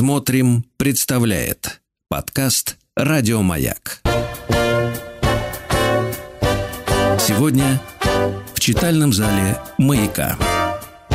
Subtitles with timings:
[0.00, 4.00] Смотрим, представляет подкаст Радиомаяк.
[7.18, 7.78] Сегодня
[8.54, 10.38] в читальном зале Маяка.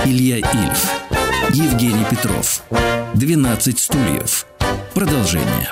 [0.06, 0.92] Илья Ильф,
[1.56, 2.62] Евгений Петров.
[3.16, 4.46] 12 стульев.
[4.94, 5.72] Продолжение.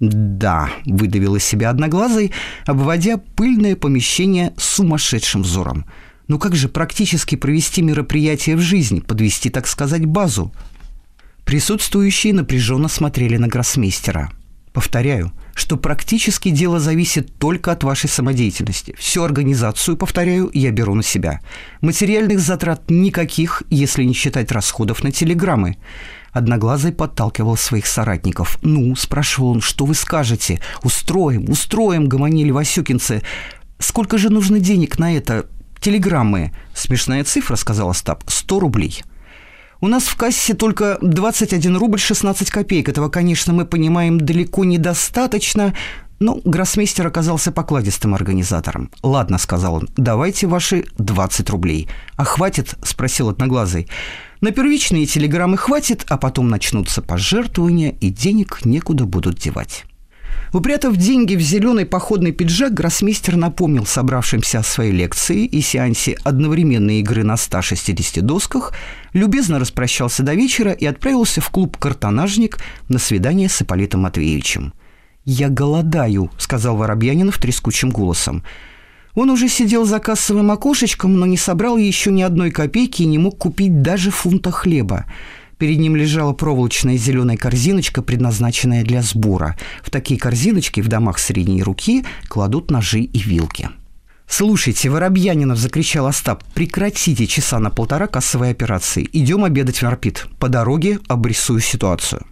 [0.00, 2.32] «Да»,— выдавил из себя одноглазый,
[2.66, 5.86] обводя пыльное помещение сумасшедшим взором.
[6.30, 10.54] «Ну как же практически провести мероприятие в жизнь, подвести, так сказать, базу?»
[11.44, 14.30] Присутствующие напряженно смотрели на гроссмейстера.
[14.72, 18.94] Повторяю, что практически дело зависит только от вашей самодеятельности.
[18.96, 21.40] Всю организацию, повторяю, я беру на себя.
[21.80, 25.78] Материальных затрат никаких, если не считать расходов на телеграммы.
[26.30, 28.60] Одноглазый подталкивал своих соратников.
[28.62, 33.22] «Ну?»– спрашивал он, «что вы скажете?» «Устроим, устроим!»– гомонили васюкинцы.
[33.80, 35.48] «Сколько же нужно денег на это?»
[35.80, 36.52] «Телеграммы».
[36.74, 38.24] «Смешная цифра»,– сказал Остап.
[38.26, 39.02] «Сто рублей».
[39.82, 42.90] У нас в кассе только 21 рубль 16 копеек.
[42.90, 45.74] Этого, конечно, мы понимаем далеко недостаточно,
[46.18, 48.90] но гроссмейстер оказался покладистым организатором.
[49.02, 51.88] «Ладно»,— сказал он,— «давайте ваши 20 рублей».
[52.16, 53.88] «А хватит?»— спросил одноглазый.
[54.42, 59.84] На первичные телеграммы хватит, а потом начнутся пожертвования, и денег некуда будут девать.
[60.52, 67.00] Упрятав деньги в зеленый походный пиджак, гроссмейстер напомнил собравшимся о своей лекции и сеансе одновременной
[67.00, 68.72] игры на 160 досках,
[69.12, 74.72] любезно распрощался до вечера и отправился в клуб «Картонажник» на свидание с Ипполитом Матвеевичем.
[75.24, 78.42] «Я голодаю»,— сказал Воробьянинов трескучим голосом.
[79.14, 83.18] Он уже сидел за кассовым окошечком, но не собрал еще ни одной копейки и не
[83.18, 85.06] мог купить даже фунта хлеба.
[85.60, 89.58] Перед ним лежала проволочная зеленая корзиночка, предназначенная для сбора.
[89.82, 93.68] В такие корзиночки в домах средней руки кладут ножи и вилки.
[94.26, 96.44] «Слушайте, Воробьянинов!»– закричал Остап.
[96.54, 99.06] «Прекратите часа на полтора кассовой операции.
[99.12, 100.28] Идем обедать в Арпит.
[100.38, 102.26] По дороге обрисую ситуацию».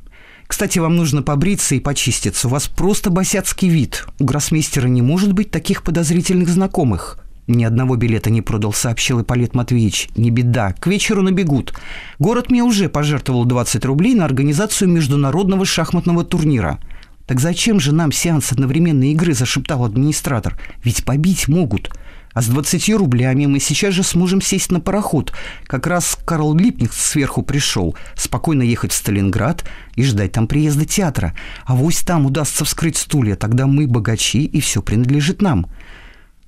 [0.46, 2.48] Кстати, вам нужно побриться и почиститься.
[2.48, 4.06] У вас просто босяцкий вид.
[4.18, 7.18] У гроссмейстера не может быть таких подозрительных знакомых.
[7.48, 10.11] Ни одного билета не продал, сообщил Ипполит Матвеевич.
[10.17, 11.73] Не беда, к вечеру набегут.
[12.19, 16.79] Город мне уже пожертвовал 20 рублей на организацию международного шахматного турнира.
[17.27, 20.61] Так зачем же нам сеанс одновременной игры, зашептал администратор.
[20.85, 21.91] Ведь побить могут.
[22.35, 25.33] А с 20 рублями мы сейчас же сможем сесть на пароход.
[25.67, 27.97] Как раз Карл Липник сверху пришел.
[28.15, 31.35] Спокойно ехать в Сталинград и ждать там приезда театра.
[31.65, 35.67] А вось там удастся вскрыть стулья, тогда мы богачи, и все принадлежит нам.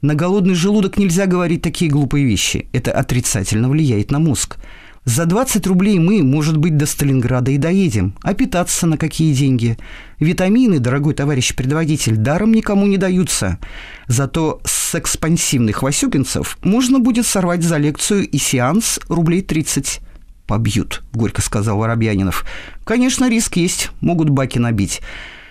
[0.02, 2.68] На голодный желудок нельзя говорить такие глупые вещи.
[2.72, 4.56] Это отрицательно влияет на мозг.
[5.04, 8.14] За 20 рублей мы, может быть, до Сталинграда и доедем.
[8.22, 9.78] А питаться на какие деньги?
[10.18, 13.58] Витамины, дорогой товарищ предводитель, даром никому не даются.
[14.06, 20.00] Зато с экспансивных васюкинцев можно будет сорвать за лекцию и сеанс рублей 30.
[20.46, 22.44] «Побьют»,— горько сказал Воробьянинов.
[22.84, 25.00] «Конечно, риск есть, могут баки набить».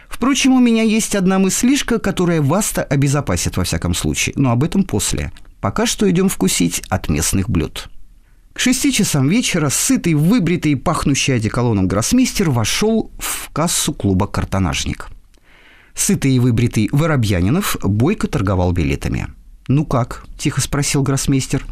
[0.10, 4.84] Впрочем, у меня есть одна мыслишка, которая вас-то обезопасит во всяком случае, но об этом
[4.84, 5.32] после.
[5.62, 7.90] Пока что идем вкусить от местных блюд.
[8.54, 15.08] К шести часам вечера сытый, выбритый, пахнущий одеколоном гроссмейстер вошел в кассу клуба «Картонажник».
[15.94, 19.28] Сытый и выбритый Воробьянинов бойко торговал билетами.
[19.68, 21.66] «Ну как?»– тихо спросил гроссмейстер.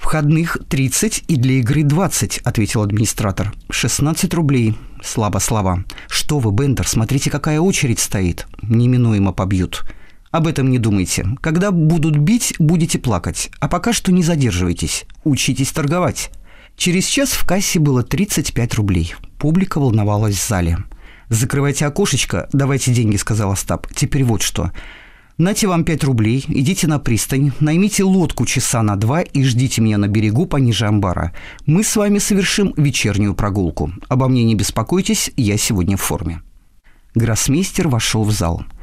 [0.00, 3.52] «Входных 30 и для игры 20»,– ответил администратор.
[3.70, 4.74] «16 рублей.
[5.04, 5.84] Слабо слова.
[6.08, 8.48] Что вы, Бендер, смотрите, какая очередь стоит.
[8.62, 9.84] Неминуемо побьют».
[10.30, 11.26] Об этом не думайте.
[11.40, 13.50] Когда будут бить, будете плакать.
[13.60, 15.04] А пока что не задерживайтесь.
[15.22, 16.30] Учитесь торговать.
[16.76, 19.14] Через час в кассе было 35 рублей.
[19.38, 20.78] Публика волновалась в зале.
[21.28, 23.86] «Закрывайте окошечко, давайте деньги»,— сказал Остап.
[23.94, 24.72] «Теперь вот что.
[25.40, 29.96] Нате вам 5 рублей, идите на пристань, наймите лодку часа на два и ждите меня
[29.96, 31.32] на берегу пониже амбара.
[31.64, 33.90] Мы с вами совершим вечернюю прогулку.
[34.08, 36.42] Обо мне не беспокойтесь, я сегодня в форме».
[37.14, 38.64] Гроссмейстер вошел в зал–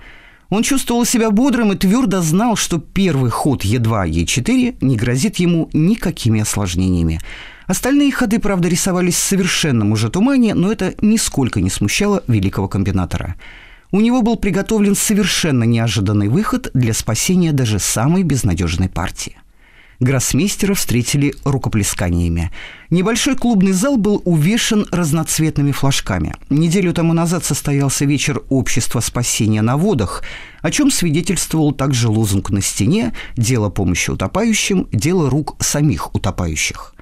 [0.50, 5.70] он чувствовал себя бодрым и твердо знал, что первый ход Е2, Е4 не грозит ему
[5.74, 7.20] никакими осложнениями.
[7.66, 13.36] Остальные ходы, правда, рисовались в совершенном уже тумане, но это нисколько не смущало великого комбинатора.
[13.92, 19.38] У него был приготовлен совершенно неожиданный выход для спасения даже самой безнадежной партии.
[20.00, 22.52] Гроссмейстера встретили рукоплесканиями.
[22.92, 26.36] Небольшой клубный зал был увешан разноцветными флажками.
[26.50, 30.24] Неделю тому назад состоялся вечер общества спасения на водах,
[30.62, 36.94] о чем свидетельствовал также лозунг на стене «Дело помощи утопающим, дело рук самих утопающих».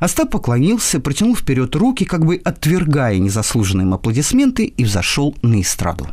[0.00, 6.08] Остап поклонился, протянул вперед руки, как бы отвергая незаслуженные аплодисменты, и взошел на эстраду.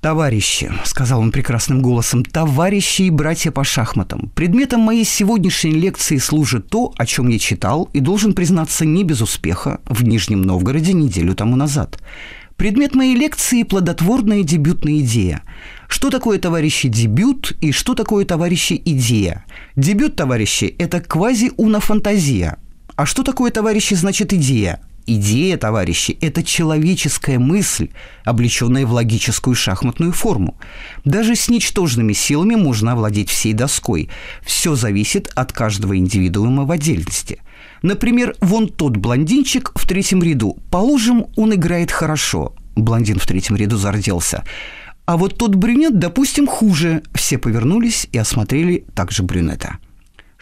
[0.00, 6.68] «Товарищи»,— сказал он прекрасным голосом,— «товарищи и братья по шахматам, предметом моей сегодняшней лекции служит
[6.68, 11.34] то, о чем я читал и должен признаться не без успеха в Нижнем Новгороде неделю
[11.34, 12.00] тому назад.
[12.56, 15.42] Предмет моей лекции– плодотворная дебютная идея.
[15.88, 19.44] Что такое, товарищи, дебют и что такое, товарищи, идея?
[19.74, 22.58] Дебют, товарищи, это квази-уна-фантазия.
[23.02, 24.80] А что такое, товарищи, значит идея?
[25.08, 27.88] Идея, товарищи, это человеческая мысль,
[28.24, 30.56] облеченная в логическую шахматную форму.
[31.04, 34.08] Даже с ничтожными силами можно овладеть всей доской.
[34.46, 37.40] Все зависит от каждого индивидуума в отдельности.
[37.82, 40.58] Например, вон тот блондинчик в третьем ряду.
[40.70, 42.54] Положим, он играет хорошо.
[42.76, 44.44] Блондин в третьем ряду зарделся.
[45.06, 47.02] А вот тот брюнет, допустим, хуже.
[47.16, 49.78] Все повернулись и осмотрели также брюнета.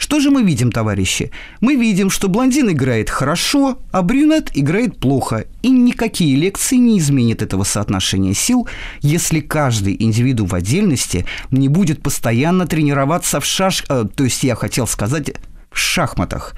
[0.01, 1.31] Что же мы видим, товарищи?
[1.61, 5.45] Мы видим, что блондин играет хорошо, а брюнет играет плохо.
[5.61, 8.67] И никакие лекции не изменят этого соотношения сил,
[9.03, 13.85] если каждый индивиду в отдельности не будет постоянно тренироваться в шаш...
[13.91, 15.33] Э, то есть я хотел сказать
[15.71, 16.55] в шахматах.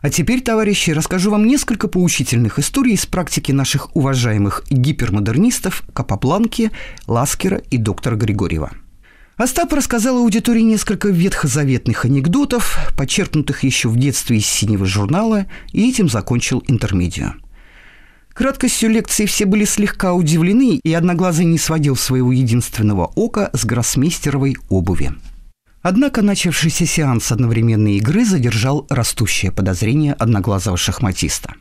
[0.00, 6.70] А теперь, товарищи, расскажу вам несколько поучительных историй из практики наших уважаемых гипермодернистов Капапланки,
[7.06, 8.70] Ласкера и доктора Григорьева–
[9.36, 16.08] Остап рассказал аудитории несколько ветхозаветных анекдотов, почерпнутых еще в детстве из синего журнала, и этим
[16.08, 17.34] закончил интермедиа.
[18.32, 24.56] Краткостью лекции все были слегка удивлены, и Одноглазый не сводил своего единственного ока с гроссмейстеровой
[24.70, 25.12] обуви.
[25.82, 31.52] Однако начавшийся сеанс одновременной игры задержал растущее подозрение одноглазого шахматиста.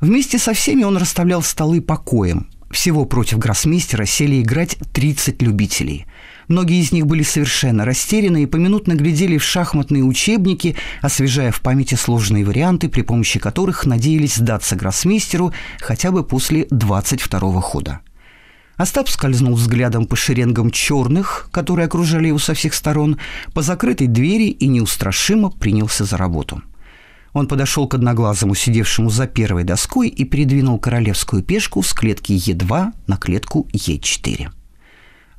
[0.00, 2.48] Вместе со всеми он расставлял столы покоем.
[2.72, 6.06] Всего против гроссмейстера сели играть 30 любителей–
[6.50, 11.94] Многие из них были совершенно растеряны и поминутно глядели в шахматные учебники, освежая в памяти
[11.94, 18.00] сложные варианты, при помощи которых надеялись сдаться гроссмейстеру хотя бы после 22-го хода.
[18.76, 23.18] Остап скользнул взглядом по шеренгам черных, которые окружали его со всех сторон,
[23.54, 26.62] по закрытой двери и неустрашимо принялся за работу.
[27.32, 32.88] Он подошел к одноглазому, сидевшему за первой доской, и передвинул королевскую пешку с клетки Е2
[33.06, 34.50] на клетку Е4.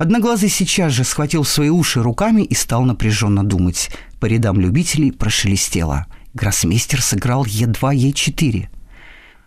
[0.02, 3.92] Одноглазый сейчас же схватил свои уши руками и стал напряженно думать.
[4.20, 6.08] По рядам любителей прошелестело.
[6.34, 8.66] Гроссмейстер сыграл Е2, Е4.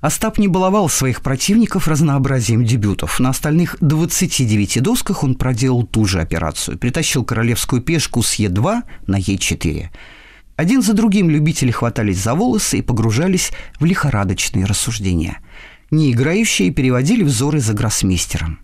[0.01, 3.19] Остап не баловал своих противников разнообразием дебютов.
[3.19, 6.79] На остальных 29 досках он проделал ту же операцию.
[6.79, 9.89] Притащил королевскую пешку с Е2 на Е4.
[10.55, 15.39] Один за другим любители хватались за волосы и погружались в лихорадочные рассуждения.
[15.91, 18.61] Неиграющие переводили взоры за гроссмейстером.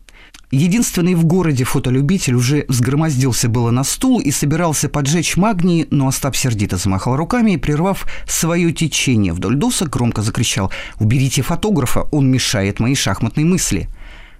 [0.52, 6.34] Единственный в городе фотолюбитель уже взгромоздился было на стул и собирался поджечь магний, но Остап
[6.34, 12.80] сердито замахал руками и, прервав свое течение вдоль досок, громко закричал «Уберите фотографа, он мешает
[12.80, 13.88] моей шахматной мысли».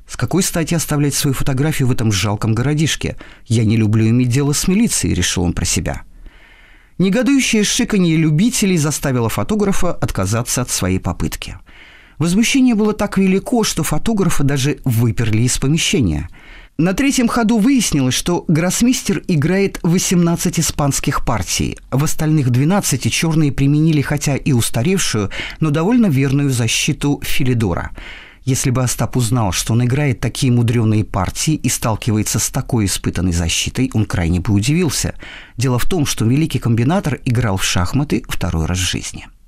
[0.08, 3.16] С какой стати оставлять свою фотографию в этом жалком городишке?
[3.46, 6.02] Я не люблю иметь дело с милицией, решил он про себя.
[6.98, 11.56] Негодующее шиканье любителей заставило фотографа отказаться от своей попытки–
[12.20, 16.28] Возмущение было так велико, что фотографа даже выперли из помещения.
[16.76, 21.78] На третьем ходу выяснилось, что гроссмейстер играет 18 испанских партий.
[21.90, 25.30] В остальных 12 черные применили хотя и устаревшую,
[25.60, 27.92] но довольно верную защиту Филидора.
[28.44, 33.32] Если бы Остап узнал, что он играет такие мудреные партии и сталкивается с такой испытанной
[33.32, 35.14] защитой, он крайне бы удивился.
[35.56, 39.26] Дело в том, что великий комбинатор играл в шахматы второй раз в жизни–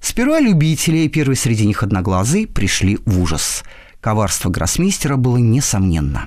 [0.00, 3.62] Сперва любители, первый среди них одноглазый, пришли в ужас.
[4.00, 6.26] Коварство гроссмейстера было несомненно.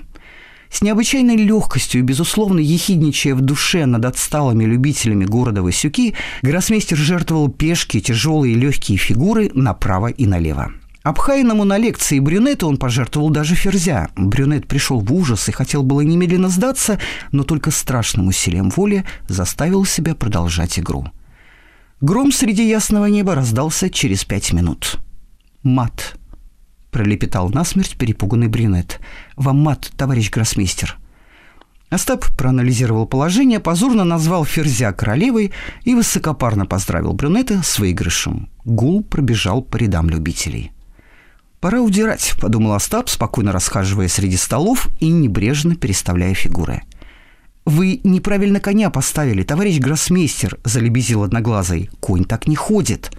[0.69, 7.49] С необычайной легкостью и, безусловно, ехидничая в душе над отсталыми любителями города Васюки, гроссмейстер жертвовал
[7.49, 10.71] пешки, тяжелые и легкие фигуры направо и налево.
[11.03, 14.09] Обхаянному на лекции брюнету он пожертвовал даже ферзя.
[14.15, 16.97] Брюнет пришел в ужас и хотел было немедленно сдаться,
[17.31, 21.07] но только страшным усилием воли заставил себя продолжать игру–
[22.03, 24.99] Гром среди ясного неба раздался через пять минут.
[25.63, 26.17] «Мат»,—
[26.91, 28.99] пролепетал насмерть перепуганный брюнет.
[29.37, 30.97] «Вам мат, товарищ гроссмейстер».
[31.89, 35.53] Остап проанализировал положение, позорно назвал Ферзя королевой
[35.85, 38.49] и высокопарно поздравил брюнета с выигрышем.
[38.65, 40.73] Гул пробежал по рядам любителей.
[41.61, 46.81] «Пора удирать»,— подумал Остап, спокойно расхаживая среди столов и небрежно переставляя фигуры.
[47.65, 51.89] «Вы неправильно коня поставили, товарищ гроссмейстер»,– залебезил одноглазый.
[51.99, 53.11] «Конь так не ходит».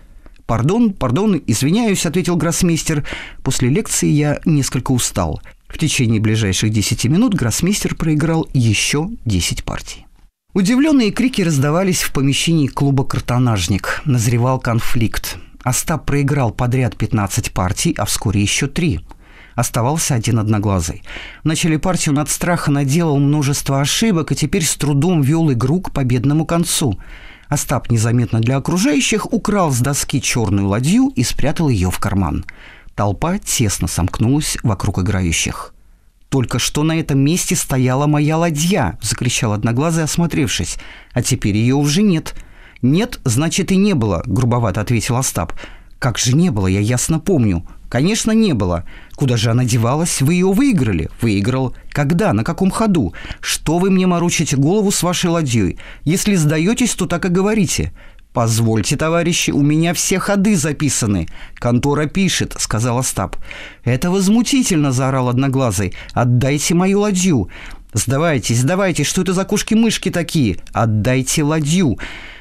[0.46, 3.06] «Пардон, пардон, извиняюсь»,– ответил гроссмейстер.
[3.42, 5.40] «После лекции я несколько устал.
[5.66, 10.06] В течение ближайших десяти минут гроссмейстер проиграл еще десять партий».
[10.52, 14.02] Удивленные крики раздавались в помещении клуба «Картонажник».
[14.04, 15.38] Назревал конфликт.
[15.64, 19.00] Остап проиграл подряд 15 партий, а вскоре еще три.
[19.54, 21.02] Оставался один одноглазый.
[21.42, 25.80] В начале партии он от страха наделал множество ошибок и теперь с трудом вел игру
[25.80, 26.98] к победному концу.
[27.48, 32.44] Остап незаметно для окружающих украл с доски черную ладью и спрятал ее в карман.
[32.94, 35.74] Толпа тесно сомкнулась вокруг играющих.
[36.28, 40.78] «Только что на этом месте стояла моя ладья!»– закричал Одноглазый, осмотревшись.
[41.12, 42.34] «А теперь ее уже нет».
[42.82, 45.54] «Нет, значит, и не было»,– грубовато ответил Остап.
[45.98, 47.64] «Как же не было, я ясно помню.
[47.94, 48.82] Конечно, не было.
[49.14, 50.20] Куда же она девалась?
[50.20, 51.10] Вы ее выиграли.
[51.20, 51.76] Выиграл.
[51.90, 52.32] Когда?
[52.32, 53.14] На каком ходу?
[53.40, 55.78] Что вы мне морочите голову с вашей ладьей?
[56.02, 57.92] Если сдаетесь, то так и говорите.
[58.34, 61.28] «Позвольте, товарищи, у меня все ходы записаны.
[61.54, 63.36] Контора пишет»,— сказал Остап.
[63.84, 65.94] «Это возмутительно»,— заорал Одноглазый.
[66.14, 67.48] «Отдайте мою ладью».
[67.92, 70.56] «Сдавайтесь, сдавайтесь, что это за кошки-мышки такие?
[70.72, 71.96] Отдайте ладью».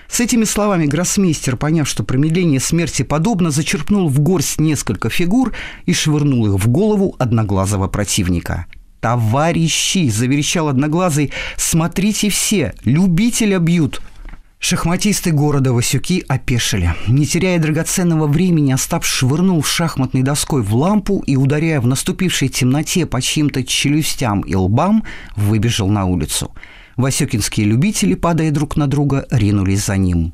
[0.09, 5.53] С этими словами гроссмейстер, поняв, что промедление смерти подобно, зачерпнул в горсть несколько фигур
[5.85, 8.65] и швырнул их в голову одноглазого противника.
[8.99, 11.31] «Товарищи!»– заверещал Одноглазый.
[11.55, 12.73] «Смотрите все!
[12.83, 14.01] Любителя бьют!»
[14.65, 16.95] Шахматисты города Васюки опешили.
[17.05, 23.05] Не теряя драгоценного времени, Остап швырнул шахматной доской в лампу и, ударяя в наступившей темноте
[23.05, 25.03] по чьим-то челюстям и лбам,
[25.35, 26.55] выбежал на улицу.
[26.95, 30.31] Васюкинские любители, падая друг на друга, ринулись за ним.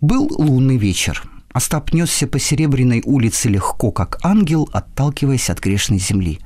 [0.00, 1.22] Был лунный вечер.
[1.52, 6.40] Остап несся по Серебряной улице легко, как ангел, отталкиваясь от грешной земли.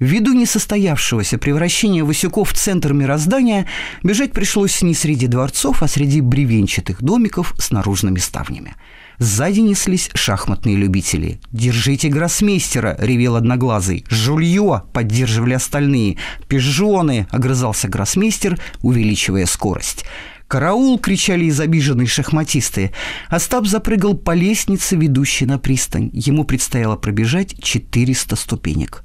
[0.00, 3.66] Ввиду несостоявшегося превращения Васюков в центр мироздания,
[4.02, 8.74] бежать пришлось не среди дворцов, а среди бревенчатых домиков с наружными ставнями.
[9.18, 11.38] Сзади неслись шахматные любители.
[11.52, 14.04] «Держите гроссмейстера!»— ревел одноглазый.
[14.08, 16.18] «Жулье!»— поддерживали остальные.
[16.48, 20.04] «Пижоны!»— огрызался гроссмейстер, увеличивая скорость.
[20.48, 22.92] «Караул!»— кричали из обиженные шахматисты.
[23.28, 26.10] Остап запрыгал по лестнице, ведущей на пристань.
[26.12, 29.04] Ему предстояло пробежать 400 ступенек.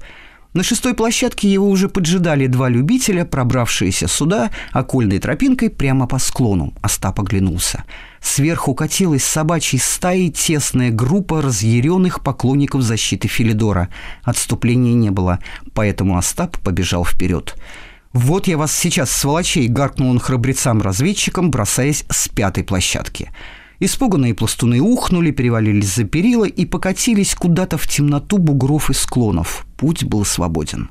[0.52, 6.74] На шестой площадке его уже поджидали два любителя, пробравшиеся сюда окольной тропинкой прямо по склону.
[6.82, 7.84] Остап оглянулся.
[8.20, 13.90] Сверху катилась собачьей стаей тесная группа разъяренных поклонников защиты Филидора.
[14.24, 15.38] Отступления не было,
[15.72, 17.54] поэтому Остап побежал вперед.
[18.12, 23.30] «Вот я вас сейчас, сволочей!»— гаркнул он храбрецам-разведчикам, бросаясь с пятой площадки.
[23.80, 29.66] Испуганные пластуны ухнули, перевалились за перила и покатились куда-то в темноту бугров и склонов.
[29.78, 30.90] Путь был свободен.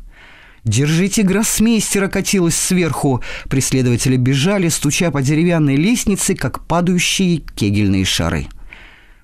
[0.64, 3.22] «Держите гроссмейстера!» катилась сверху.
[3.48, 8.48] Преследователи бежали, стуча по деревянной лестнице, как падающие кегельные шары.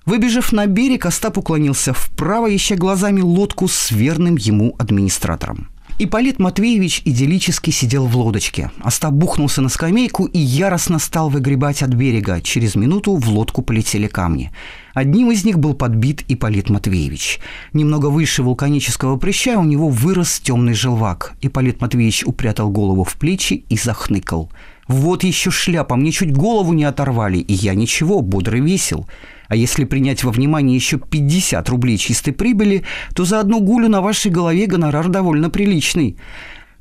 [0.05, 5.69] Выбежав на берег, Остап уклонился вправо, ища глазами лодку с верным ему администратором.
[5.97, 8.69] Ипполит Матвеевич идиллически сидел в лодочке.
[8.81, 12.41] Остап бухнулся на скамейку и яростно стал выгребать от берега.
[12.41, 14.51] Через минуту в лодку полетели камни.
[14.93, 17.39] Одним из них был подбит Ипполит Матвеевич.
[17.71, 21.35] Немного выше вулканического прыща у него вырос темный желвак.
[21.39, 24.51] Ипполит Матвеевич упрятал голову в плечи и захныкал.
[24.89, 29.07] «Вот еще шляпа, мне чуть голову не оторвали, и я ничего, бодрый весел.
[29.47, 32.83] А если принять во внимание еще 50 рублей чистой прибыли,
[33.13, 36.17] то за одну гулю на вашей голове гонорар довольно приличный.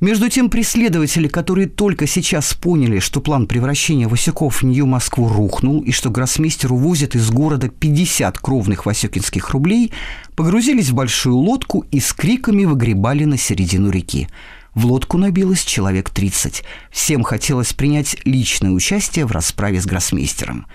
[0.01, 5.91] Между тем преследователи, которые только сейчас поняли, что план превращения Васюков в Нью-Москву рухнул и
[5.91, 9.93] что гроссмейстер увозит из города 50 кровных васюкинских рублей,
[10.35, 14.27] погрузились в большую лодку и с криками выгребали на середину реки.
[14.73, 16.65] В лодку набилось человек 30.
[16.91, 20.67] Всем хотелось принять личное участие в расправе с гроссмейстером.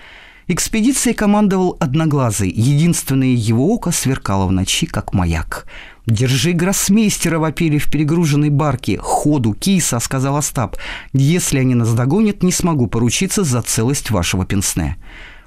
[0.53, 2.51] Экспедицией командовал Одноглазый.
[2.51, 5.65] Единственное его око сверкало в ночи, как маяк.
[6.05, 8.99] «Держи гроссмейстера!»— вопили в перегруженной барке.
[9.01, 10.75] «Ходу, киса!»— сказал Остап.
[11.13, 14.97] «Если они нас догонят, не смогу поручиться за целость вашего пенсне».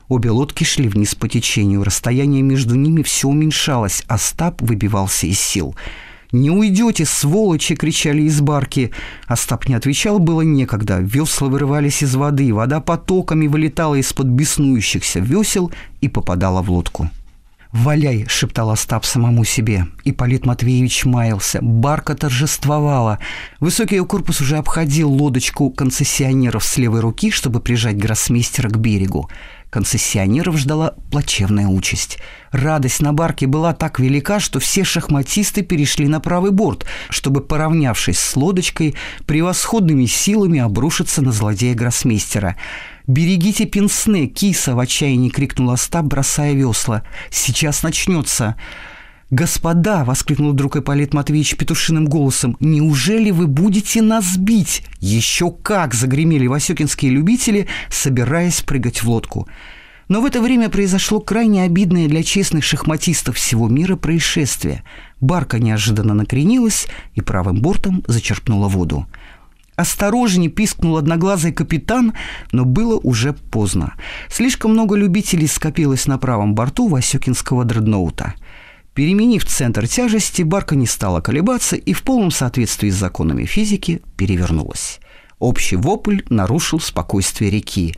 [0.08, 1.84] Обе лодки шли вниз по течению.
[1.84, 4.04] Расстояние между ними все уменьшалось.
[4.08, 5.76] Остап выбивался из сил.
[6.34, 8.90] «Не уйдете, сволочи!»— кричали из барки.
[9.28, 10.98] Остап не отвечал, было некогда.
[10.98, 17.08] Весла вырывались из воды, вода потоками вылетала из-под беснующихся весел и попадала в лодку.
[17.70, 19.86] «Валяй!»— шептал Остап самому себе.
[20.02, 21.60] И Полит Матвеевич маялся.
[21.62, 23.20] Барка торжествовала.
[23.60, 29.30] Высокий ее корпус уже обходил лодочку концессионеров с левой руки, чтобы прижать гроссмейстера к берегу.
[29.74, 32.18] Концессионеров ждала плачевная участь.
[32.52, 38.20] Радость на барке была так велика, что все шахматисты перешли на правый борт, чтобы, поравнявшись
[38.20, 38.94] с лодочкой,
[39.26, 42.54] превосходными силами обрушиться на злодея гроссмейстера.
[43.08, 47.02] «Берегите пенсне!»— киса в отчаянии крикнула Остап, бросая весла.
[47.32, 48.54] «Сейчас начнется!»
[49.34, 52.56] «Господа!»— воскликнул вдруг Ипполит Матвеевич петушиным голосом.
[52.60, 59.48] «Неужели вы будете нас бить?» «Еще как!»— загремели васюкинские любители, собираясь прыгать в лодку.
[60.06, 64.84] Но в это время произошло крайне обидное для честных шахматистов всего мира происшествие.
[65.20, 69.08] Барка неожиданно накренилась и правым бортом зачерпнула воду.
[69.74, 72.14] «Осторожней!»– пискнул одноглазый капитан,
[72.52, 73.94] но было уже поздно.
[74.30, 78.34] Слишком много любителей скопилось на правом борту Васюкинского дредноута.
[78.94, 85.00] Переменив центр тяжести, барка не стала колебаться и в полном соответствии с законами физики перевернулась.
[85.40, 87.96] Общий вопль нарушил спокойствие реки.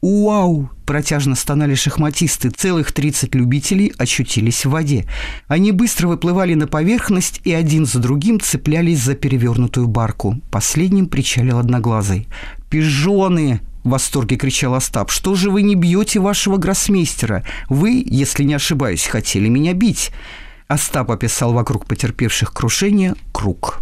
[0.00, 2.50] «Уау!»– протяжно стонали шахматисты.
[2.50, 5.06] Целых 30 любителей очутились в воде.
[5.48, 10.40] Они быстро выплывали на поверхность и один за другим цеплялись за перевернутую барку.
[10.50, 12.28] Последним причалил одноглазый.
[12.70, 15.10] «Пижоны!»– в восторге кричал Остап.
[15.10, 17.44] «Что же вы не бьете вашего гроссмейстера?
[17.68, 20.10] Вы, если не ошибаюсь, хотели меня бить!»
[20.66, 23.80] Остап описал вокруг потерпевших крушение круг.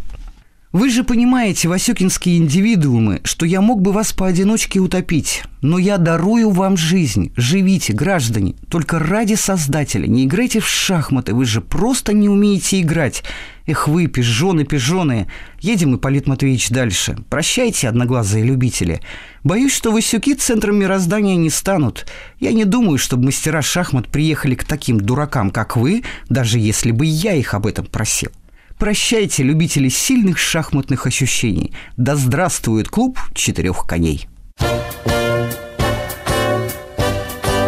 [0.76, 6.50] Вы же понимаете, васюкинские индивидуумы, что я мог бы вас поодиночке утопить, но я дарую
[6.50, 7.32] вам жизнь.
[7.34, 10.06] Живите, граждане, только ради Создателя.
[10.06, 13.24] Не играйте в шахматы, вы же просто не умеете играть.
[13.64, 15.28] Эх вы, пижоны, пижоны.
[15.60, 17.16] Едем, Ипполит Матвеевич, дальше.
[17.30, 19.00] Прощайте, одноглазые любители.
[19.44, 22.04] Боюсь, что Васюки центром мироздания не станут.
[22.38, 27.06] Я не думаю, чтобы мастера шахмат приехали к таким дуракам, как вы, даже если бы
[27.06, 28.30] я их об этом просил.
[28.78, 31.72] Прощайте, любители сильных шахматных ощущений.
[31.96, 34.28] Да здравствует клуб четырех коней.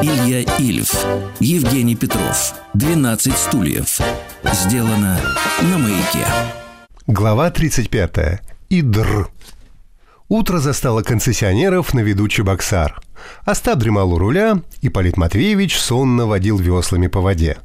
[0.02, 0.92] Илья Ильф,
[1.40, 4.00] Евгений Петров, 12 стульев.
[4.52, 5.18] Сделано
[5.62, 6.26] на маяке.
[7.06, 8.42] Глава 35.
[8.68, 9.30] Идр.
[10.28, 13.00] Утро застало концессионеров на виду Чебоксар.
[13.46, 17.56] Остап дремал у руля, и Полит Матвеевич сонно водил веслами по воде.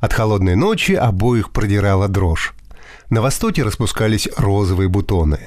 [0.00, 2.54] От холодной ночи обоих продирала дрожь.
[3.12, 5.38] На востоке распускались розовые бутоны.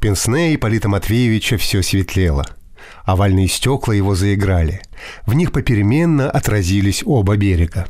[0.00, 2.46] Пенсне Ипполита Матвеевича все светлело.
[3.04, 4.80] Овальные стекла его заиграли.
[5.26, 7.86] В них попеременно отразились оба берега.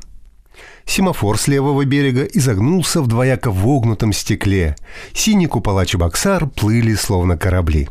[0.86, 4.74] Семафор с левого берега изогнулся в двояко вогнутом стекле.
[5.14, 7.88] Синие купола Чебоксар плыли, словно корабли.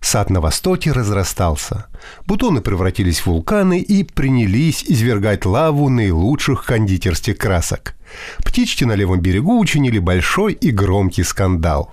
[0.00, 1.86] Сад на востоке разрастался.
[2.26, 7.94] Бутоны превратились в вулканы и принялись извергать лаву наилучших кондитерских красок–
[8.44, 11.92] Птички на левом берегу учинили большой и громкий скандал.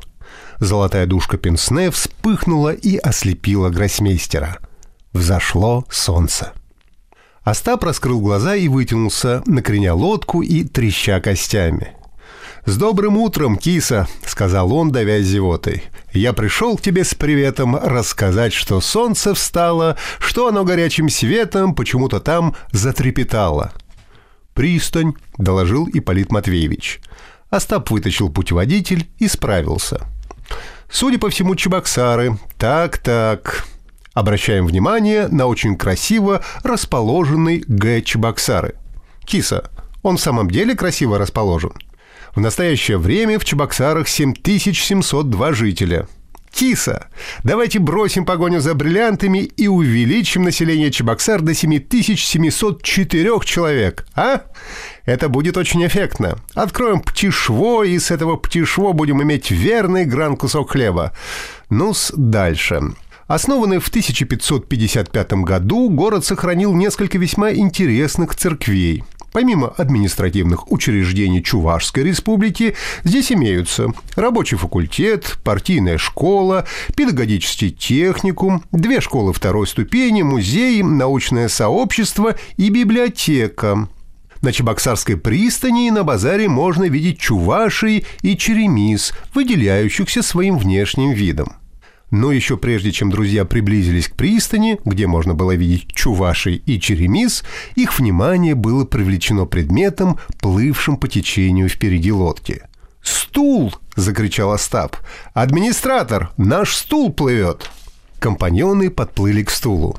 [0.59, 4.57] Золотая душка Пенсне вспыхнула и ослепила гроссмейстера.
[5.13, 6.53] Взошло солнце.
[7.43, 11.96] Остап раскрыл глаза и вытянулся, накреня лодку и треща костями.
[12.67, 15.83] «С добрым утром, киса!»— сказал он, давясь зевотой.
[16.11, 22.19] «Я пришел к тебе с приветом рассказать, что солнце встало, что оно горячим светом почему-то
[22.19, 23.71] там затрепетало».
[24.53, 26.99] «Пристань»,— доложил Ипполит Матвеевич.
[27.49, 30.05] Остап вытащил путеводитель и справился.
[30.89, 32.37] «Судя по всему, Чебоксары.
[32.57, 33.65] Так-так.
[34.13, 38.01] Обращаем внимание на очень красиво расположенный Г.
[38.01, 38.75] Чебоксары.
[39.23, 39.71] Киса,
[40.03, 41.71] он в самом деле красиво расположен?»
[42.37, 46.07] В настоящее время в Чебоксарах 7702 жителя.
[46.53, 47.07] Киса,
[47.43, 54.43] давайте бросим погоню за бриллиантами и увеличим население Чебоксар до 7704 человек, а?
[55.05, 56.37] Это будет очень эффектно.
[56.53, 61.13] Откроем птишво, и с этого птишво будем иметь верный гран кусок хлеба.
[61.71, 62.81] Ну-с, дальше.
[63.25, 69.03] Основанный в 1555 году, город сохранил несколько весьма интересных церквей–
[69.37, 72.73] Помимо административных учреждений Чувашской республики,
[73.03, 82.35] здесь имеются рабочий факультет, партийная школа, педагогический техникум, две школы второй ступени, музей, научное сообщество
[82.57, 83.87] и библиотека.
[84.41, 91.57] На Чебоксарской пристани и на базаре можно видеть чувашей и черемис, выделяющихся своим внешним видом.
[92.09, 97.43] Но еще прежде, чем друзья приблизились к пристани, где можно было видеть Чуваши и Черемис,
[97.75, 102.63] их внимание было привлечено предметом, плывшим по течению впереди лодки.
[103.01, 104.97] «Стул!»– закричал Остап.
[105.33, 106.31] «Администратор!
[106.37, 107.69] Наш стул плывет!»
[108.19, 109.97] Компаньоны подплыли к стулу.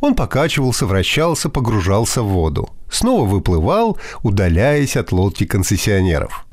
[0.00, 2.70] Он покачивался, вращался, погружался в воду.
[2.90, 6.46] Снова выплывал, удаляясь от лодки концессионеров.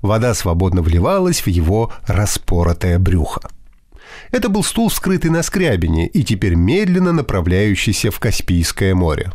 [0.00, 3.42] Вода свободно вливалась в его распоротое брюхо.
[4.30, 9.32] Это был стул, скрытый на скрябине и теперь медленно направляющийся в Каспийское море.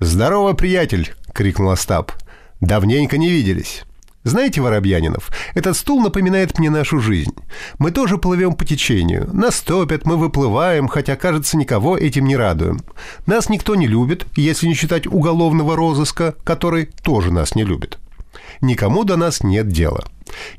[0.00, 2.12] «Здорово, приятель!»— крикнул Остап.
[2.60, 3.84] «Давненько не виделись».
[4.26, 7.30] Знаете, Воробьянинов, этот стул напоминает мне нашу жизнь.
[7.78, 9.30] Мы тоже плывем по течению.
[9.32, 12.80] Нас топят, мы выплываем, хотя, кажется, никого этим не радуем.
[13.26, 18.00] Нас никто не любит, если не считать уголовного розыска, который тоже нас не любит.
[18.60, 20.04] Никому до нас нет дела.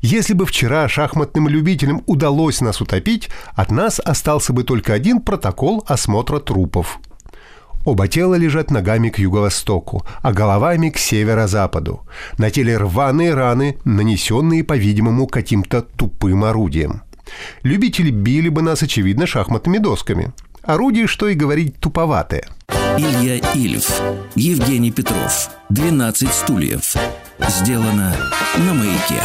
[0.00, 5.84] Если бы вчера шахматным любителям удалось нас утопить, от нас остался бы только один протокол
[5.86, 6.98] осмотра трупов.
[7.84, 12.00] Оба тела лежат ногами к юго-востоку, а головами к северо-западу.
[12.36, 17.02] На теле рваные раны, нанесенные, по-видимому, каким-то тупым орудием.
[17.62, 20.32] Любители били бы нас, очевидно, шахматными досками.
[20.62, 22.44] Орудие, что и говорить, туповатое.
[22.98, 24.00] Илья Ильф,
[24.34, 26.94] Евгений Петров, 12 стульев.
[27.48, 28.14] Сделано
[28.58, 29.22] на маяке.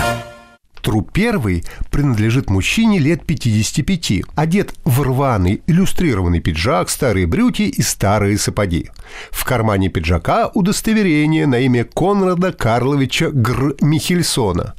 [0.83, 8.37] Труп первый принадлежит мужчине лет 55, одет в рваный иллюстрированный пиджак, старые брюки и старые
[8.37, 8.89] сапоги.
[9.31, 13.75] В кармане пиджака удостоверение на имя Конрада Карловича Гр.
[13.79, 14.73] Михельсона.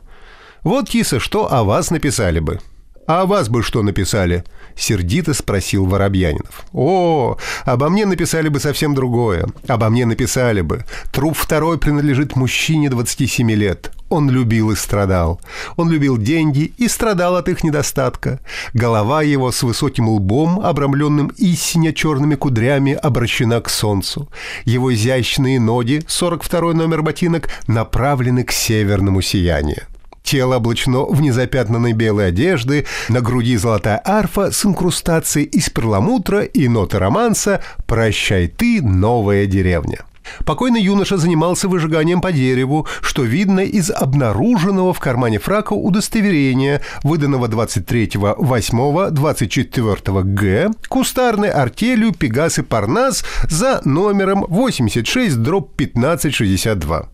[0.63, 2.61] Вот, киса, что о вас написали бы.
[3.07, 4.45] «А о вас бы что написали?»—
[4.77, 6.65] сердито спросил Воробьянинов.
[6.73, 9.47] «О, обо мне написали бы совсем другое.
[9.69, 10.85] Обо мне написали бы.
[11.13, 13.93] Труп второй принадлежит мужчине 27 лет.
[14.11, 15.41] Он любил и страдал.
[15.77, 18.39] Он любил деньги и страдал от их недостатка.
[18.73, 24.29] Голова его с высоким лбом, обрамленным истинно черными кудрями, обращена к солнцу.
[24.65, 29.83] Его изящные ноги, 42 номер ботинок, направлены к северному сиянию.
[30.25, 36.67] Тело облачено в незапятнанной белой одежды, на груди золотая арфа с инкрустацией из перламутра и
[36.67, 39.99] ноты романса «Прощай ты, новая деревня».
[40.47, 47.47] Покойный юноша занимался выжиганием по дереву, что видно из обнаруженного в кармане фрака удостоверения, выданного
[47.47, 57.11] 23.08.24 Г кустарной артелью Пегас и Парнас за номером 86 дробь 1562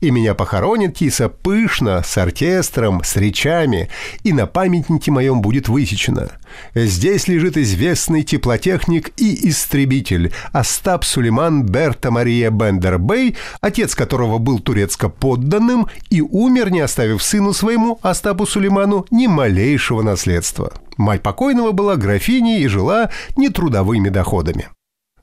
[0.00, 3.90] и меня похоронит киса пышно, с оркестром, с речами,
[4.22, 6.30] и на памятнике моем будет высечено.
[6.74, 15.88] Здесь лежит известный теплотехник и истребитель Остап Сулейман Берта Мария Бендербей, отец которого был турецко-подданным
[16.10, 20.72] и умер, не оставив сыну своему, Остапу Сулейману, ни малейшего наследства.
[20.96, 24.68] Мать покойного была графиней и жила нетрудовыми доходами.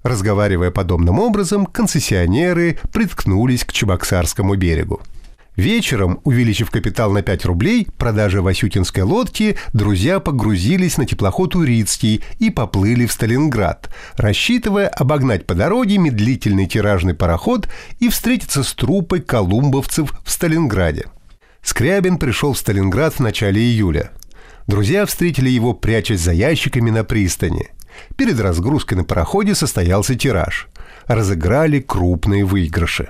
[0.04, 5.02] Разговаривая подобным образом, концессионеры приткнулись к Чебоксарскому берегу.
[5.58, 12.50] Вечером, увеличив капитал на 5 рублей, продажи Васютинской лодки, друзья погрузились на теплоход «Урицкий» и
[12.50, 17.68] поплыли в Сталинград, рассчитывая обогнать по дороге медлительный тиражный пароход
[18.00, 21.08] и встретиться с труппой колумбовцев в Сталинграде.
[21.62, 24.12] Скрябин пришел в Сталинград в начале июля.
[24.68, 27.68] Друзья встретили его, прячась за ящиками на пристани–
[28.16, 30.68] Перед разгрузкой на пароходе состоялся тираж.
[31.08, 33.10] Разыграли крупные выигрыши.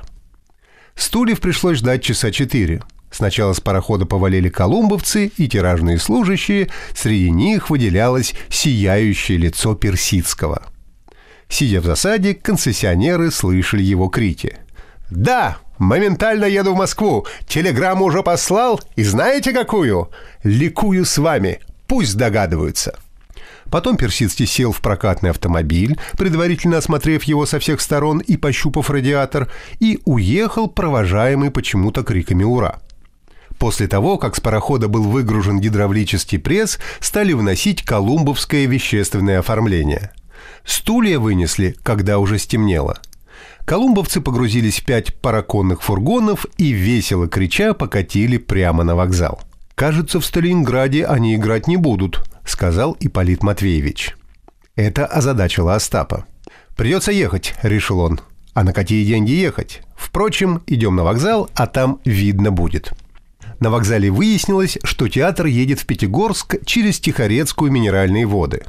[0.96, 2.82] Стульев пришлось ждать часа четыре.
[3.12, 10.64] Сначала с парохода повалили колумбовцы и тиражные служащие, среди них выделялось сияющее лицо Персидского.
[11.50, 14.58] Сидя в засаде, концессионеры слышали его крики.
[15.10, 17.26] «Да, моментально еду в Москву!
[17.46, 20.10] Телеграмму уже послал, и знаете какую?
[20.44, 22.98] Ликую с вами, пусть догадываются!»
[23.72, 29.50] Потом Персидский сел в прокатный автомобиль, предварительно осмотрев его со всех сторон и пощупав радиатор,
[29.80, 32.82] и уехал, провожаемый почему-то криками «Ура!».
[33.58, 40.12] После того, как с парохода был выгружен гидравлический пресс, стали выносить колумбовское вещественное оформление.
[40.66, 43.00] Стулья вынесли, когда уже стемнело.
[43.64, 49.42] Колумбовцы погрузились в пять параконных фургонов и, весело крича, покатили прямо на вокзал.
[49.76, 54.16] Кажется, в Сталинграде они играть не будут,— сказал Ипполит Матвеевич.
[54.76, 56.26] Это озадачило Остапа.
[56.76, 58.20] «Придется ехать»,— решил он.
[58.54, 59.82] «А на какие деньги ехать?
[59.96, 62.94] Впрочем, идем на вокзал, а там видно будет».
[63.60, 68.64] На вокзале выяснилось, что театр едет в Пятигорск через Тихорецкую минеральные воды.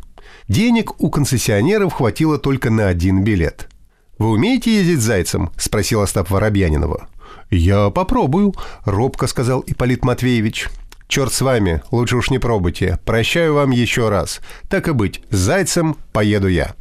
[0.48, 3.70] Денег у концессионеров хватило только на один билет.
[4.18, 7.08] «Вы умеете ездить зайцем?»– спросил Остап Воробьянинова.
[7.50, 8.54] «Я попробую»,–
[8.84, 10.68] робко сказал Ипполит Матвеевич.
[11.12, 12.98] Черт с вами, лучше уж не пробуйте.
[13.04, 14.40] Прощаю вам еще раз.
[14.70, 16.72] Так и быть, с зайцем поеду я.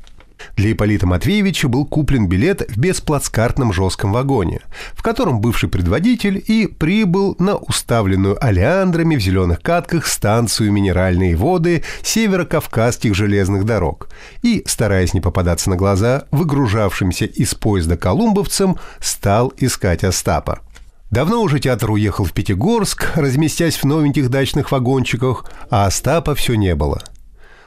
[0.56, 4.62] Для Ипполита Матвеевича был куплен билет в бесплацкартном жестком вагоне,
[4.94, 11.84] в котором бывший предводитель и прибыл на уставленную олеандрами в зеленых катках станцию минеральные воды
[12.02, 14.08] северо-кавказских железных дорог
[14.44, 20.62] и, стараясь не попадаться на глаза выгружавшимся из поезда колумбовцам, стал искать Остапа.
[21.12, 26.74] Давно уже театр уехал в Пятигорск, разместясь в новеньких дачных вагончиках, а Остапа все не
[26.74, 27.04] было.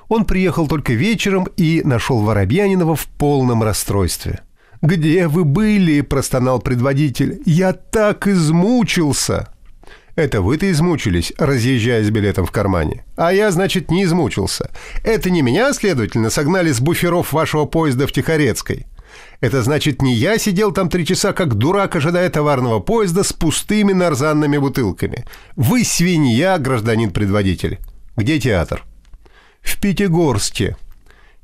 [0.08, 4.40] Он приехал только вечером и нашел Воробьянинова в полном расстройстве.
[4.80, 7.42] «Где вы были?»– простонал предводитель.
[7.44, 9.50] «Я так измучился!»
[10.16, 13.04] «Это вы-то измучились, разъезжая с билетом в кармане.
[13.16, 14.70] А я, значит, не измучился.
[15.02, 18.86] Это не меня, следовательно, согнали с буферов вашего поезда в Тихорецкой.
[19.44, 23.92] Это значит, не я сидел там три часа, как дурак, ожидая товарного поезда с пустыми
[23.92, 25.26] нарзанными бутылками.
[25.54, 27.78] Вы свинья, гражданин предводитель.
[28.16, 28.84] Где театр?
[29.60, 30.78] В Пятигорске.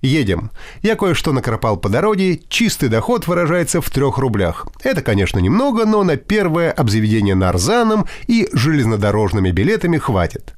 [0.00, 0.50] Едем.
[0.80, 4.66] Я кое-что накропал по дороге, чистый доход выражается в трех рублях.
[4.82, 10.54] Это, конечно, немного, но на первое обзаведение нарзаном и железнодорожными билетами хватит.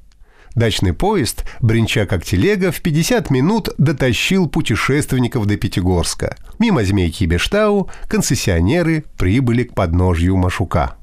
[0.55, 6.37] Дачный поезд, бренча как телега, в 50 минут дотащил путешественников до Пятигорска.
[6.59, 10.97] Мимо Змейки Бештау концессионеры прибыли к подножью Машука.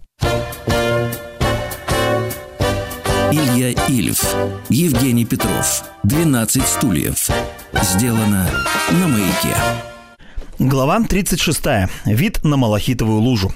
[3.32, 4.36] Илья Ильф,
[4.70, 7.30] Евгений Петров, 12 стульев.
[7.82, 8.50] Сделано
[8.92, 9.56] на маяке.
[10.58, 11.62] Глава 36.
[12.06, 13.54] Вид на Малахитовую лужу.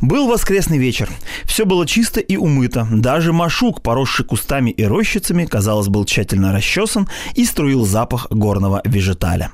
[0.00, 1.08] Был воскресный вечер.
[1.44, 2.86] Все было чисто и умыто.
[2.90, 9.52] Даже машук, поросший кустами и рощицами, казалось, был тщательно расчесан и струил запах горного вежеталя.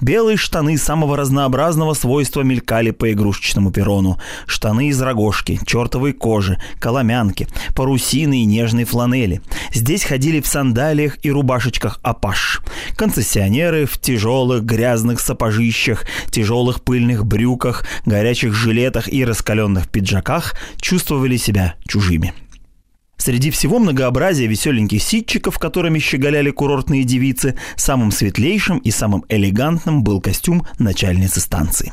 [0.00, 4.18] Белые штаны самого разнообразного свойства мелькали по игрушечному перрону.
[4.46, 9.40] Штаны из рогожки, чертовой кожи, коломянки, парусины и нежной фланели.
[9.72, 12.60] Здесь ходили в сандалиях и рубашечках апаш.
[12.96, 21.74] Концессионеры в тяжелых грязных сапожищах, тяжелых пыльных брюках, горячих жилетах и раскаленных пиджаках чувствовали себя
[21.86, 22.32] чужими.
[23.18, 30.20] Среди всего многообразия веселеньких ситчиков, которыми щеголяли курортные девицы, самым светлейшим и самым элегантным был
[30.20, 31.92] костюм начальницы станции.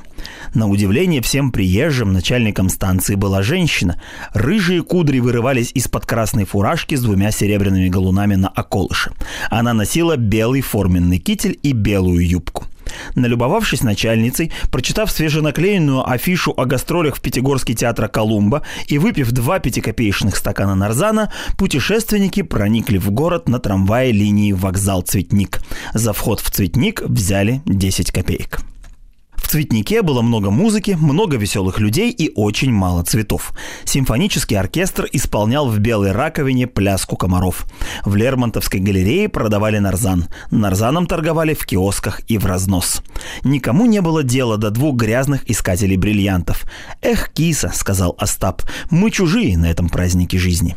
[0.53, 3.99] На удивление всем приезжим начальником станции была женщина.
[4.33, 9.11] Рыжие кудри вырывались из-под красной фуражки с двумя серебряными галунами на околыше.
[9.49, 12.65] Она носила белый форменный китель и белую юбку.
[13.15, 20.35] Налюбовавшись начальницей, прочитав свеженаклеенную афишу о гастролях в Пятигорский театр Колумба и выпив два пятикопеечных
[20.35, 25.59] стакана нарзана, путешественники проникли в город на трамвае линии вокзал «Цветник».
[25.93, 28.59] За вход в «Цветник» взяли 10 копеек.
[29.45, 33.53] В цветнике было много музыки, много веселых людей и очень мало цветов.
[33.83, 37.67] Симфонический оркестр исполнял в белой раковине пляску комаров.
[38.03, 40.29] В Лермонтовской галерее продавали нарзан.
[40.49, 43.03] Нарзаном торговали в киосках и в разнос.
[43.43, 46.63] Никому не было дела до двух грязных искателей бриллиантов.
[47.03, 50.75] «Эх, киса»,— сказал Остап,— «мы чужие на этом празднике жизни».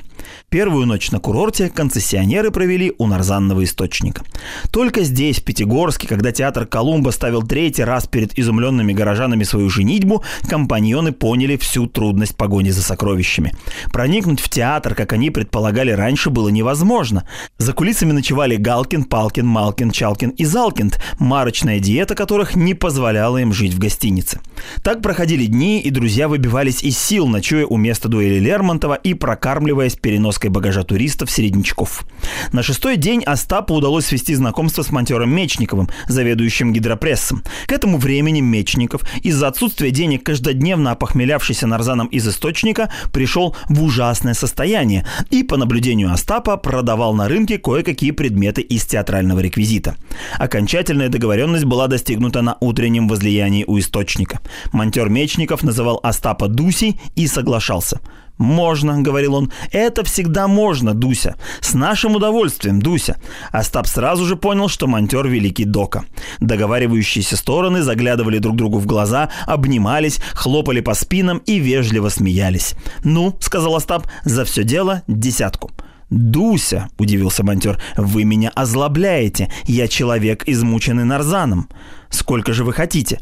[0.48, 4.22] Первую ночь на курорте концессионеры провели у Нарзанного источника.
[4.70, 10.22] Только здесь, в Пятигорске, когда театр Колумба ставил третий раз перед изумленными горожанами свою женитьбу,
[10.48, 13.54] компаньоны поняли всю трудность погони за сокровищами.
[13.92, 17.26] Проникнуть в театр, как они предполагали раньше, было невозможно.
[17.58, 23.52] За кулисами ночевали Галкин, Палкин, Малкин, Чалкин и Залкинд, марочная диета которых не позволяла им
[23.52, 24.40] жить в гостинице.
[24.82, 29.96] Так проходили дни, и друзья выбивались из сил, ночуя у места дуэли Лермонтова и прокармливаясь
[30.28, 32.04] переноской багажа туристов-середнячков.
[32.52, 37.42] На шестой день Остапу удалось свести знакомство с монтером Мечниковым, заведующим гидропрессом.
[37.66, 44.34] К этому времени Мечников, из-за отсутствия денег каждодневно опохмелявшийся нарзаном из источника, пришел в ужасное
[44.34, 49.96] состояние и, по наблюдению Остапа, продавал на рынке кое-какие предметы из театрального реквизита.
[50.38, 54.40] Окончательная договоренность была достигнута на утреннем возлиянии у источника.
[54.72, 58.00] Монтер Мечников называл Остапа Дусей и соглашался–
[58.38, 59.52] «Можно»,— говорил он.
[59.72, 61.34] «Это всегда можно, Дуся.
[61.60, 63.16] С нашим удовольствием, Дуся».
[63.50, 66.04] Остап сразу же понял, что монтер великий Дока.
[66.38, 72.74] Договаривающиеся стороны заглядывали друг другу в глаза, обнимались, хлопали по спинам и вежливо смеялись.
[73.02, 75.72] «Ну»,— сказал Остап,— «за все дело десятку».
[76.08, 79.52] «Дуся»,— удивился монтер,— «вы меня озлобляете.
[79.64, 81.68] Я человек, измученный нарзаном.
[82.08, 83.18] Сколько же вы хотите?»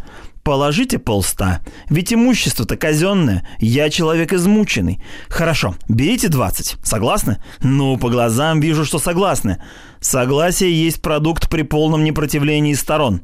[0.46, 1.60] Положите полста.
[1.90, 3.44] Ведь имущество-то казенное.
[3.58, 5.02] Я человек измученный.
[5.28, 6.76] Хорошо, берите 20.
[6.84, 7.42] Согласны?
[7.62, 9.60] Ну, по глазам вижу, что согласны.
[9.98, 13.22] Согласие есть продукт при полном непротивлении сторон.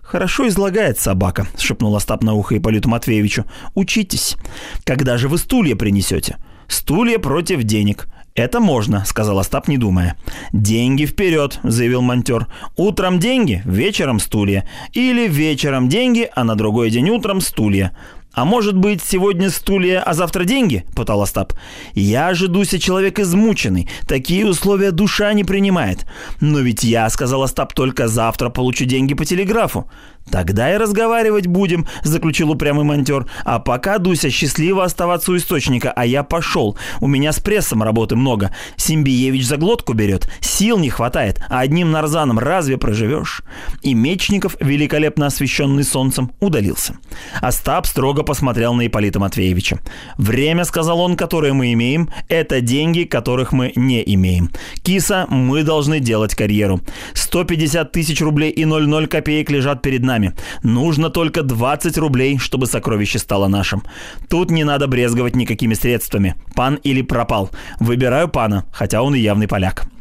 [0.00, 3.44] «Хорошо излагает собака»,— шепнул Остап на ухо Ипполиту Матвеевичу.
[3.74, 4.36] «Учитесь.
[4.84, 8.08] Когда же вы стулья принесете?» «Стулья против денег.
[8.34, 10.16] «Это можно»,— сказал Остап, не думая.
[10.52, 12.46] «Деньги вперед»,— заявил монтер.
[12.76, 14.66] «Утром деньги, вечером стулья.
[14.92, 17.92] Или вечером деньги, а на другой день утром стулья.
[18.34, 21.52] «А может быть, сегодня стулья, а завтра деньги?»– пытал Остап.
[21.92, 23.90] «Я же, Дуся, человек измученный.
[24.08, 26.06] Такие условия душа не принимает.
[26.40, 29.86] Но ведь я,– сказал Остап,– только завтра получу деньги по телеграфу.
[30.30, 33.26] «Тогда и разговаривать будем»,— заключил упрямый монтер.
[33.44, 36.76] «А пока, Дуся, счастливо оставаться у источника, а я пошел.
[37.00, 38.54] У меня с прессом работы много.
[38.76, 40.30] Симбиевич за глотку берет.
[40.40, 43.42] Сил не хватает, а одним нарзаном разве проживешь?»
[43.82, 46.96] И Мечников, великолепно освещенный солнцем, удалился.
[47.40, 49.80] Остап строго посмотрел на Ипполита Матвеевича.
[50.16, 54.50] «Время,— сказал он,— которое мы имеем, это деньги, которых мы не имеем.
[54.82, 56.80] Киса, мы должны делать карьеру.
[57.12, 60.32] 150 тысяч рублей и 00 копеек лежат перед нами нами.
[60.62, 63.82] Нужно только 20 рублей, чтобы сокровище стало нашим.
[64.28, 66.34] Тут не надо брезговать никакими средствами.
[66.54, 67.50] Пан или пропал.
[67.80, 69.91] Выбираю пана, хотя он и явный поляк.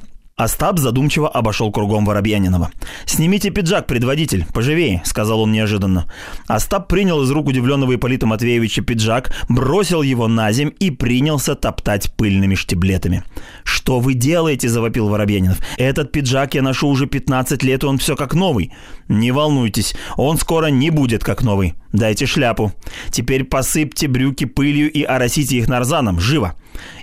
[0.42, 2.72] Остап задумчиво обошел кругом Воробьянинова.
[3.06, 6.12] «Снимите пиджак, предводитель, поживее»,— сказал он неожиданно.
[6.48, 12.12] Остап принял из рук удивленного Ипполита Матвеевича пиджак, бросил его на земь и принялся топтать
[12.14, 13.24] пыльными штиблетами.
[13.64, 15.60] «Что вы делаете?»— завопил Воробьянинов.
[15.78, 18.74] «Этот пиджак я ношу уже 15 лет, и он все как новый».
[19.08, 21.76] «Не волнуйтесь, он скоро не будет как новый.
[21.94, 22.72] Дайте шляпу.
[23.12, 26.20] Теперь посыпьте брюки пылью и оросите их нарзаном.
[26.20, 26.56] Живо!»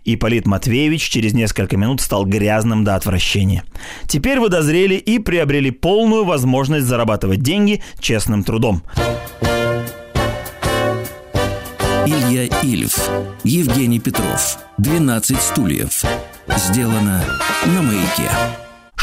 [0.04, 3.64] И Полит Матвеевич через несколько минут стал грязным до отвращения.
[4.06, 8.82] Теперь вы дозрели и приобрели полную возможность зарабатывать деньги честным трудом.
[12.06, 13.10] Илья Ильф,
[13.44, 16.04] Евгений Петров, 12 стульев.
[16.56, 17.22] Сделано
[17.66, 18.30] на маяке.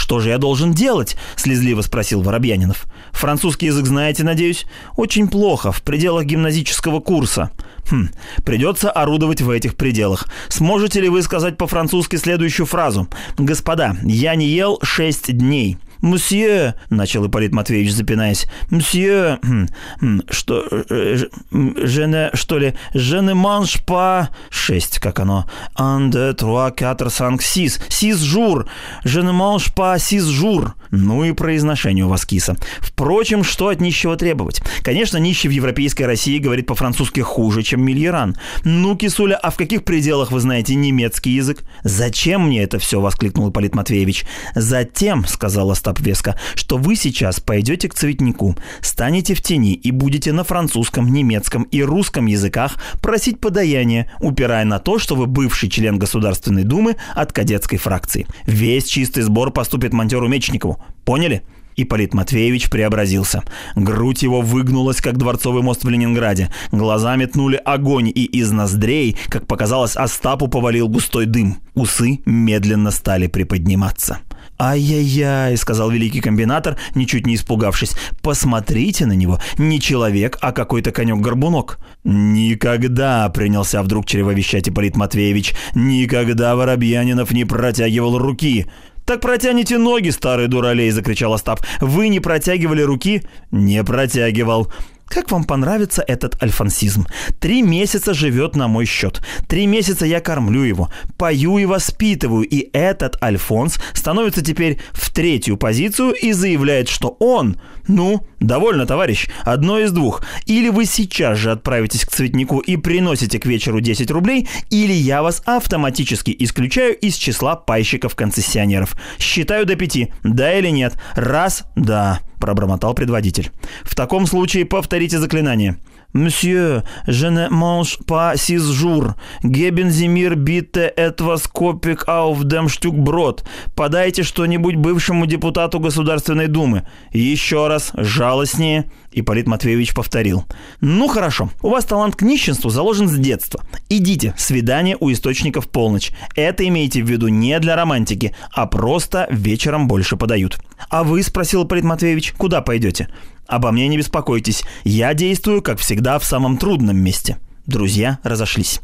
[0.05, 2.85] «Что же я должен делать?»– слезливо спросил Воробьянинов.
[3.11, 4.65] «Французский язык знаете, надеюсь?»
[4.97, 7.49] «Очень плохо, в пределах гимназического курса».
[7.89, 8.09] «Хм,
[8.43, 10.27] придется орудовать в этих пределах.
[10.49, 13.07] Сможете ли вы сказать по-французски следующую фразу?
[13.37, 15.77] Господа, я не ел шесть дней».
[16.05, 19.67] «Мсье»,— начал Ипполит Матвеевич, запинаясь, «мсье, хм,
[19.99, 21.17] хм, что, э,
[21.51, 27.79] жене, что ли, ne mange pas...» «Шесть, как оно?» «Un, deux, trois, quatre, cinq, six,
[27.89, 28.65] six jours,
[29.03, 30.73] je ne mange pas six jours».
[30.91, 32.55] Ну и произношение у вас киса.
[32.79, 34.61] Впрочем, что от нищего требовать?
[34.81, 38.37] Конечно, нищий в европейской России говорит по-французски хуже, чем Мильеран.
[38.63, 41.63] Ну, кисуля, а в каких пределах вы знаете немецкий язык?
[41.83, 44.25] «Зачем мне это все?»— воскликнул Ипполит Матвеевич.
[44.55, 50.31] «Затем»,— сказал Остап Веска, «что вы сейчас пойдете к цветнику, станете в тени и будете
[50.31, 55.97] на французском, немецком и русском языках просить подаяние, упирая на то, что вы бывший член
[55.97, 58.27] Государственной Думы от кадетской фракции.
[58.45, 60.79] Весь чистый сбор поступит монтеру Мечникову.
[61.03, 61.43] Поняли?»
[61.75, 63.43] Ипполит Матвеевич преобразился.
[63.75, 66.49] Грудь его выгнулась, как дворцовый мост в Ленинграде.
[66.71, 71.57] Глаза метнули огонь, и из ноздрей, как показалось, Остапу повалил густой дым.
[71.73, 74.19] Усы медленно стали приподниматься.
[74.57, 77.95] «Ай-яй-яй»,— сказал великий комбинатор, ничуть не испугавшись.
[78.21, 79.39] «Посмотрите на него.
[79.57, 81.79] Не человек, а какой-то конек-горбунок».
[82.03, 88.67] «Никогда»,— принялся вдруг чревовещать Ипполит Матвеевич, «никогда Воробьянинов не протягивал руки».
[89.05, 91.59] «Так протяните ноги, старый дуралей!»– закричал Остап.
[91.79, 94.71] «Вы не протягивали руки?» «Не протягивал».
[95.07, 97.07] Как вам понравится этот альфансизм?
[97.39, 99.21] Три месяца живет на мой счет.
[99.47, 105.57] Три месяца я кормлю его, пою и воспитываю, и этот Альфонс становится теперь в третью
[105.57, 107.57] позицию и заявляет, что он...
[107.87, 110.23] Ну, довольно, товарищ, одно из двух.
[110.45, 115.21] Или вы сейчас же отправитесь к цветнику и приносите к вечеру 10 рублей, или я
[115.21, 118.95] вас автоматически исключаю из числа пайщиков-концессионеров.
[119.19, 120.11] Считаю до пяти.
[120.23, 120.97] Да или нет?
[121.15, 123.49] Раз, да пробормотал предводитель.
[123.83, 125.77] «В таком случае повторите заклинание».
[126.15, 129.15] «Мсье, je ne mange pas six jours.
[129.43, 133.43] Geben Sie mir bitte etwas Kopik auf dem Stück Brot.
[133.75, 136.83] Подайте что-нибудь бывшему депутату Государственной Думы.
[137.11, 138.89] Еще раз, жалостнее».
[139.11, 140.45] Ипполит Матвеевич повторил.
[140.79, 143.61] «Ну хорошо, у вас талант к нищенству заложен с детства.
[143.89, 146.11] Идите, свидание у источников полночь.
[146.33, 150.59] Это имейте в виду не для романтики, а просто вечером больше подают».
[150.89, 152.31] «А вы?»– спросил Ипполит Матвеевич.
[152.37, 153.09] «Куда пойдете?»
[153.47, 157.37] Обо мне не беспокойтесь, я действую, как всегда, в самом трудном месте.
[157.65, 158.79] Друзья разошлись.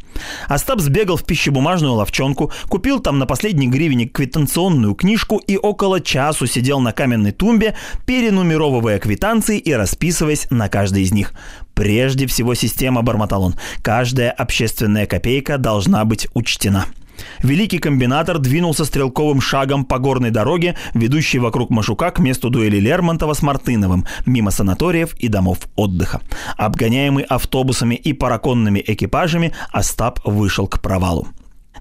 [0.47, 6.47] Остап сбегал в пищебумажную ловчонку, купил там на последний гривенник квитанционную книжку и около часу
[6.47, 7.76] сидел на каменной тумбе,
[8.08, 11.34] перенумеровывая квитанции и расписываясь на каждой из них.
[11.76, 16.88] Прежде всего система, бормотал он, каждая общественная копейка должна быть учтена.
[17.43, 23.34] Великий комбинатор двинулся стрелковым шагом по горной дороге, ведущей вокруг Машука к месту дуэли Лермонтова
[23.34, 26.21] с Мартыновым, мимо санаториев и домов отдыха.
[26.57, 31.27] Обгоняемый автобусами и параконными экипажами, Остап вышел к провалу.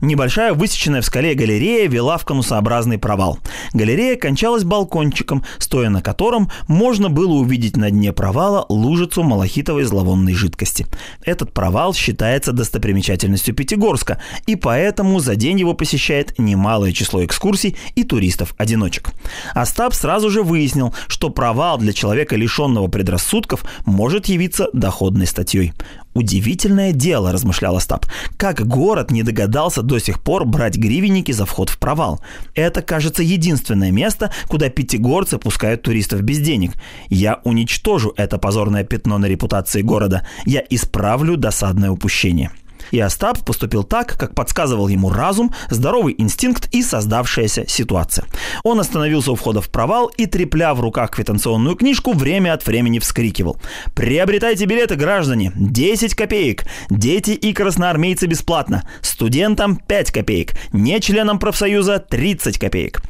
[0.00, 3.38] Небольшая высеченная в скале галерея вела в конусообразный провал.
[3.74, 10.34] Галерея кончалась балкончиком, стоя на котором можно было увидеть на дне провала лужицу малахитовой зловонной
[10.34, 10.86] жидкости.
[11.22, 18.04] Этот провал считается достопримечательностью Пятигорска, и поэтому за день его посещает немалое число экскурсий и
[18.04, 19.10] туристов-одиночек.
[19.54, 25.72] Остап сразу же выяснил, что провал для человека, лишенного предрассудков, может явиться доходной статьей.
[26.12, 31.70] Удивительное дело, размышлял Остап, как город не догадался до сих пор брать гривенники за вход
[31.70, 32.20] в провал.
[32.54, 36.72] Это, кажется, единственное место, куда пятигорцы пускают туристов без денег.
[37.08, 40.26] Я уничтожу это позорное пятно на репутации города.
[40.46, 42.50] Я исправлю досадное упущение.
[42.90, 48.26] И Остап поступил так, как подсказывал ему разум, здоровый инстинкт и создавшаяся ситуация.
[48.64, 52.98] Он остановился у входа в провал и, трепля в руках квитанционную книжку, время от времени
[52.98, 53.56] вскрикивал.
[53.94, 55.52] «Приобретайте билеты, граждане!
[55.54, 56.64] 10 копеек!
[56.88, 58.84] Дети и красноармейцы бесплатно!
[59.02, 60.54] Студентам 5 копеек!
[60.72, 63.02] Не членам профсоюза 30 копеек!»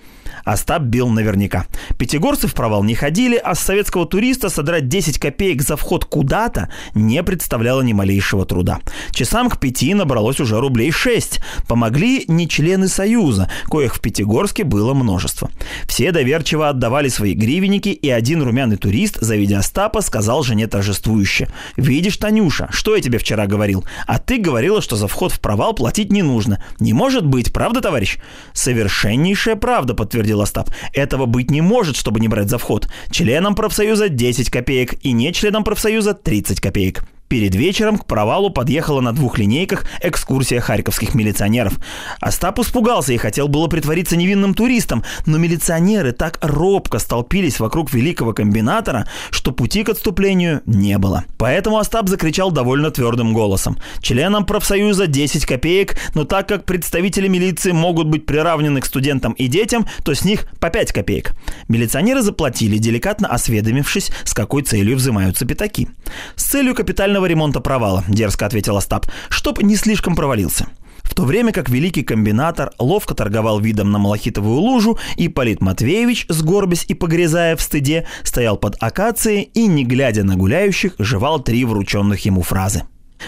[0.44, 1.66] Остап бил наверняка.
[1.98, 6.70] Пятигорцы в провал не ходили, а с советского туриста содрать 10 копеек за вход куда-то
[6.94, 8.80] не представляло ни малейшего труда.
[9.12, 11.40] Часам к пяти набралось уже рублей 6.
[11.68, 15.50] Помогли не члены Союза, коих в Пятигорске было множество.
[15.86, 21.48] Все доверчиво отдавали свои гривенники, и один румяный турист, завидя Остапа, сказал жене торжествующе.
[21.76, 23.84] «Видишь, Танюша, что я тебе вчера говорил?
[24.06, 26.62] А ты говорила, что за вход в провал платить не нужно.
[26.78, 28.18] Не может быть, правда, товарищ?»
[28.52, 30.70] «Совершеннейшая правда», подтвердил Остап.
[30.92, 32.88] «Этого быть не может, чтобы не брать за вход.
[33.10, 37.04] Членам профсоюза 10 копеек и не членам профсоюза 30 копеек».
[37.30, 41.74] Перед вечером к провалу подъехала на двух линейках экскурсия харьковских милиционеров.
[42.18, 48.32] Остап испугался и хотел было притвориться невинным туристом, но милиционеры так робко столпились вокруг великого
[48.32, 51.22] комбинатора, что пути к отступлению не было.
[51.38, 53.78] Поэтому Остап закричал довольно твердым голосом.
[54.00, 59.46] Членам профсоюза 10 копеек, но так как представители милиции могут быть приравнены к студентам и
[59.46, 61.34] детям, то с них по 5 копеек.
[61.68, 65.88] Милиционеры заплатили, деликатно осведомившись, с какой целью взимаются пятаки.
[66.34, 70.66] С целью капитального капитального ремонта провала»,– дерзко ответил Остап,– «чтоб не слишком провалился».
[71.02, 76.26] В то время как великий комбинатор ловко торговал видом на Малахитовую лужу, и Полит Матвеевич,
[76.28, 81.64] сгорбясь и погрязая в стыде, стоял под акацией и, не глядя на гуляющих, жевал три
[81.64, 82.82] врученных ему фразы.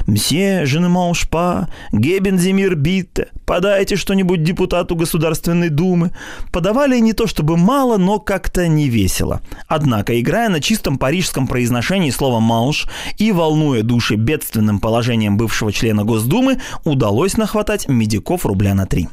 [0.07, 6.11] «Мсье, ne mange pas, Гебензимир Битте, подайте что-нибудь депутату Государственной Думы».
[6.51, 9.41] Подавали не то чтобы мало, но как-то не весело.
[9.69, 12.87] Однако, играя на чистом парижском произношении слова «маунш»
[13.19, 19.09] и волнуя души бедственным положением бывшего члена Госдумы, удалось нахватать медиков рубля на три.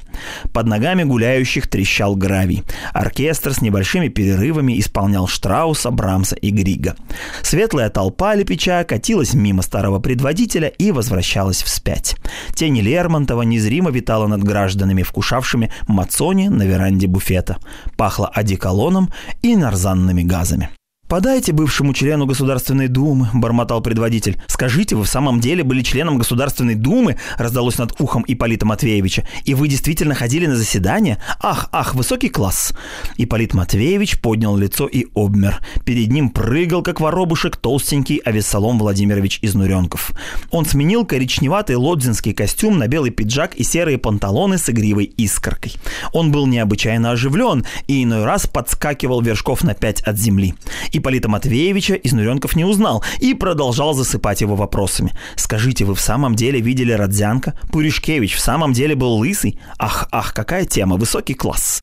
[0.53, 2.63] Под ногами гуляющих трещал гравий.
[2.93, 6.95] Оркестр с небольшими перерывами исполнял Штрауса, Брамса и Грига.
[7.41, 12.15] Светлая толпа лепеча катилась мимо старого предводителя и возвращалась вспять.
[12.55, 17.57] Тень Лермонтова незримо витала над гражданами, вкушавшими мацони на веранде буфета.
[17.97, 19.11] Пахло одеколоном
[19.41, 20.69] и нарзанными газами.
[21.09, 24.39] «Подайте бывшему члену Государственной Думы»,– бормотал предводитель.
[24.45, 29.27] «Скажите, вы в самом деле были членом Государственной Думы?»– раздалось над ухом Ипполита Матвеевича.
[29.43, 31.17] «И вы действительно ходили на заседание?
[31.41, 32.73] Ах, ах, высокий класс!»
[33.17, 35.61] Ипполит Матвеевич поднял лицо и обмер.
[35.83, 40.11] Перед ним прыгал, как воробушек, толстенький Авессалом Владимирович Изнуренков.
[40.51, 45.73] Он сменил коричневатый лодзинский костюм на белый пиджак и серые панталоны с игривой искоркой.
[46.13, 50.53] Он был необычайно оживлен и иной раз подскакивал вершков на пять от земли.
[50.99, 55.13] Ипполита Матвеевича Изнуренков не узнал и продолжал засыпать его вопросами.
[55.35, 57.55] «Скажите, вы в самом деле видели Родзянко?
[57.71, 59.59] Пуришкевич в самом деле был лысый?
[59.77, 61.81] Ах, ах, какая тема, высокий класс!»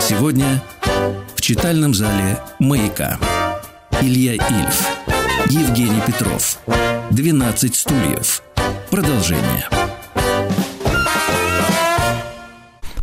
[0.00, 0.62] Сегодня
[1.34, 3.18] в читальном зале «Маяка»
[4.00, 4.88] Илья Ильф,
[5.48, 6.58] Евгений Петров,
[7.10, 8.42] 12 стульев.
[8.90, 9.83] Продолжение.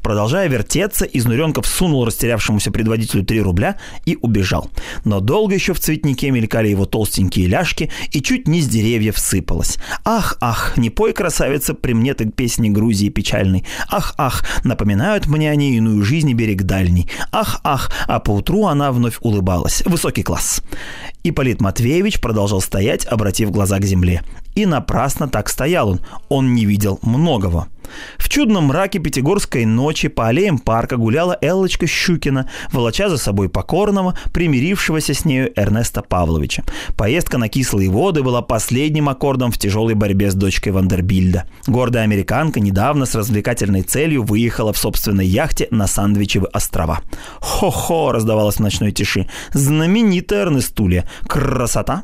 [0.02, 4.70] Продолжая вертеться, Изнуренков сунул растерявшемуся предводителю 3 рубля и убежал.
[5.06, 9.78] Но долго еще в цветнике мелькали его толстенькие ляжки и чуть не с деревьев сыпалось.
[10.04, 13.66] Ах, ах, не пой, красавица, при мне ты песни Грузии печальной.
[13.90, 17.08] Ах, ах, напоминают мне они иную жизнь и берег дальний.
[17.32, 19.84] Ах, ах, а поутру она вновь улыбалась.
[19.86, 20.62] Высокий класс.
[21.24, 24.24] Ипполит Матвеевич продолжал стоять, обратив глаза к земле.
[24.56, 26.02] И напрасно так стоял он.
[26.30, 27.68] Он не видел многого.
[28.18, 34.18] В чудном мраке пятигорской ночи по аллеям парка гуляла Эллочка Щукина, волоча за собой покорного,
[34.32, 36.64] примирившегося с нею Эрнеста Павловича.
[36.96, 41.46] Поездка на кислые воды была последним аккордом в тяжелой борьбе с дочкой Вандербильда.
[41.68, 47.02] Гордая американка недавно с развлекательной целью выехала в собственной яхте на Сандвичевы острова.
[47.40, 49.28] «Хо-хо!» раздавалось в ночной тиши.
[49.52, 51.10] «Знаменитая Эрнестулия!
[51.28, 52.04] Красота!»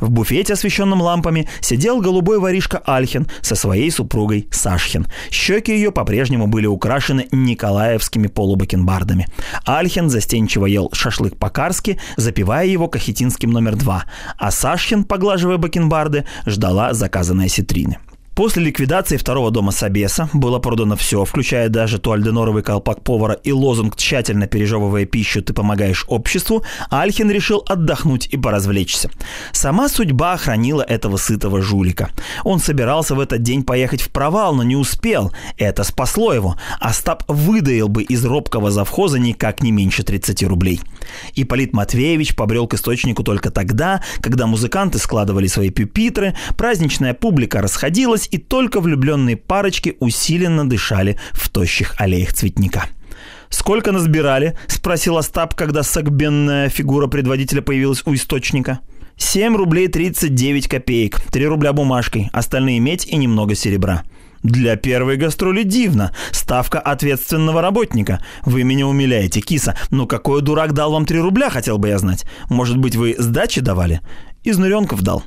[0.00, 5.06] В буфете, освещенном лампами, сидел голубой воришка Альхин со своей супругой Сашхин.
[5.30, 9.26] Щеки ее по-прежнему были украшены николаевскими полубакенбардами.
[9.64, 14.04] Альхин застенчиво ел шашлык по-карски, запивая его кахетинским номер два,
[14.36, 17.98] а Сашхин, поглаживая бакенбарды, ждала заказанной ситрины.
[18.38, 23.96] После ликвидации второго дома Собеса было продано все, включая даже туальденоровый колпак повара и лозунг
[23.96, 29.10] «Тщательно пережевывая пищу, ты помогаешь обществу», Альхин решил отдохнуть и поразвлечься.
[29.50, 32.10] Сама судьба охранила этого сытого жулика.
[32.44, 35.32] Он собирался в этот день поехать в провал, но не успел.
[35.56, 36.54] Это спасло его.
[36.78, 40.80] Остап выдаил бы из робкого завхоза никак не меньше 30 рублей.
[41.34, 48.27] Ипполит Матвеевич побрел к источнику только тогда, когда музыканты складывали свои пюпитры, праздничная публика расходилась,
[48.30, 52.86] и только влюбленные парочки усиленно дышали в тощих аллеях цветника.
[53.50, 58.80] «Сколько насбирали?»– спросил Остап, когда сагбенная фигура предводителя появилась у источника.
[59.16, 64.04] «Семь рублей тридцать девять копеек, три рубля бумажкой, остальные медь и немного серебра».
[64.42, 66.12] Для первой гастроли дивно.
[66.30, 68.22] Ставка ответственного работника.
[68.44, 69.76] Вы меня умиляете, киса.
[69.90, 72.24] Ну какой дурак дал вам 3 рубля, хотел бы я знать.
[72.48, 74.00] Может быть, вы сдачи давали?
[74.44, 75.24] Из Нуренков дал.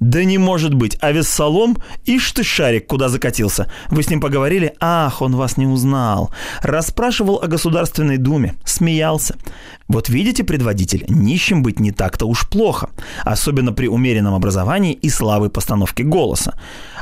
[0.00, 3.70] Да не может быть, а Вессалом, ишь ты шарик, куда закатился.
[3.90, 4.74] Вы с ним поговорили?
[4.80, 6.30] Ах, он вас не узнал.
[6.62, 9.36] Расспрашивал о Государственной Думе, смеялся.
[9.88, 12.90] Вот видите, предводитель, нищим быть не так-то уж плохо,
[13.22, 16.58] особенно при умеренном образовании и слабой постановке голоса.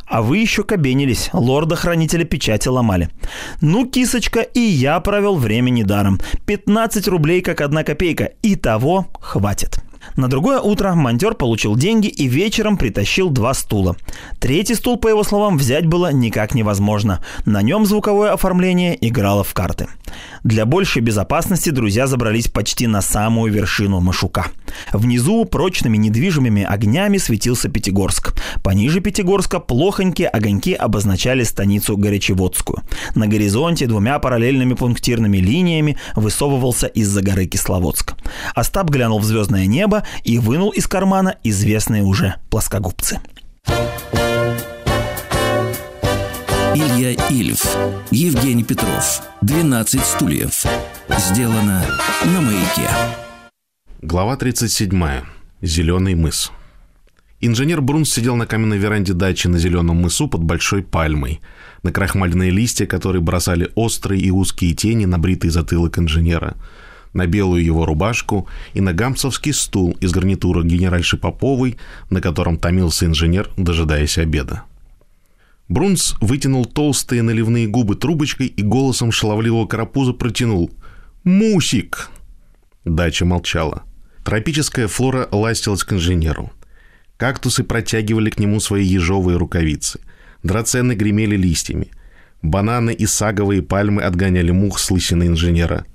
[0.07, 3.09] А вы еще кабенились, лорда-хранителя печати ломали.
[3.61, 6.21] Ну, кисочка, и я провел время недаром.
[6.47, 9.79] 15 рублей как одна копейка, и того хватит.
[10.17, 13.97] На другое утро монтер получил деньги и вечером притащил два стула.
[14.39, 17.23] Третий стул, по его словам, взять было никак невозможно.
[17.45, 19.89] На нем звуковое оформление играло в карты.
[20.45, 24.47] Для большей безопасности друзья забрались почти на самую вершину Машука.
[24.93, 28.35] Внизу прочными недвижимыми огнями светился Пятигорск.
[28.63, 32.83] Пониже Пятигорска плохонькие огоньки обозначали станицу Горячеводскую.
[33.15, 38.15] На горизонте двумя параллельными пунктирными линиями высовывался из-за горы Кисловодск.
[38.55, 43.21] Остап глянул в звездное небо и вынул из кармана известные уже плоскогубцы.
[46.75, 47.77] Илья Ильф,
[48.11, 50.65] Евгений Петров, 12 стульев.
[51.19, 51.85] Сделано
[52.25, 52.89] на маяке.
[54.01, 55.23] Глава 37.
[55.61, 56.51] Зеленый мыс.
[57.45, 61.41] Инженер Брунс сидел на каменной веранде дачи на зеленом мысу под большой пальмой.
[61.83, 66.57] На крахмальные листья, которые бросали острые и узкие тени на бритый затылок инженера.
[67.13, 71.77] На белую его рубашку и на гамсовский стул из гарнитура генеральши Поповой,
[72.11, 74.65] на котором томился инженер, дожидаясь обеда.
[75.69, 80.71] Брунс вытянул толстые наливные губы трубочкой и голосом шаловливого карапуза протянул
[81.25, 82.11] «Мусик!».
[82.85, 83.83] Дача молчала.
[84.25, 86.53] Тропическая флора ластилась к инженеру.
[87.17, 90.01] Кактусы протягивали к нему свои ежовые рукавицы.
[90.43, 91.91] Драцены гремели листьями.
[92.43, 95.87] Бананы и саговые пальмы отгоняли мух с лысины инженера.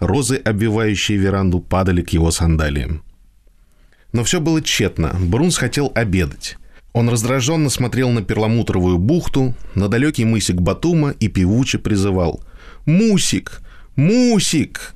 [0.00, 3.02] Розы, обвивающие веранду, падали к его сандалиям.
[4.12, 5.14] Но все было тщетно.
[5.20, 6.56] Брунс хотел обедать.
[6.92, 12.42] Он раздраженно смотрел на перламутровую бухту, на далекий мысик Батума и певуче призывал
[12.86, 13.60] «Мусик!
[13.96, 14.94] Мусик!»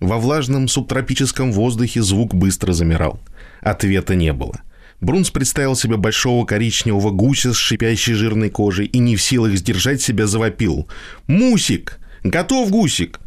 [0.00, 3.20] Во влажном субтропическом воздухе звук быстро замирал.
[3.60, 4.60] Ответа не было.
[5.00, 10.00] Брунс представил себе большого коричневого гуся с шипящей жирной кожей и не в силах сдержать
[10.00, 10.88] себя завопил.
[11.26, 11.98] «Мусик!
[12.24, 13.20] Готов гусик!»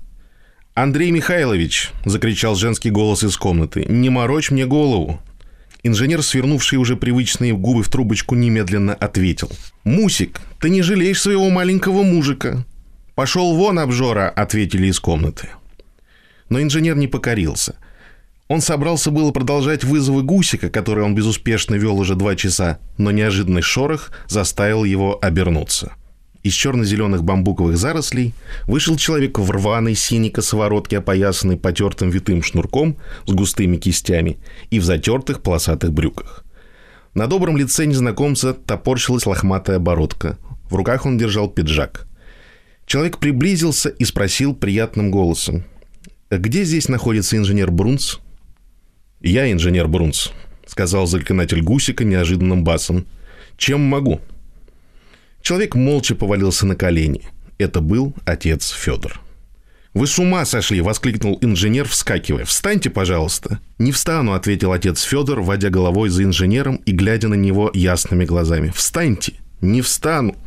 [0.74, 3.86] «Андрей Михайлович!»— закричал женский голос из комнаты.
[3.88, 5.20] «Не морочь мне голову!
[5.84, 9.50] Инженер, свернувший уже привычные губы в трубочку, немедленно ответил.
[9.84, 12.64] «Мусик, ты не жалеешь своего маленького мужика?»
[13.16, 15.50] «Пошел вон, обжора!»— ответили из комнаты.
[16.50, 17.76] Но инженер не покорился.
[18.48, 23.62] Он собрался было продолжать вызовы гусика, которые он безуспешно вел уже два часа, но неожиданный
[23.62, 25.94] шорох заставил его обернуться.
[26.44, 28.34] Из черно-зеленых бамбуковых зарослей
[28.66, 34.40] вышел человек в рваной синей косоворотке, опоясанной потертым витым шнурком с густыми кистями
[34.72, 36.44] и в затертых полосатых брюках.
[37.14, 40.38] На добром лице незнакомца топорщилась лохматая бородка.
[40.70, 42.08] В руках он держал пиджак.
[42.88, 45.66] Человек приблизился и спросил приятным голосом.
[46.32, 48.20] «Где здесь находится инженер Брунс?»
[49.20, 50.32] «Я инженер Брунс»,—
[50.66, 53.06] сказал заклинатель Гусика неожиданным басом.
[53.58, 54.22] «Чем могу?»
[55.42, 57.24] Человек молча повалился на колени.
[57.58, 59.20] Это был отец Федор.
[59.94, 62.46] «Вы с ума сошли!»— воскликнул инженер, вскакивая.
[62.46, 67.70] «Встаньте, пожалуйста!» «Не встану»,— ответил отец Федор, водя головой за инженером и глядя на него
[67.74, 68.72] ясными глазами.
[68.74, 70.38] «Встаньте!» «Не встану!»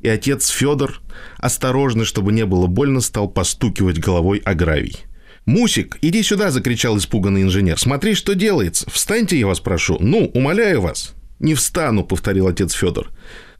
[0.00, 1.00] И отец Федор,
[1.38, 4.98] осторожно, чтобы не было больно, стал постукивать головой о гравий.
[5.46, 7.78] «Мусик, иди сюда!»— закричал испуганный инженер.
[7.78, 8.90] «Смотри, что делается!
[8.90, 9.98] Встаньте, я вас прошу!
[10.00, 13.10] Ну, умоляю вас!» «Не встану!»— повторил отец Федор.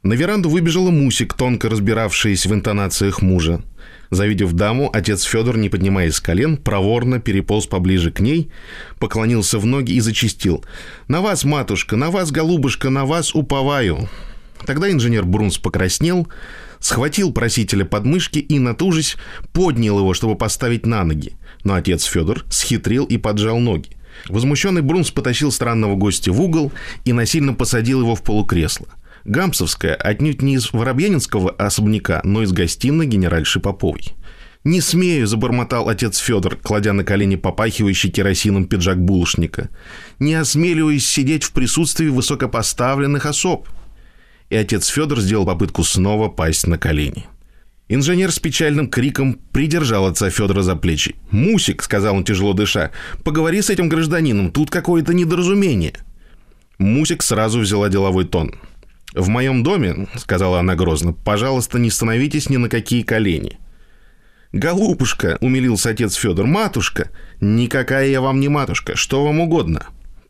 [0.05, 3.63] На веранду выбежала Мусик, тонко разбиравшаяся в интонациях мужа.
[4.11, 8.51] Завидев даму, отец Федор, не поднимаясь с колен, проворно переполз поближе к ней,
[8.99, 10.63] поклонился в ноги и зачистил.
[11.07, 14.07] «На вас, матушка, на вас, голубушка, на вас уповаю!»
[14.67, 16.27] Тогда инженер Брунс покраснел,
[16.79, 19.17] схватил просителя под мышки и, натужись,
[19.53, 21.33] поднял его, чтобы поставить на ноги.
[21.63, 23.97] Но отец Федор схитрил и поджал ноги.
[24.29, 26.71] Возмущенный Брунс потащил странного гостя в угол
[27.05, 28.85] и насильно посадил его в полукресло–
[29.25, 34.13] Гамсовская отнюдь не из Воробьянинского особняка, но из гостиной генеральши Поповой.
[34.63, 39.69] «Не смею»,— забормотал отец Федор, кладя на колени попахивающий керосином пиджак булочника.
[40.19, 43.67] «Не осмеливаюсь сидеть в присутствии высокопоставленных особ».
[44.49, 47.25] И отец Федор сделал попытку снова пасть на колени.
[47.89, 51.15] Инженер с печальным криком придержал отца Федора за плечи.
[51.29, 52.91] «Мусик»,— сказал он тяжело дыша,—
[53.23, 55.93] «поговори с этим гражданином, тут какое-то недоразумение».
[56.77, 58.55] Мусик сразу взяла деловой тон—
[59.15, 63.59] «В моем доме,— сказала она грозно,— пожалуйста, не становитесь ни на какие колени».
[64.51, 66.45] «Голубушка!»— умилился отец Федор.
[66.45, 67.09] «Матушка!»
[67.39, 68.95] «Никакая я вам не матушка.
[68.95, 69.87] Что вам угодно?»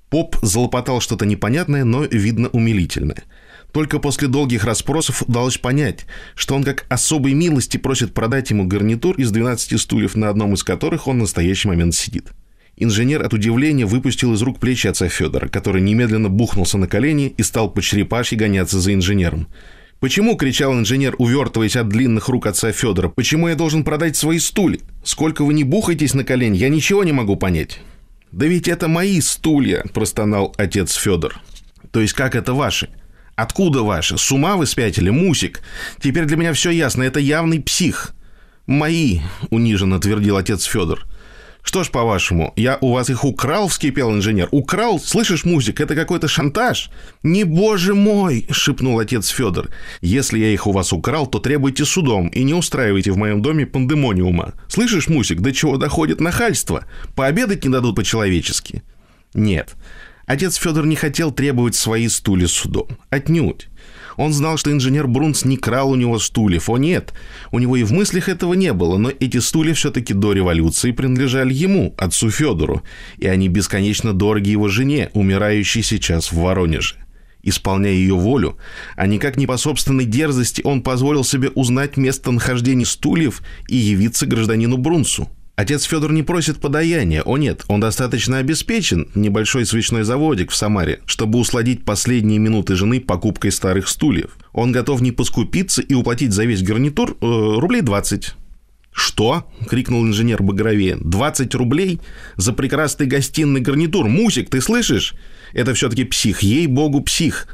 [0.09, 3.23] Поп залопотал что-то непонятное, но, видно, умилительное.
[3.71, 6.05] Только после долгих расспросов удалось понять,
[6.35, 10.63] что он как особой милости просит продать ему гарнитур из 12 стульев, на одном из
[10.63, 12.31] которых он в настоящий момент сидит.
[12.77, 17.43] Инженер от удивления выпустил из рук плечи отца Федора, который немедленно бухнулся на колени и
[17.43, 19.47] стал по черепашьи гоняться за инженером.
[20.01, 23.07] «Почему?»– кричал инженер, увертываясь от длинных рук отца Федора.
[23.07, 24.79] «Почему я должен продать свои стулья?
[25.05, 27.79] Сколько вы не бухаетесь на колени, я ничего не могу понять».
[28.33, 31.39] «Да ведь это мои стулья»,– простонал отец Федор.
[31.91, 32.89] «То есть как это ваши?»
[33.35, 34.17] «Откуда ваши?
[34.17, 35.61] С ума вы спятили, Мусик?
[36.01, 38.13] Теперь для меня все ясно, это явный псих».
[38.67, 39.19] «Мои»,–
[39.49, 41.05] униженно твердил отец Федор.
[41.65, 44.47] Что ж, по-вашему, я у вас их украл, вскипел инженер.
[44.51, 44.99] Украл?
[44.99, 46.91] Слышишь, Музик, это какой-то шантаж.
[47.23, 49.69] Не боже мой, шепнул отец Федор.
[49.99, 53.65] Если я их у вас украл, то требуйте судом и не устраивайте в моем доме
[53.65, 54.53] пандемониума.
[54.67, 56.85] Слышишь, Мусик, до чего доходит нахальство?
[57.15, 58.83] Пообедать не дадут по-человечески.
[59.33, 59.75] Нет.
[60.25, 62.87] Отец Федор не хотел требовать свои стулья судом.
[63.09, 63.67] Отнюдь.
[64.17, 66.69] Он знал, что инженер Брунс не крал у него стульев.
[66.69, 67.13] О нет,
[67.51, 71.53] у него и в мыслях этого не было, но эти стулья все-таки до революции принадлежали
[71.53, 72.81] ему, отцу Федору,
[73.17, 76.95] и они бесконечно дороги его жене, умирающей сейчас в Воронеже.
[77.43, 78.57] Исполняя ее волю,
[78.95, 84.77] а никак не по собственной дерзости, он позволил себе узнать местонахождение стульев и явиться гражданину
[84.77, 85.29] Брунсу.
[85.55, 87.21] Отец Федор не просит подаяния.
[87.23, 92.99] О нет, он достаточно обеспечен, небольшой свечной заводик в Самаре, чтобы усладить последние минуты жены
[92.99, 94.37] покупкой старых стульев.
[94.51, 98.35] Он готов не поскупиться и уплатить за весь гарнитур э, рублей 20.
[98.91, 100.95] «Что?»— крикнул инженер Багрове.
[100.95, 102.01] «20 рублей?
[102.35, 104.07] За прекрасный гостиный гарнитур!
[104.07, 105.15] Мусик, ты слышишь?
[105.53, 107.47] Это все-таки псих, ей-богу, псих!»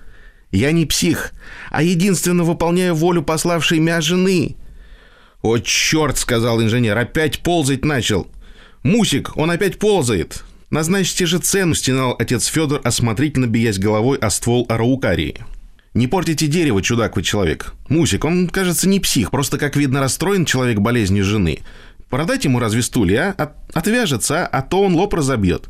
[0.51, 1.31] «Я не псих,
[1.69, 4.57] а единственно выполняю волю пославшей меня жены.
[5.41, 6.97] «О, черт!»— сказал инженер.
[6.97, 8.27] «Опять ползать начал!»
[8.83, 14.65] «Мусик, он опять ползает!» «Назначьте же цену!»— стенал отец Федор, осмотрительно биясь головой о ствол
[14.69, 15.35] араукарии.
[15.93, 17.73] «Не портите дерево, чудак вы человек.
[17.89, 21.59] Мусик, он, кажется, не псих, просто, как видно, расстроен человек болезнью жены.
[22.09, 23.43] Продать ему разве стулья, а?
[23.43, 25.69] От, отвяжется, а то он лоб разобьет».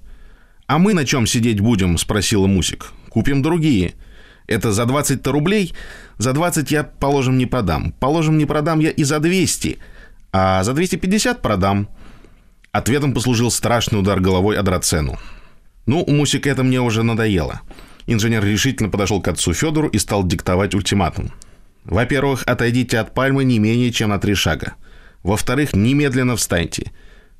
[0.68, 2.92] «А мы на чем сидеть будем?»— спросила Мусик.
[3.10, 3.96] «Купим другие».
[4.48, 5.74] Это за 20-то рублей?
[6.18, 7.94] За 20 я, положим, не продам.
[8.00, 9.80] Положим, не продам я и за 200.
[10.34, 11.88] А за 250 продам.
[12.72, 15.20] Ответом послужил страшный удар головой о драцену.
[15.86, 17.62] Ну, Мусик, это мне уже надоело.
[18.08, 21.32] Инженер решительно подошел к отцу Федору и стал диктовать ультиматум.
[21.84, 24.76] Во-первых, отойдите от пальмы не менее чем на три шага.
[25.24, 26.92] Во-вторых, немедленно встаньте.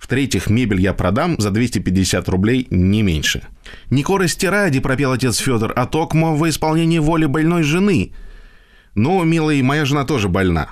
[0.02, 3.44] В-третьих, мебель я продам за 250 рублей, не меньше.
[3.92, 8.12] «Не корости ради»,— пропел отец Федор, «а токмо во исполнении воли больной жены».
[8.96, 10.70] «Ну, милый, моя жена тоже больна».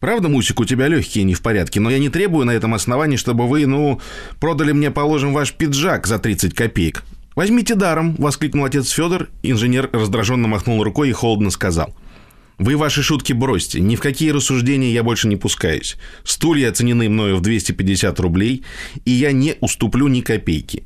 [0.00, 3.16] Правда, Мусик, у тебя легкие не в порядке, но я не требую на этом основании,
[3.16, 4.00] чтобы вы, ну,
[4.38, 7.02] продали мне, положим, ваш пиджак за 30 копеек.
[7.34, 9.28] Возьмите даром, воскликнул отец Федор.
[9.42, 11.96] Инженер раздраженно махнул рукой и холодно сказал—
[12.58, 13.80] вы ваши шутки бросьте.
[13.80, 15.96] Ни в какие рассуждения я больше не пускаюсь.
[16.24, 18.64] Стулья оценены мною в 250 рублей,
[19.04, 20.84] и я не уступлю ни копейки.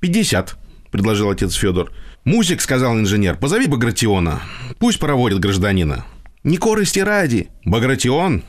[0.00, 0.56] 50,
[0.90, 1.92] предложил отец Федор.
[2.24, 4.42] Мусик, сказал инженер, позови Багратиона.
[4.78, 6.06] Пусть проводит гражданина.
[6.44, 7.48] Не корости ради.
[7.64, 8.42] Багратион.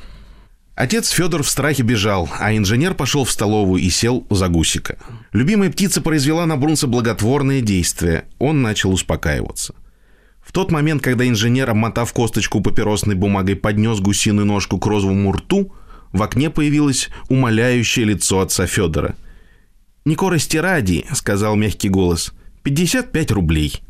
[0.76, 4.98] Отец Федор в страхе бежал, а инженер пошел в столовую и сел за гусика.
[5.32, 8.26] Любимая птица произвела на Брунса благотворное действие.
[8.40, 9.76] Он начал успокаиваться.
[10.54, 15.74] Тот момент, когда инженер, обмотав косточку папиросной бумагой, поднес гусиную ножку к розовому рту,
[16.12, 19.16] в окне появилось умоляющее лицо отца Федора.
[20.06, 22.34] «Не корости ради»,— сказал мягкий голос,—
[22.64, 23.82] «55 рублей».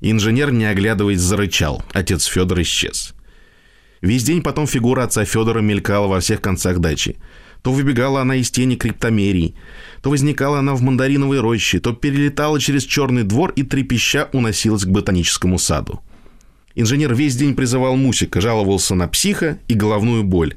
[0.00, 1.84] Инженер, не оглядываясь, зарычал.
[1.92, 3.12] Отец Федор исчез.
[4.00, 7.16] Весь день потом фигура отца Федора мелькала во всех концах дачи.
[7.60, 9.54] То выбегала она из тени криптомерии,
[10.02, 14.88] то возникала она в мандариновой роще, то перелетала через черный двор и трепеща уносилась к
[14.88, 16.00] ботаническому саду.
[16.74, 20.54] Инженер весь день призывал Мусика, жаловался на психа и головную боль.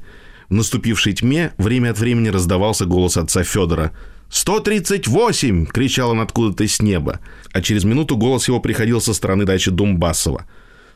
[0.50, 3.92] В наступившей тьме время от времени раздавался голос отца Федора.
[4.30, 7.20] «138!»— кричал он откуда-то с неба.
[7.52, 10.46] А через минуту голос его приходил со стороны дачи Думбасова.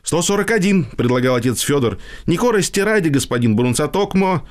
[0.03, 1.97] «141!»— предлагал отец Федор.
[2.27, 4.45] «Не корости ради, господин Брунцатокмо!»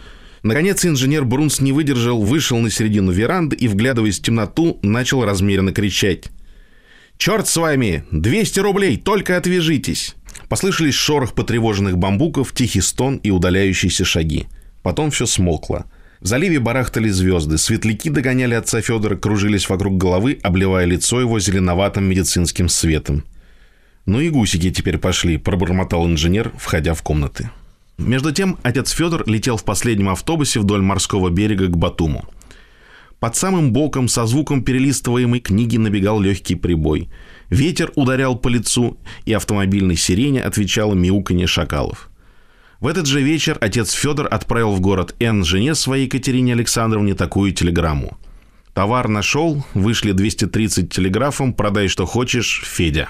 [0.45, 5.73] Наконец инженер Брунс не выдержал, вышел на середину веранды и, вглядываясь в темноту, начал размеренно
[5.73, 6.25] кричать.
[7.17, 8.05] «Черт с вами!
[8.11, 8.99] 200 рублей!
[8.99, 10.15] Только отвяжитесь!»
[10.51, 14.47] Послышались шорох потревоженных бамбуков, тихий стон и удаляющиеся шаги.
[14.83, 15.87] Потом все смолкло.
[16.21, 22.05] В заливе барахтали звезды, светляки догоняли отца Федора, кружились вокруг головы, обливая лицо его зеленоватым
[22.05, 23.25] медицинским светом.
[24.05, 27.49] «Ну и гусики теперь пошли»,– пробормотал инженер, входя в комнаты.
[27.99, 32.25] Между тем, отец Федор летел в последнем автобусе вдоль морского берега к Батуму.
[33.21, 37.09] Под самым боком со звуком перелистываемой книги набегал легкий прибой.
[37.49, 42.11] Ветер ударял по лицу, и автомобильной сирене отвечало мяуканье шакалов.
[42.81, 47.53] В этот же вечер отец Федор отправил в город Н жене своей Екатерине Александровне такую
[47.53, 48.19] телеграмму.
[48.75, 53.09] «Товар нашел, вышли 230 телеграфом, продай что хочешь, Федя».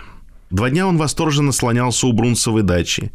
[0.51, 3.11] Два дня он восторженно слонялся у Брунцевой дачи.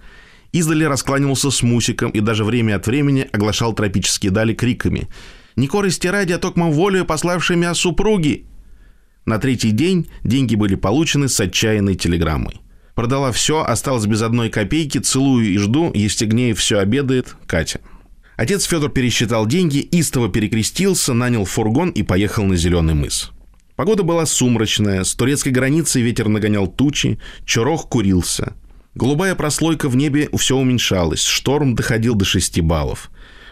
[0.51, 5.07] Издали раскланивался с Мусиком и даже время от времени оглашал тропические дали криками
[5.55, 8.45] «Не корости ради, а токмом волею пославшей меня супруги!»
[9.25, 12.61] На третий день деньги были получены с отчаянной телеграммой.
[12.95, 17.79] Продала все, осталась без одной копейки, целую и жду, Евстигнеев все обедает, Катя.
[18.35, 23.31] Отец Федор пересчитал деньги, истово перекрестился, нанял фургон и поехал на Зеленый мыс.
[23.75, 28.55] Погода была сумрачная, с турецкой границы ветер нагонял тучи, чурох курился.
[28.99, 33.11] Голубая прослойка в небе все уменьшалась, шторм доходил до 6 баллов.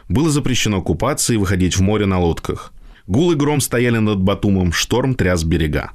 [0.10, 2.74] Было запрещено купаться и выходить в море на лодках.
[3.08, 5.92] Гул и гром стояли над Батумом, шторм тряс берега.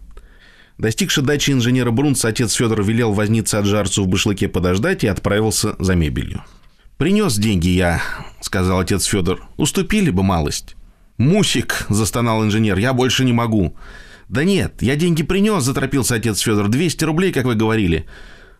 [0.78, 5.76] Достигший дачи инженера Брунца, отец Федор велел возниться от жарцу в башлыке подождать и отправился
[5.78, 6.42] за мебелью.
[6.96, 8.00] «Принес деньги я»,—
[8.40, 9.46] сказал отец Федор.
[9.58, 10.76] «Уступили бы малость».
[11.18, 13.76] «Мусик»,— застонал инженер,— «я больше не могу».
[14.30, 16.68] «Да нет, я деньги принес»,— заторопился отец Федор.
[16.70, 18.06] «200 рублей, как вы говорили».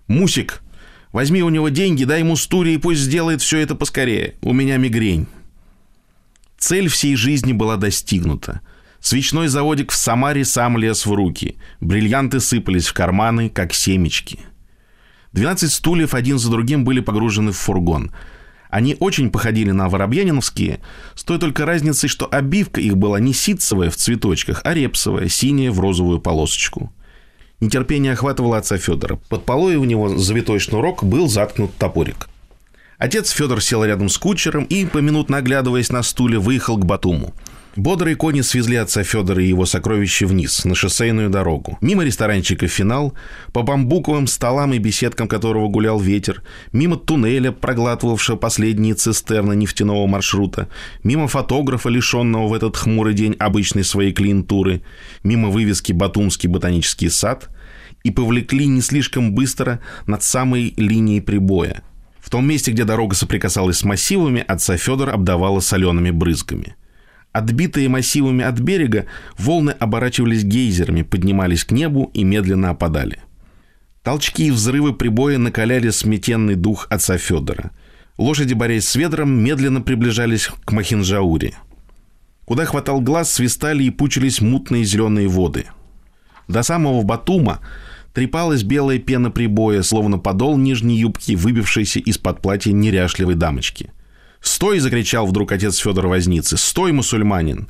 [0.07, 0.61] «Мусик,
[1.13, 4.35] возьми у него деньги, дай ему стури и пусть сделает все это поскорее.
[4.43, 5.27] У меня мигрень».
[6.59, 8.61] Цель всей жизни была достигнута.
[9.01, 11.57] Свечной заводик в Самаре сам лез в руки.
[11.81, 14.39] Бриллианты сыпались в карманы, как семечки.
[15.33, 18.13] 12 стульев один за другим были погружены в фургон.
[18.71, 20.81] Они очень походили на воробьяниновские,
[21.15, 25.73] с той только разницей, что обивка их была не ситцевая в цветочках, а репсовая, синяя
[25.73, 26.93] в розовую полосочку.
[27.63, 29.21] Нетерпение охватывало отца Федора.
[29.29, 32.29] Под полой у него завитой шнурок был заткнут топорик.
[32.99, 37.35] Отец Федор сел рядом с кучером и, поминутно оглядываясь на стуле, выехал к Батуму.
[37.75, 41.79] Бодрые кони свезли отца Федора и его сокровища вниз, на шоссейную дорогу.
[41.81, 43.14] Мимо ресторанчика «Финал»,
[43.55, 46.43] по бамбуковым столам и беседкам которого гулял ветер,
[46.73, 50.68] мимо туннеля, проглатывавшего последние цистерны нефтяного маршрута,
[51.03, 54.83] мимо фотографа, лишенного в этот хмурый день обычной своей клиентуры,
[55.25, 57.49] мимо вывески «Батумский ботанический сад»,
[58.05, 61.83] и повлекли не слишком быстро над самой линией прибоя–
[62.20, 66.77] в том месте, где дорога соприкасалась с массивами, отца Федора обдавала солеными брызгами.
[67.33, 69.07] Отбитые массивами от берега,
[69.39, 73.20] волны оборачивались гейзерами, поднимались к небу и медленно опадали.
[74.03, 77.70] Толчки и взрывы прибоя накаляли сметенный дух отца Федора.
[78.18, 81.55] Лошади, борясь с ветром, медленно приближались к Махинджауре.
[82.45, 85.66] Куда хватал глаз, свистали и пучились мутные зеленые воды.
[86.49, 87.61] До самого Батума
[88.12, 93.91] трепалась белая пена прибоя, словно подол нижней юбки, выбившейся из-под платья неряшливой дамочки.
[94.43, 96.57] «Стой!»— закричал вдруг отец Федор Возницы.
[96.57, 97.68] «Стой, мусульманин!»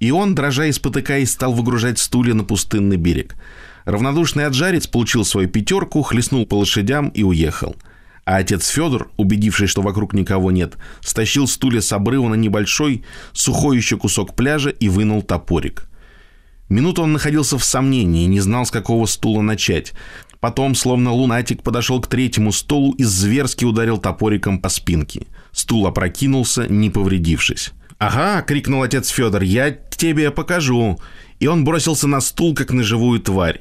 [0.00, 3.36] И он, дрожа и спотыкаясь, стал выгружать стулья на пустынный берег.
[3.84, 7.76] Равнодушный отжарец получил свою пятерку, хлестнул по лошадям и уехал.
[8.24, 13.76] А отец Федор, убедившись, что вокруг никого нет, стащил стулья с обрыва на небольшой, сухой
[13.76, 15.88] еще кусок пляжа и вынул топорик.
[16.68, 19.92] Минуту он находился в сомнении не знал, с какого стула начать.
[20.38, 25.26] Потом, словно лунатик, подошел к третьему столу и зверски ударил топориком по спинке.
[25.52, 27.72] Стул опрокинулся, не повредившись.
[27.98, 29.42] «Ага!»— крикнул отец Федор.
[29.42, 30.98] «Я тебе покажу!»
[31.38, 33.60] И он бросился на стул, как на живую тварь.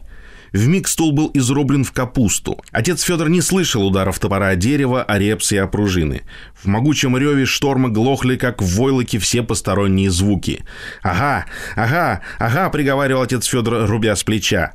[0.53, 2.59] В миг стул был изрублен в капусту.
[2.71, 6.23] Отец Федор не слышал ударов топора о дерево, о репсы и о пружины.
[6.55, 10.63] В могучем реве шторма глохли, как в войлоке, все посторонние звуки.
[11.01, 14.73] «Ага, ага, ага!»— приговаривал отец Федор, рубя с плеча.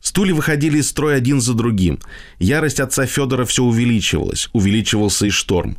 [0.00, 2.00] Стулья выходили из строя один за другим.
[2.40, 4.48] Ярость отца Федора все увеличивалась.
[4.52, 5.78] Увеличивался и шторм.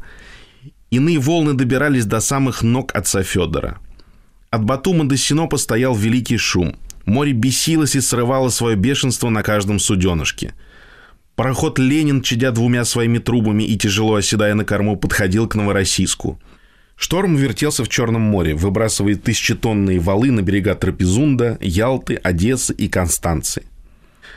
[0.94, 3.80] Иные волны добирались до самых ног отца Федора.
[4.52, 6.76] От Батума до Синопа стоял великий шум.
[7.06, 10.54] Море бесилось и срывало свое бешенство на каждом суденышке.
[11.36, 16.40] Пароход «Ленин», чадя двумя своими трубами и тяжело оседая на корму, подходил к Новороссийску.
[16.96, 23.64] Шторм вертелся в Черном море, выбрасывая тысячетонные валы на берега Трапезунда, Ялты, Одессы и Констанции.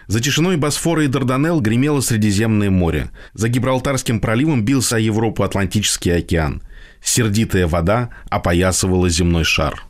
[0.07, 3.11] За тишиной Босфора и Дарданелл гремело Средиземное море.
[3.35, 6.63] За Гибралтарским проливом бился о Европу Атлантический океан.
[7.03, 9.85] Сердитая вода опоясывала земной шар.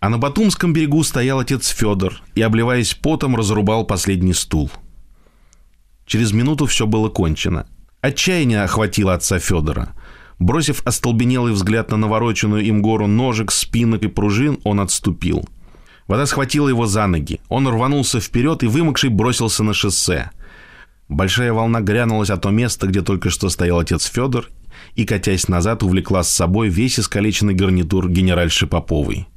[0.00, 4.70] А на Батумском берегу стоял отец Федор и, обливаясь потом, разрубал последний стул.
[6.06, 7.66] Через минуту все было кончено.
[8.00, 9.94] Отчаяние охватило отца Федора.
[10.38, 15.48] Бросив остолбенелый взгляд на навороченную им гору ножек, спинок и пружин, он отступил.
[16.06, 17.40] Вода схватила его за ноги.
[17.48, 20.30] Он рванулся вперед и, вымокший, бросился на шоссе.
[21.08, 24.48] Большая волна грянулась о то место, где только что стоял отец Федор,
[24.94, 29.28] и, катясь назад, увлекла с собой весь искалеченный гарнитур генеральши Поповой.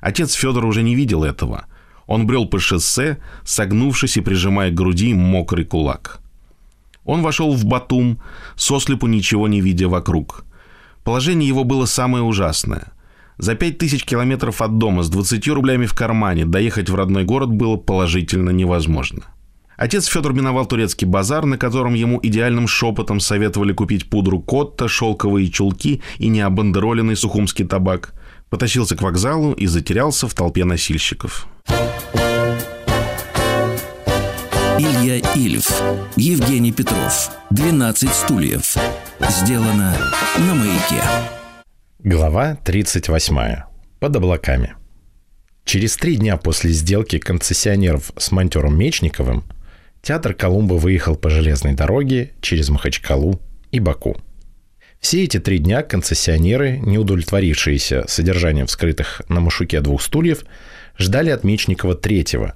[0.00, 1.66] Отец Федор уже не видел этого.
[2.06, 6.20] Он брел по шоссе, согнувшись и прижимая к груди мокрый кулак.
[7.04, 8.20] Он вошел в Батум,
[8.56, 10.44] сослепу ничего не видя вокруг.
[11.04, 12.92] Положение его было самое ужасное.
[13.38, 17.50] За пять тысяч километров от дома с 20 рублями в кармане доехать в родной город
[17.50, 19.24] было положительно невозможно.
[19.76, 25.50] Отец Федор миновал турецкий базар, на котором ему идеальным шепотом советовали купить пудру Котта, шелковые
[25.50, 28.14] чулки и необандероленный сухумский табак.
[28.48, 31.46] Потащился к вокзалу и затерялся в толпе носильщиков.
[34.78, 35.82] Илья Ильф,
[36.16, 38.76] Евгений Петров, 12 стульев.
[39.28, 39.96] Сделано
[40.38, 41.02] на маяке.
[42.08, 43.64] Глава 38.
[43.98, 44.76] Под облаками.
[45.64, 49.42] Через три дня после сделки концессионеров с монтером Мечниковым
[50.02, 53.40] театр Колумба выехал по железной дороге через Махачкалу
[53.72, 54.16] и Баку.
[55.00, 60.44] Все эти три дня концессионеры, не удовлетворившиеся содержанием вскрытых на Машуке двух стульев,
[60.96, 62.54] ждали от Мечникова третьего,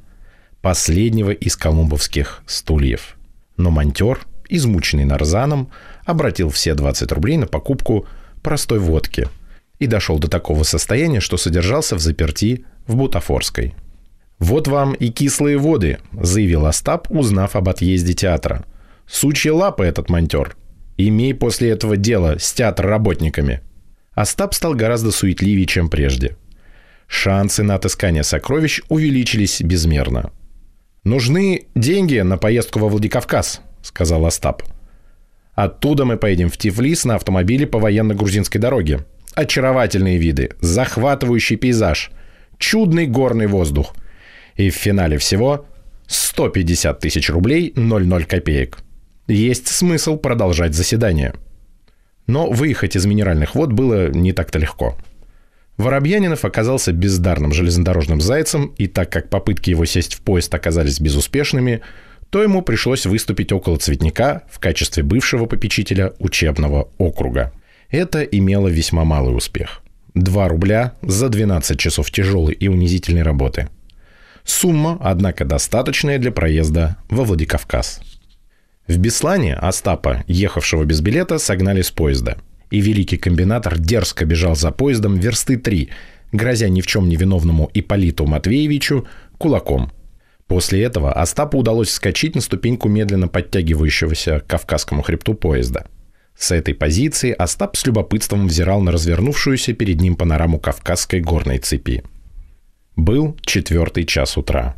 [0.63, 3.17] последнего из колумбовских стульев.
[3.57, 5.73] Но монтер, измученный нарзаном,
[6.05, 8.07] обратил все 20 рублей на покупку
[8.45, 9.27] простой водки
[9.81, 13.75] и дошел до такого состояния, что содержался в заперти в Бутафорской.
[14.39, 18.65] «Вот вам и кислые воды»,— заявил Остап, узнав об отъезде театра.
[19.07, 20.57] «Сучья лапа этот монтер.
[20.97, 23.61] Имей после этого дело с театр-работниками».
[24.13, 26.37] Остап стал гораздо суетливее, чем прежде.
[27.07, 30.31] Шансы на отыскание сокровищ увеличились безмерно.
[31.05, 34.63] «Нужны деньги на поездку во Владикавказ»,— сказал Остап.
[35.55, 39.07] «Оттуда мы поедем в Тифлис на автомобиле по военно-грузинской дороге.
[39.35, 42.11] Очаровательные виды, захватывающий пейзаж,
[42.59, 43.95] чудный горный воздух.
[44.57, 45.67] И в финале всего
[46.09, 48.79] 150 тысяч рублей 00 копеек.
[49.29, 51.35] Есть смысл продолжать заседание.
[52.27, 54.97] Но выехать из минеральных вод было не так-то легко.
[55.77, 61.81] Воробьянинов оказался бездарным железнодорожным зайцем, и так как попытки его сесть в поезд оказались безуспешными,
[62.29, 67.53] то ему пришлось выступить около цветника в качестве бывшего попечителя учебного округа.
[67.91, 69.83] Это имело весьма малый успех.
[70.15, 73.69] 2 рубля за 12 часов тяжелой и унизительной работы.
[74.45, 78.01] Сумма, однако, достаточная для проезда во Владикавказ.
[78.87, 82.39] В Беслане Остапа, ехавшего без билета, согнали с поезда.
[82.71, 85.91] И великий комбинатор дерзко бежал за поездом версты три,
[86.33, 89.07] грозя ни в чем не виновному Иполиту Матвеевичу
[89.39, 89.91] кулаком.
[90.47, 95.87] После этого Остапу удалось вскочить на ступеньку медленно подтягивающегося к Кавказскому хребту поезда–
[96.41, 102.03] с этой позиции Остап с любопытством взирал на развернувшуюся перед ним панораму Кавказской горной цепи.
[102.97, 104.75] Был четвертый час утра.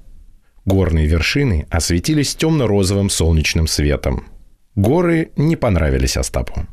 [0.64, 4.26] Горные вершины осветились темно-розовым солнечным светом.
[4.74, 6.66] Горы не понравились Остапу.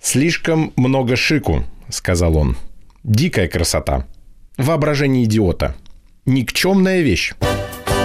[0.00, 2.56] «Слишком много шику»,— сказал он.
[3.04, 4.06] «Дикая красота.
[4.56, 5.76] Воображение идиота.
[6.24, 7.34] Никчемная вещь».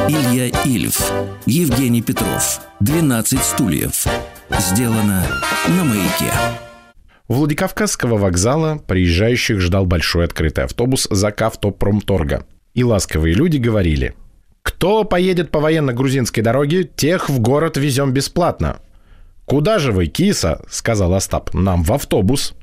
[0.07, 1.11] Илья Ильф,
[1.45, 4.05] Евгений Петров, 12 стульев.
[4.59, 5.25] Сделано
[5.67, 6.31] на маяке.
[7.29, 12.45] У Владикавказского вокзала приезжающих ждал большой открытый автобус Закавтопромторга.
[12.73, 14.13] И ласковые люди говорили,
[14.61, 18.81] «Кто поедет по военно-грузинской дороге, тех в город везем бесплатно».
[19.45, 21.53] «Куда же вы, киса?»— сказал Остап.
[21.53, 22.55] «Нам в автобус.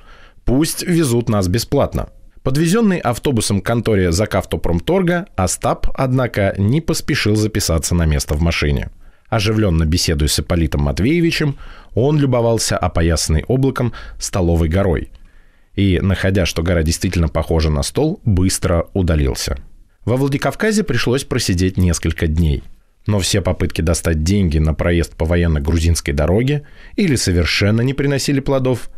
[0.45, 2.11] Пусть везут нас бесплатно».
[2.43, 8.91] Подвезенный автобусом к конторе Закавтопромторга, Остап, однако, не поспешил записаться на место в машине.
[9.28, 11.57] Оживленно беседуя с Ипполитом Матвеевичем,
[11.95, 15.11] он любовался опоясанной облаком столовой горой.
[15.76, 19.59] И, находя, что гора действительно похожа на стол, быстро удалился.
[20.07, 22.64] Во Владикавказе пришлось просидеть несколько дней.
[23.07, 26.66] Но все попытки достать деньги на проезд по военно-грузинской дороге
[26.97, 28.91] или совершенно не приносили плодов,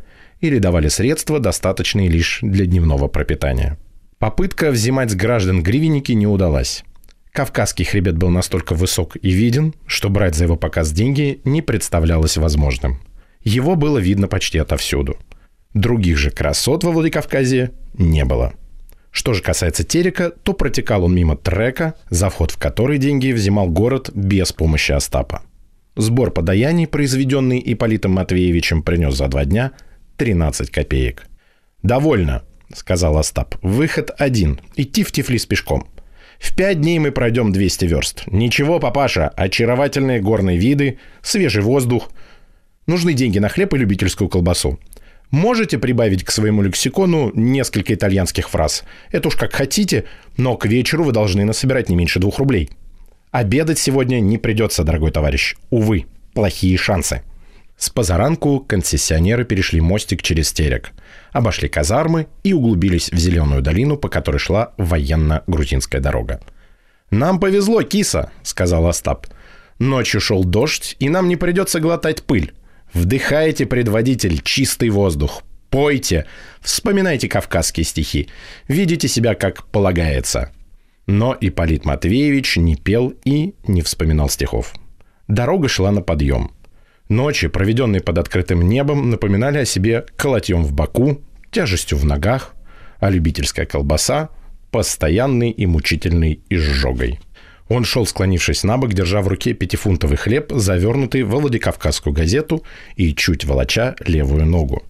[0.42, 3.78] или давали средства, достаточные лишь для дневного пропитания.
[4.18, 6.84] Попытка взимать с граждан гривенники не удалась.
[7.32, 12.36] Кавказский хребет был настолько высок и виден, что брать за его показ деньги не представлялось
[12.36, 13.00] возможным.
[13.42, 15.16] Его было видно почти отовсюду.
[15.72, 18.52] Других же красот во Владикавказе не было.
[19.10, 23.68] Что же касается Терека, то протекал он мимо трека, за вход в который деньги взимал
[23.68, 25.42] город без помощи Остапа.
[25.96, 29.72] Сбор подаяний, произведенный Иполитом Матвеевичем, принес за два дня
[30.16, 31.26] 13 копеек.
[31.82, 32.42] «Довольно»,—
[32.74, 33.56] сказал Остап.
[33.62, 34.60] «Выход один.
[34.76, 35.88] Идти в Тифлис пешком.
[36.38, 38.24] В пять дней мы пройдем 200 верст.
[38.26, 42.10] Ничего, папаша, очаровательные горные виды, свежий воздух.
[42.86, 44.80] Нужны деньги на хлеб и любительскую колбасу.
[45.30, 48.84] Можете прибавить к своему лексикону несколько итальянских фраз.
[49.12, 50.04] Это уж как хотите,
[50.36, 52.70] но к вечеру вы должны насобирать не меньше двух рублей.
[53.30, 55.56] Обедать сегодня не придется, дорогой товарищ.
[55.70, 56.06] Увы.
[56.34, 57.22] плохие шансы.
[57.82, 60.92] С позаранку концессионеры перешли мостик через Терек,
[61.32, 66.40] обошли казармы и углубились в зеленую долину, по которой шла военно-грузинская дорога.
[67.10, 69.26] «Нам повезло, киса»,— сказал Остап.
[69.80, 72.52] «Ночью шел дождь, и нам не придется глотать пыль.
[72.94, 75.42] Вдыхайте, предводитель, чистый воздух.
[75.68, 76.26] Пойте,
[76.60, 78.28] вспоминайте кавказские стихи.
[78.68, 80.52] Видите себя, как полагается».
[81.08, 84.72] Но Ипполит Матвеевич не пел и не вспоминал стихов.
[85.26, 86.52] Дорога шла на подъем.
[87.12, 92.54] Ночи, проведенные под открытым небом, напоминали о себе колотьем в боку, тяжестью в ногах,
[93.00, 94.30] а любительская колбаса–
[94.70, 97.20] постоянной и мучительной изжогой.
[97.68, 102.64] Он шел, склонившись на бок, держа в руке пятифунтовый хлеб, завернутый в Владикавказскую газету
[102.96, 104.82] и чуть волоча левую ногу.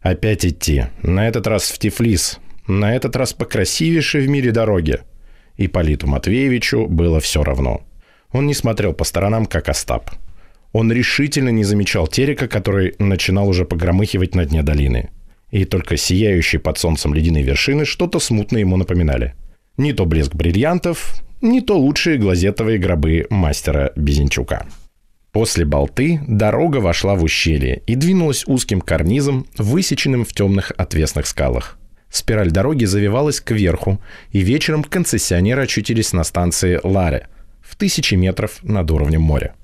[0.00, 0.84] Опять идти.
[1.02, 2.38] На этот раз в Тифлис.
[2.68, 5.00] На этот раз по красивейшей в мире дороге.
[5.56, 7.84] И Политу Матвеевичу было все равно.
[8.30, 10.10] Он не смотрел по сторонам, как Остап.
[10.74, 15.10] Он решительно не замечал терека, который начинал уже погромыхивать на дне долины.
[15.52, 19.34] И только сияющие под солнцем ледяные вершины что-то смутно ему напоминали.
[19.76, 24.66] Не то блеск бриллиантов, не то лучшие глазетовые гробы мастера Безенчука.
[25.30, 31.78] После болты дорога вошла в ущелье и двинулась узким карнизом, высеченным в темных отвесных скалах.
[32.10, 34.00] Спираль дороги завивалась кверху,
[34.32, 37.28] и вечером концессионеры очутились на станции Ларе
[37.60, 39.54] в тысячи метров над уровнем моря.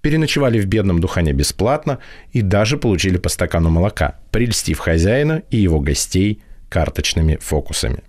[0.00, 1.98] Переночевали в бедном Духане бесплатно
[2.32, 8.02] и даже получили по стакану молока, прельстив хозяина и его гостей карточными фокусами.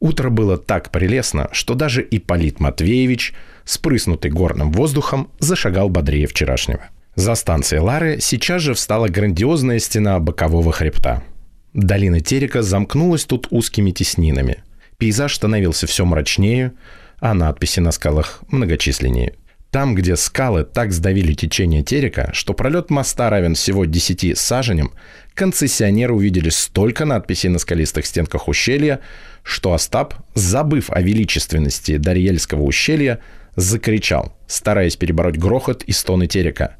[0.00, 3.32] Утро было так прелестно, что даже Ипполит Матвеевич,
[3.64, 6.88] спрыснутый горным воздухом, зашагал бодрее вчерашнего.
[7.14, 11.22] За станцией Лары сейчас же встала грандиозная стена бокового хребта–
[11.74, 14.62] Долина Терека замкнулась тут узкими теснинами.
[14.96, 16.72] Пейзаж становился все мрачнее,
[17.18, 19.34] а надписи на скалах многочисленнее.
[19.74, 24.92] Там, где скалы так сдавили течение Терека, что пролет моста равен всего 10 саженям,
[25.34, 29.00] концессионеры увидели столько надписей на скалистых стенках ущелья,
[29.42, 33.18] что Остап, забыв о величественности Дарьельского ущелья,
[33.56, 36.76] закричал, стараясь перебороть грохот и стоны Терека.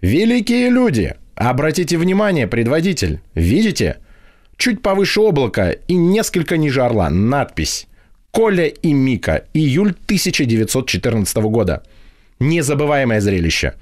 [0.00, 1.16] «Великие люди!
[1.34, 3.96] Обратите внимание, предводитель, видите?
[4.56, 7.88] Чуть повыше облака и несколько ниже орла надпись
[8.30, 9.46] «Коля и Мика.
[9.54, 11.82] Июль 1914 года».
[12.38, 13.74] Незабываемое зрелище.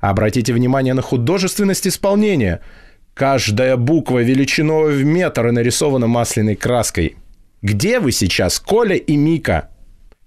[0.00, 2.60] Обратите внимание на художественность исполнения.
[3.14, 7.16] Каждая буква величиной в метр и нарисована масляной краской.
[7.60, 9.70] Где вы сейчас, Коля и Мика?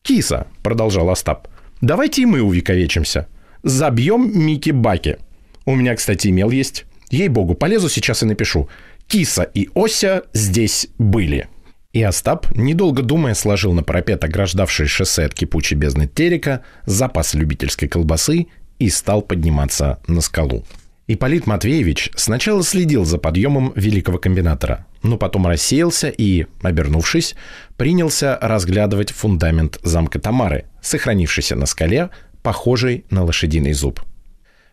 [0.02, 1.48] Киса, продолжал Остап.
[1.82, 3.28] Давайте и мы увековечимся.
[3.64, 5.18] Забьем Мики-баки.
[5.66, 6.86] У меня, кстати, имел есть.
[7.10, 8.70] Ей-богу, полезу сейчас и напишу.
[9.08, 11.48] Киса и Ося здесь были.
[11.96, 17.88] И Остап, недолго думая, сложил на парапет ограждавший шоссе от кипучей бездны Терека запас любительской
[17.88, 18.48] колбасы
[18.80, 20.66] и стал подниматься на скалу.
[21.08, 27.34] Ипполит Матвеевич сначала следил за подъемом великого комбинатора, но потом рассеялся и, обернувшись,
[27.78, 32.10] принялся разглядывать фундамент замка Тамары, сохранившийся на скале,
[32.44, 34.02] похожий на лошадиный зуб–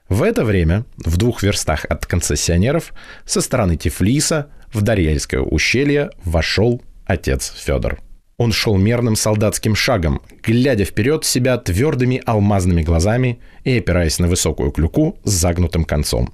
[0.08, 2.92] в это время в двух верстах от концессионеров
[3.24, 8.00] со стороны Тифлиса в Дарьельское ущелье вошел отец Федор.
[8.36, 14.72] Он шел мерным солдатским шагом, глядя вперед себя твердыми алмазными глазами и опираясь на высокую
[14.72, 16.32] клюку с загнутым концом.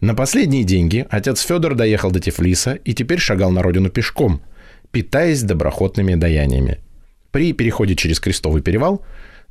[0.00, 4.40] На последние деньги отец Федор доехал до Тифлиса и теперь шагал на родину пешком,
[4.92, 6.78] питаясь доброхотными даяниями.
[7.32, 9.04] При переходе через Крестовый перевал,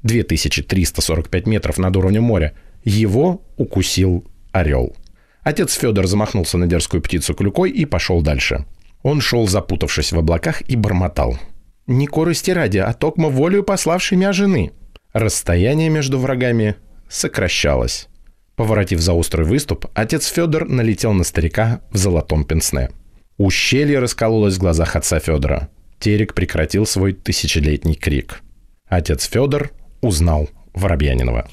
[0.04, 4.96] 2345 метров над уровнем моря, его укусил орел.
[5.44, 8.66] Отец Федор замахнулся на дерзкую птицу клюкой и пошел дальше.
[9.02, 11.38] Он шел, запутавшись в облаках, и бормотал.
[11.88, 14.72] «Не корости ради, а токмо волею пославшей меня жены».
[15.14, 16.76] Расстояние между врагами
[17.08, 18.08] сокращалось.
[18.56, 22.90] Поворотив за острый выступ, отец Федор налетел на старика в золотом пенсне.
[23.38, 25.70] Ущелье раскололось в глазах отца Федора.
[25.98, 28.42] Терек прекратил свой тысячелетний крик.
[28.88, 29.72] Отец Федор
[30.02, 31.50] узнал Воробьянинова.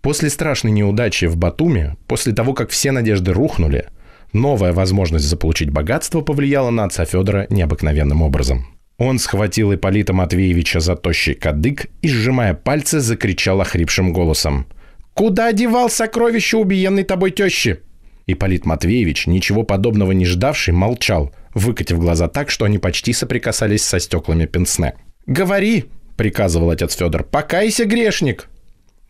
[0.00, 3.88] После страшной неудачи в Батуме, после того, как все надежды рухнули,
[4.34, 8.66] новая возможность заполучить богатство повлияла на отца Федора необыкновенным образом.
[8.98, 14.66] Он схватил Ипполита Матвеевича за тощий кадык и, сжимая пальцы, закричал охрипшим голосом.
[15.14, 17.80] «Куда девал сокровище убиенной тобой тещи?»
[18.26, 23.98] Ипполит Матвеевич, ничего подобного не ждавший, молчал, выкатив глаза так, что они почти соприкасались со
[24.00, 24.94] стеклами пенсне.
[25.26, 27.24] «Говори!»— приказывал отец Федор.
[27.24, 28.48] «Покайся, грешник!»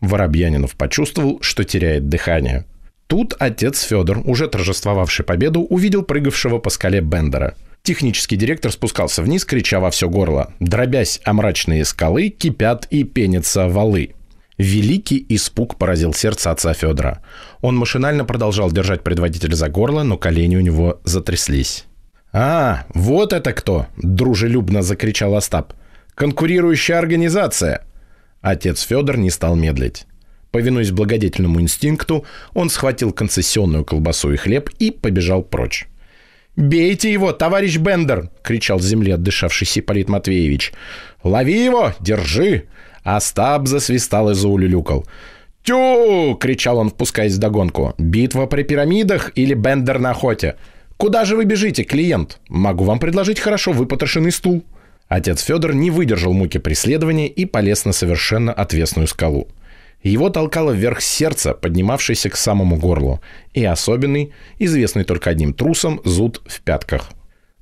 [0.01, 2.65] Воробьянинов почувствовал, что теряет дыхание.
[3.07, 7.55] Тут отец Федор, уже торжествовавший победу, увидел прыгавшего по скале Бендера.
[7.83, 10.51] Технический директор спускался вниз, крича во все горло.
[10.59, 14.15] Дробясь о мрачные скалы, кипят и пенятся валы.
[14.57, 17.21] Великий испуг поразил сердце отца Федора.
[17.61, 21.85] Он машинально продолжал держать предводителя за горло, но колени у него затряслись.
[22.33, 25.73] «А, вот это кто!»– дружелюбно закричал Остап.
[26.15, 27.85] «Конкурирующая организация!»
[28.41, 30.05] Отец Федор не стал медлить.
[30.55, 35.85] Повинуясь благодетельному инстинкту, он схватил концессионную колбасу и хлеб и побежал прочь.
[36.55, 40.71] «Бейте его, товарищ Бендер!»— кричал с земли отдышавшийся Ипполит Матвеевич.
[41.25, 41.91] «Лови его!
[41.99, 42.69] Держи!»
[43.03, 45.05] Остап засвистал и заулюлюкал.
[45.61, 47.93] «Тю!»— кричал он, впускаясь в догонку.
[47.97, 50.55] «Битва при пирамидах или Бендер на охоте?
[50.95, 52.39] Куда же вы бежите, клиент?
[52.47, 54.63] Могу вам предложить хорошо выпотрошенный стул».
[55.09, 59.49] Отец Федор не выдержал муки преследования и полез на совершенно отвесную скалу.
[60.05, 63.21] Его толкало вверх сердце, поднимавшееся к самому горлу,
[63.55, 67.09] и особенный, известный только одним трусом, зуд в пятках.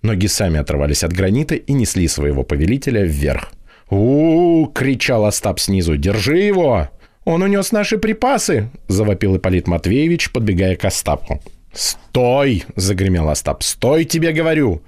[0.02, 3.54] Ноги сами отрывались от гранита и несли своего повелителя вверх.
[3.89, 5.96] у, -у, -у кричал Остап снизу.
[5.96, 6.89] «Держи его!»
[7.24, 11.41] «Он унес наши припасы!»— завопил Ипполит Матвеевич, подбегая к Остапу.
[11.72, 13.64] «Стой!»— загремел Остап.
[13.64, 14.82] «Стой, тебе говорю!»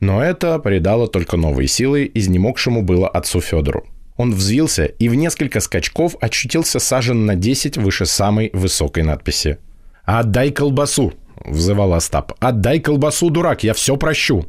[0.00, 3.86] Но это придало только новые силы изнемогшему было отцу Федору.
[4.16, 9.58] Он взвился и в несколько скачков очутился сажен на 10 выше самой высокой надписи.
[10.04, 12.32] «Отдай колбасу!»— взывал Остап.
[12.38, 14.46] «Отдай колбасу, дурак, я все прощу!»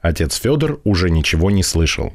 [0.00, 2.12] Отец Федор уже ничего не слышал.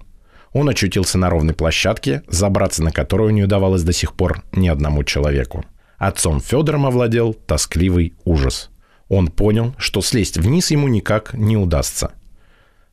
[0.53, 5.03] Он очутился на ровной площадке, забраться на которую не удавалось до сих пор ни одному
[5.03, 5.63] человеку.
[5.97, 8.69] Отцом Федором овладел тоскливый ужас.
[9.07, 12.11] Он понял, что слезть вниз ему никак не удастся.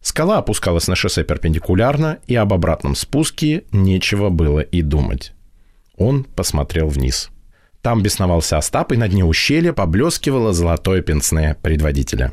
[0.00, 5.32] Скала опускалась на шоссе перпендикулярно, и об обратном спуске нечего было и думать.
[5.96, 7.30] Он посмотрел вниз.
[7.82, 12.32] Там бесновался Остап, и на дне ущелья поблескивало золотое пенсне предводителя.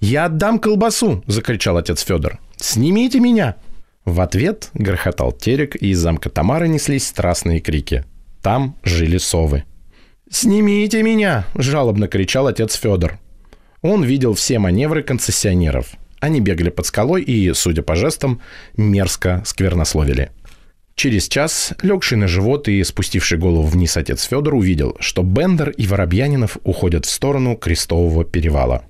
[0.00, 2.38] «Я отдам колбасу!»— закричал отец Федор.
[2.56, 3.56] «Снимите меня!»
[4.04, 8.04] В ответ грохотал терек, и из замка Тамары неслись страстные крики.
[8.42, 9.64] Там жили совы.
[10.30, 13.18] «Снимите меня!»— жалобно кричал отец Федор.
[13.80, 15.92] Он видел все маневры концессионеров—
[16.24, 18.40] они бегали под скалой и, судя по жестам,
[18.76, 20.30] мерзко сквернословили.
[20.94, 25.86] Через час, легший на живот и спустивший голову вниз отец Федор увидел, что Бендер и
[25.86, 28.84] Воробьянинов уходят в сторону Крестового перевала.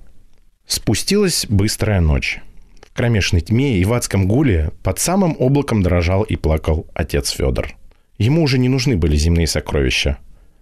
[0.65, 2.39] Спустилась быстрая ночь.
[2.81, 7.75] В кромешной тьме и в адском гуле под самым облаком дрожал и плакал отец Федор.
[8.17, 10.19] Ему уже не нужны были земные сокровища.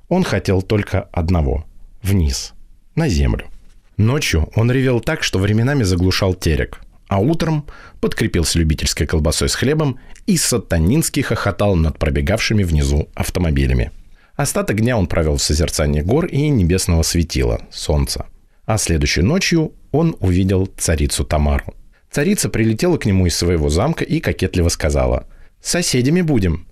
[0.10, 1.66] Он хотел только одного–
[2.02, 2.54] вниз,
[2.96, 3.53] на землю.
[3.98, 7.66] Ночью он ревел так, что временами заглушал терек, а утром
[8.02, 13.92] подкрепился любительской колбасой с хлебом и сатанински хохотал над пробегавшими внизу автомобилями.
[14.36, 18.26] Остаток дня он провел в созерцании гор и небесного светила, солнца.
[18.66, 21.76] А следующей ночью он увидел царицу Тамару.
[22.10, 25.28] Царица прилетела к нему из своего замка и кокетливо сказала
[25.62, 26.68] «Соседями будем».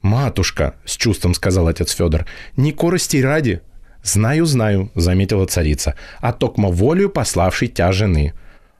[0.00, 3.60] «Матушка»,— с чувством сказал отец Федор,— «не корости ради,
[4.02, 8.32] «Знаю, знаю»,— заметила царица, «а токмо волю пославшей тя жены».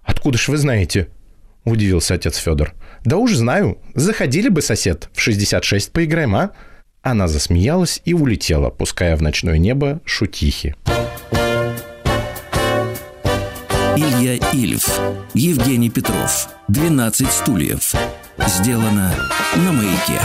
[0.02, 1.08] «Откуда ж вы знаете?»—
[1.64, 2.74] удивился отец Федор.
[3.04, 3.78] «Да уж знаю.
[3.94, 6.50] Заходили бы, сосед, в 66 поиграем, а?»
[7.02, 10.74] Она засмеялась и улетела, пуская в ночное небо шутихи.
[13.96, 15.00] Илья Ильф,
[15.34, 17.94] Евгений Петров, 12 стульев.
[18.46, 19.14] Сделано
[19.56, 20.20] на маяке.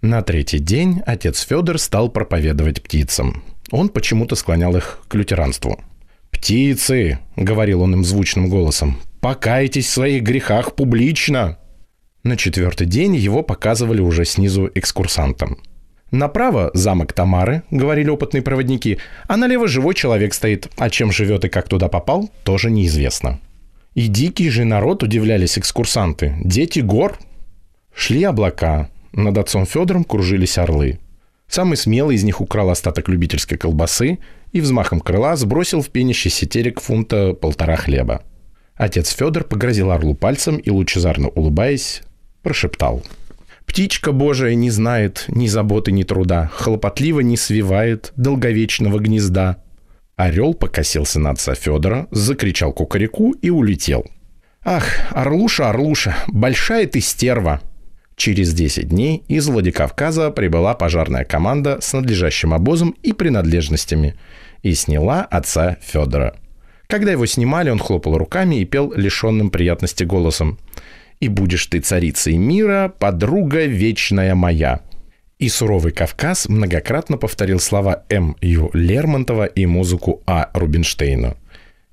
[0.00, 3.42] На третий день отец Федор стал проповедовать птицам.
[3.70, 5.78] Он почему-то склонял их к лютеранству.
[6.30, 9.00] «Птицы!»— говорил он им звучным голосом.
[9.20, 11.58] «Покайтесь в своих грехах публично!»
[12.22, 15.58] На четвертый день его показывали уже снизу экскурсантам.
[16.10, 21.48] Направо замок Тамары, говорили опытные проводники, а налево живой человек стоит, а чем живет и
[21.48, 23.40] как туда попал, тоже неизвестно.
[23.94, 26.36] И дикий же народ удивлялись экскурсанты.
[26.44, 27.18] Дети гор.
[27.94, 28.90] Шли облака.
[29.12, 31.00] Над отцом Федором кружились орлы.
[31.48, 34.18] Самый смелый из них украл остаток любительской колбасы
[34.52, 38.22] и взмахом крыла сбросил в пенящийся терек фунта полтора хлеба.
[38.74, 42.02] Отец Федор погрозил орлу пальцем и, лучезарно улыбаясь,
[42.42, 43.02] прошептал.
[43.64, 49.62] «Птичка Божия не знает ни заботы, ни труда, хлопотливо не свивает долговечного гнезда».
[50.14, 54.06] Орел покосился на отца Федора, закричал кукареку и улетел.
[54.64, 57.60] «Ах, Орлуша, Орлуша, большая ты стерва!»
[58.16, 64.14] Через 10 дней из Владикавказа прибыла пожарная команда с надлежащим обозом и принадлежностями
[64.62, 66.34] и сняла отца Федора.
[66.86, 70.58] Когда его снимали, он хлопал руками и пел лишенным приятности голосом
[71.20, 74.80] «И будешь ты царицей мира, подруга вечная моя».
[75.38, 78.36] И суровый Кавказ многократно повторил слова М.
[78.40, 78.70] Ю.
[78.72, 80.50] Лермонтова и музыку А.
[80.54, 81.36] Рубинштейна.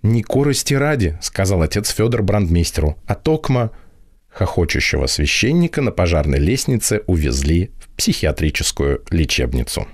[0.01, 3.71] «Не корости ради»,— сказал отец Федор брандмейстеру,— «а токма
[4.33, 9.87] Хохочущего священника на пожарной лестнице увезли в психиатрическую лечебницу.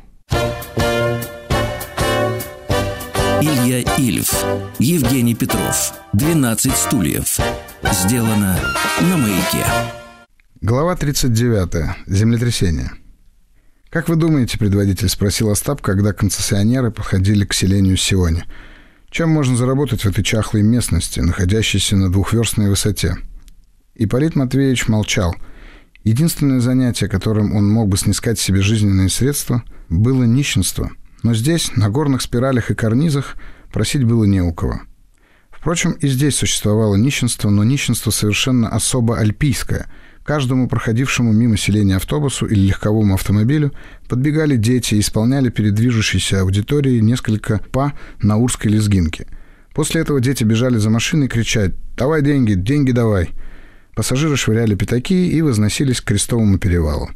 [3.41, 4.45] Илья Ильф,
[4.80, 7.38] Евгений Петров, 12 стульев.
[7.91, 8.57] Сделано
[9.02, 9.66] на маяке.
[10.61, 12.07] Глава 39.
[12.07, 12.91] Землетрясение.
[13.90, 18.45] «Как вы думаете, предводитель?»– спросил Остап, когда концессионеры подходили к селению Сионе.
[19.10, 23.18] «Чем можно заработать в этой чахлой местности, находящейся на двухверстной высоте?»
[24.00, 25.36] Ипполит Матвеевич молчал.
[26.04, 30.90] Единственное занятие, которым он мог бы снискать себе жизненные средства, было нищенство.
[31.22, 33.36] Но здесь, на горных спиралях и карнизах,
[33.72, 34.80] просить было не у кого.
[35.52, 39.88] Впрочем, и здесь существовало нищенство, но нищенство совершенно особо альпийское–
[40.30, 43.74] Каждому проходившему мимо селения автобусу или легковому автомобилю
[44.08, 49.26] подбегали дети и исполняли перед движущейся аудиторией несколько па на урской лезгинке.
[49.74, 53.32] После этого дети бежали за машиной и кричали «Давай деньги, деньги давай!».
[54.00, 57.10] Пассажиры швыряли пятаки и возносились к крестовому перевалу.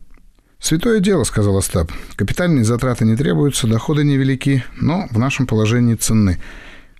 [0.60, 1.93] «Святое дело»,— сказал Остап.
[2.18, 6.39] «Капитальные затраты не требуются, доходы невелики, но в нашем положении ценны.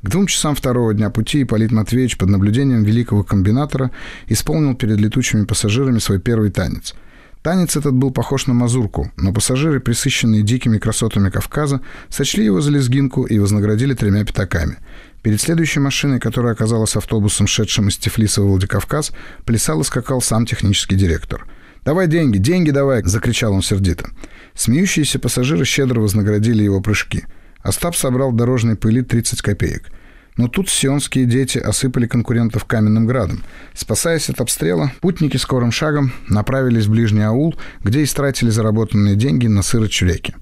[0.02, 3.92] К двум часам второго дня пути Ипполит Матвеевич под наблюдением великого комбинатора
[4.28, 6.96] исполнил перед летучими пассажирами свой первый танец.
[7.44, 12.72] Танец этот был похож на мазурку, но пассажиры, присыщенные дикими красотами Кавказа, сочли его за
[12.72, 14.78] лезгинку и вознаградили тремя пятаками.
[15.24, 19.12] Перед следующей машиной, которая оказалась автобусом, шедшим из Тифлиса в Владикавказ,
[19.46, 21.46] плясал и скакал сам технический директор.
[21.84, 24.10] «Давай деньги, деньги давай!»— закричал он сердито.
[24.56, 27.26] Смеющиеся пассажиры щедро вознаградили его прыжки—
[27.64, 29.90] Остап собрал дорожной пыли 30 копеек.
[30.36, 33.44] Но тут сионские дети осыпали конкурентов каменным градом.
[33.74, 39.62] Спасаясь от обстрела, путники скорым шагом направились в ближний аул, где истратили заработанные деньги на
[39.62, 40.34] сырочуреки.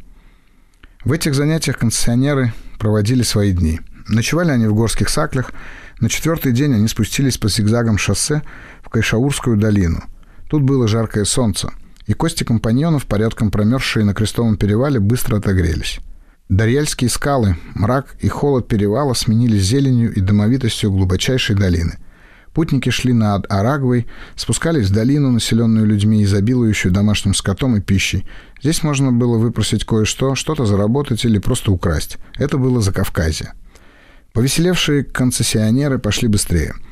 [1.04, 3.82] В этих занятиях концессионеры проводили свои дни.
[4.08, 5.52] Ночевали они в горских саклях.
[6.00, 8.42] На четвертый день они спустились по зигзагам шоссе
[8.84, 10.04] в Кайшаурскую долину.
[10.50, 11.72] Тут было жаркое солнце,
[12.08, 16.00] и кости компаньонов, порядком промерзшие на крестовом перевале, быстро отогрелись.
[16.52, 21.98] Дарьяльские скалы, мрак и холод перевала сменились зеленью и домовитостью глубочайшей долины.
[22.54, 24.06] Путники шли над Арагвой,
[24.36, 28.28] спускались в долину, населенную людьми, изобилующую домашним скотом и пищей.
[28.62, 32.18] Здесь можно было выпросить кое-что, что-то заработать или просто украсть.
[32.38, 33.54] Это было за Кавказе.
[34.34, 36.74] Повеселевшие концессионеры пошли быстрее–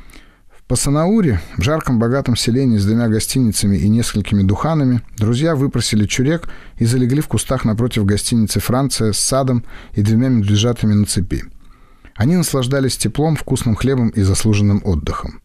[0.70, 6.48] по Санауре, в жарком богатом селении с двумя гостиницами и несколькими духанами, друзья выпросили чурек
[6.78, 9.64] и залегли в кустах напротив гостиницы «Франция» с садом
[9.94, 11.42] и двумя медвежатами на цепи.
[12.14, 15.40] Они наслаждались теплом, вкусным хлебом и заслуженным отдыхом.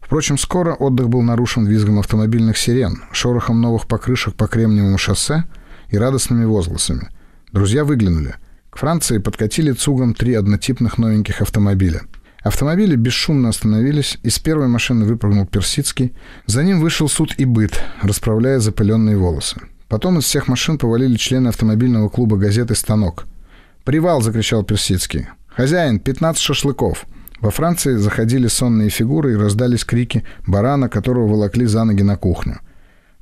[0.00, 5.44] Впрочем, скоро отдых был нарушен визгом автомобильных сирен, шорохом новых покрышек по Кремниевому шоссе
[5.88, 7.08] и радостными возгласами.
[7.52, 8.34] Друзья выглянули.
[8.68, 12.02] К Франции подкатили цугом три однотипных новеньких автомобиля–
[12.48, 16.14] Автомобили бесшумно остановились, из первой машины выпрыгнул Персидский.
[16.46, 19.60] За ним вышел суд и быт, расправляя запыленные волосы.
[19.86, 23.26] Потом из всех машин повалили члены автомобильного клуба газеты «Станок».
[23.84, 25.26] «Привал!»— закричал Персидский.
[25.48, 27.04] «Хозяин, 15 шашлыков!»
[27.42, 32.60] Во Франции заходили сонные фигуры и раздались крики барана, которого волокли за ноги на кухню.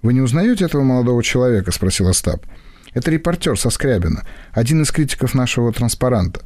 [0.02, 2.46] «Вы не узнаете этого молодого человека?»— спросил Остап.
[2.94, 4.22] «Это репортер со Скрябина,
[4.52, 6.42] один из критиков нашего транспаранта».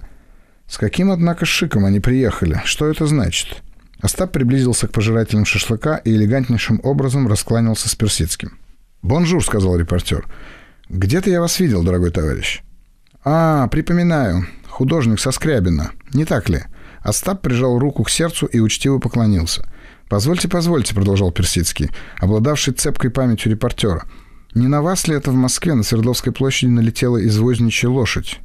[0.70, 2.62] С каким, однако, шиком они приехали?
[2.64, 3.60] Что это значит?
[4.00, 8.56] Остап приблизился к пожирателям шашлыка и элегантнейшим образом раскланялся с Персидским.
[9.02, 10.28] «Бонжур»,— сказал репортер.
[10.88, 12.62] «Где-то я вас видел, дорогой товарищ».
[13.24, 14.46] «А, припоминаю.
[14.68, 15.90] Художник со Скрябина.
[16.14, 16.62] Не так ли?»
[17.00, 19.68] Остап прижал руку к сердцу и учтиво поклонился.
[20.08, 24.04] «Позвольте, позвольте»,— продолжал Персидский, обладавший цепкой памятью репортера.
[24.54, 28.40] «Не на вас ли это в Москве на Свердловской площади налетела извозничья лошадь?»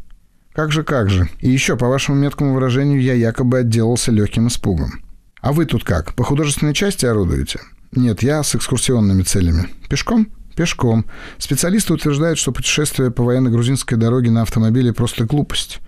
[0.56, 1.28] Как же, как же.
[1.42, 5.04] И еще, по вашему меткому выражению, я якобы отделался легким испугом.
[5.42, 7.60] А вы тут как, по художественной части орудуете?
[7.92, 9.68] Нет, я с экскурсионными целями.
[9.90, 10.30] Пешком?
[10.56, 11.06] Пешком.
[11.38, 15.80] Специалисты утверждают, что путешествие по военно-грузинской дороге на автомобиле просто глупость.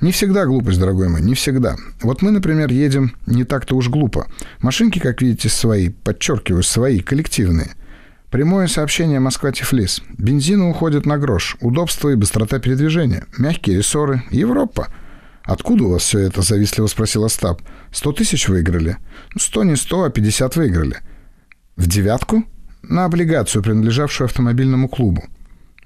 [0.00, 1.76] Не всегда глупость, дорогой мой, не всегда.
[2.02, 4.26] Вот мы, например, едем не так-то уж глупо.
[4.60, 7.72] Машинки, как видите, свои, подчеркиваю, свои, коллективные.
[8.30, 10.02] Прямое сообщение Москва-Тифлис.
[10.18, 11.56] Бензина уходит на грош.
[11.60, 13.24] Удобство и быстрота передвижения.
[13.38, 14.22] Мягкие рессоры.
[14.30, 14.88] Европа.
[15.44, 17.62] «Откуда у вас все это?»– завистливо спросил Остап.
[17.90, 18.98] «Сто тысяч выиграли?»
[19.38, 20.98] «Сто не сто, а пятьдесят выиграли».
[21.76, 22.44] «В девятку?»
[22.82, 25.24] «На облигацию, принадлежавшую автомобильному клубу».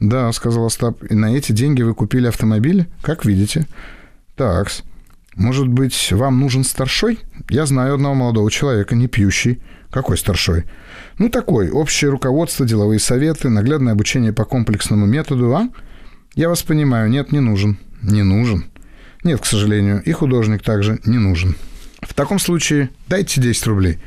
[0.00, 2.88] «Да»,— сказал Остап,— «и на эти деньги вы купили автомобиль?
[3.02, 3.68] Как видите».
[4.34, 4.82] «Такс.
[5.36, 7.20] Может быть, вам нужен старшой?
[7.48, 9.62] Я знаю одного молодого человека, не пьющий».
[9.92, 10.64] «Какой старшой?»
[11.18, 15.68] Ну, такой, общее руководство, деловые советы, наглядное обучение по комплексному методу, а?
[16.34, 17.78] Я вас понимаю, нет, не нужен.
[18.02, 18.64] Не нужен.
[19.22, 21.54] Нет, к сожалению, и художник также не нужен.
[22.00, 23.98] В таком случае дайте 10 рублей.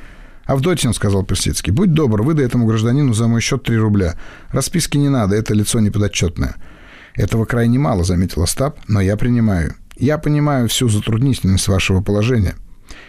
[0.45, 4.15] «Авдотин»,— сказал Персидский,— «будь добр, выдай этому гражданину за мой счет три рубля.
[4.52, 6.56] Расписки не надо, это лицо неподотчетное».
[7.15, 9.73] «Этого крайне мало»,— заметил Остап,— «но я принимаю.
[9.98, 12.56] Я понимаю всю затруднительность вашего положения.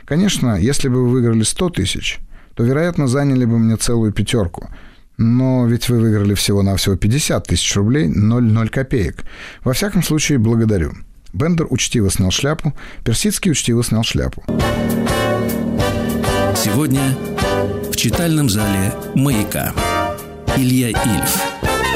[0.06, 2.20] Конечно, если бы вы выиграли 100 тысяч,
[2.56, 4.70] то, вероятно, заняли бы мне целую пятерку.
[5.18, 9.24] Но ведь вы выиграли всего-навсего 50 тысяч рублей, 0,0 копеек.
[9.62, 10.92] Во всяком случае, благодарю.
[11.32, 12.74] Бендер учтиво снял шляпу,
[13.04, 14.42] Персидский учтиво снял шляпу.
[16.56, 17.14] Сегодня
[17.90, 19.72] в читальном зале «Маяка».
[20.56, 21.42] Илья Ильф,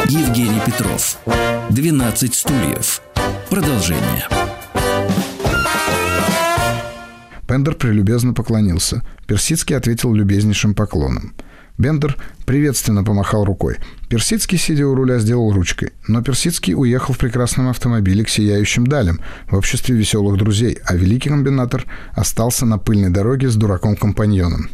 [0.09, 1.19] Евгений Петров,
[1.71, 3.01] 12 стульев.
[3.49, 4.40] Продолжение.
[7.51, 9.03] Бендер прелюбезно поклонился.
[9.27, 11.35] Персидский ответил любезнейшим поклоном.
[11.79, 12.17] Бендер
[12.47, 13.79] приветственно помахал рукой.
[14.09, 15.91] Персидский, сидя у руля, сделал ручкой.
[16.07, 19.19] Но Персидский уехал в прекрасном автомобиле к сияющим далям
[19.49, 24.71] в обществе веселых друзей, а великий комбинатор остался на пыльной дороге с дураком-компаньоном.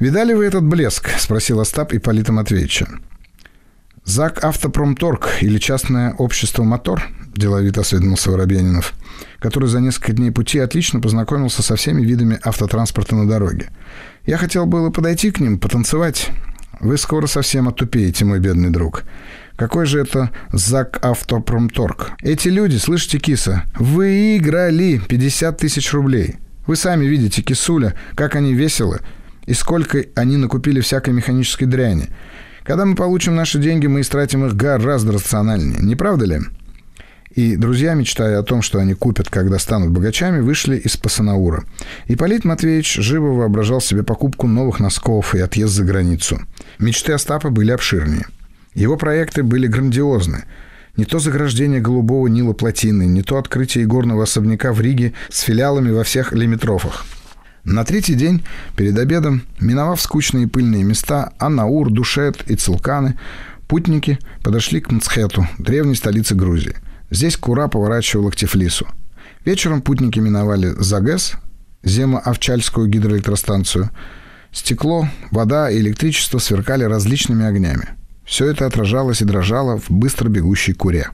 [0.00, 2.88] «Видали вы этот блеск?»— спросил Остап Ипполита Матвеевича.
[4.04, 7.04] «ЗАГ Автопромторг или частное общество «Мотор»?»–
[7.36, 8.94] деловито осведомился Воробьянинов,
[9.38, 13.70] который за несколько дней пути отлично познакомился со всеми видами автотранспорта на дороге.
[14.26, 16.30] «Я хотел было подойти к ним, потанцевать.
[16.80, 19.04] Вы скоро совсем оттупеете, мой бедный друг.
[19.56, 22.12] Какой же это ЗАГ Автопромторг?
[22.22, 26.36] Эти люди, слышите, киса, выиграли 50 тысяч рублей.
[26.66, 29.00] Вы сами видите, кисуля, как они весело
[29.46, 32.08] и сколько они накупили всякой механической дряни».
[32.68, 35.80] Когда мы получим наши деньги, мы истратим их гораздо рациональнее.
[35.80, 36.40] Не правда ли?
[37.38, 41.62] И друзья, мечтая о том, что они купят, когда станут богачами, вышли из Пасанаура.
[42.08, 46.40] И Полит Матвеевич живо воображал себе покупку новых носков и отъезд за границу.
[46.80, 48.26] Мечты Остапа были обширнее.
[48.74, 50.46] Его проекты были грандиозны.
[50.96, 55.92] Не то заграждение Голубого Нила плотины, не то открытие игорного особняка в Риге с филиалами
[55.92, 57.06] во всех лимитрофах.
[57.62, 58.44] На третий день,
[58.74, 63.16] перед обедом, миновав скучные пыльные места Анаур, Душет и Цилканы,
[63.68, 66.74] путники подошли к Мцхету, древней столице Грузии.
[67.10, 68.86] Здесь Кура поворачивала к Тифлису.
[69.44, 71.34] Вечером путники миновали Загес,
[71.82, 73.90] Земо-Овчальскую гидроэлектростанцию.
[74.52, 77.90] Стекло, вода и электричество сверкали различными огнями.
[78.24, 81.10] Все это отражалось и дрожало в быстро бегущей куре.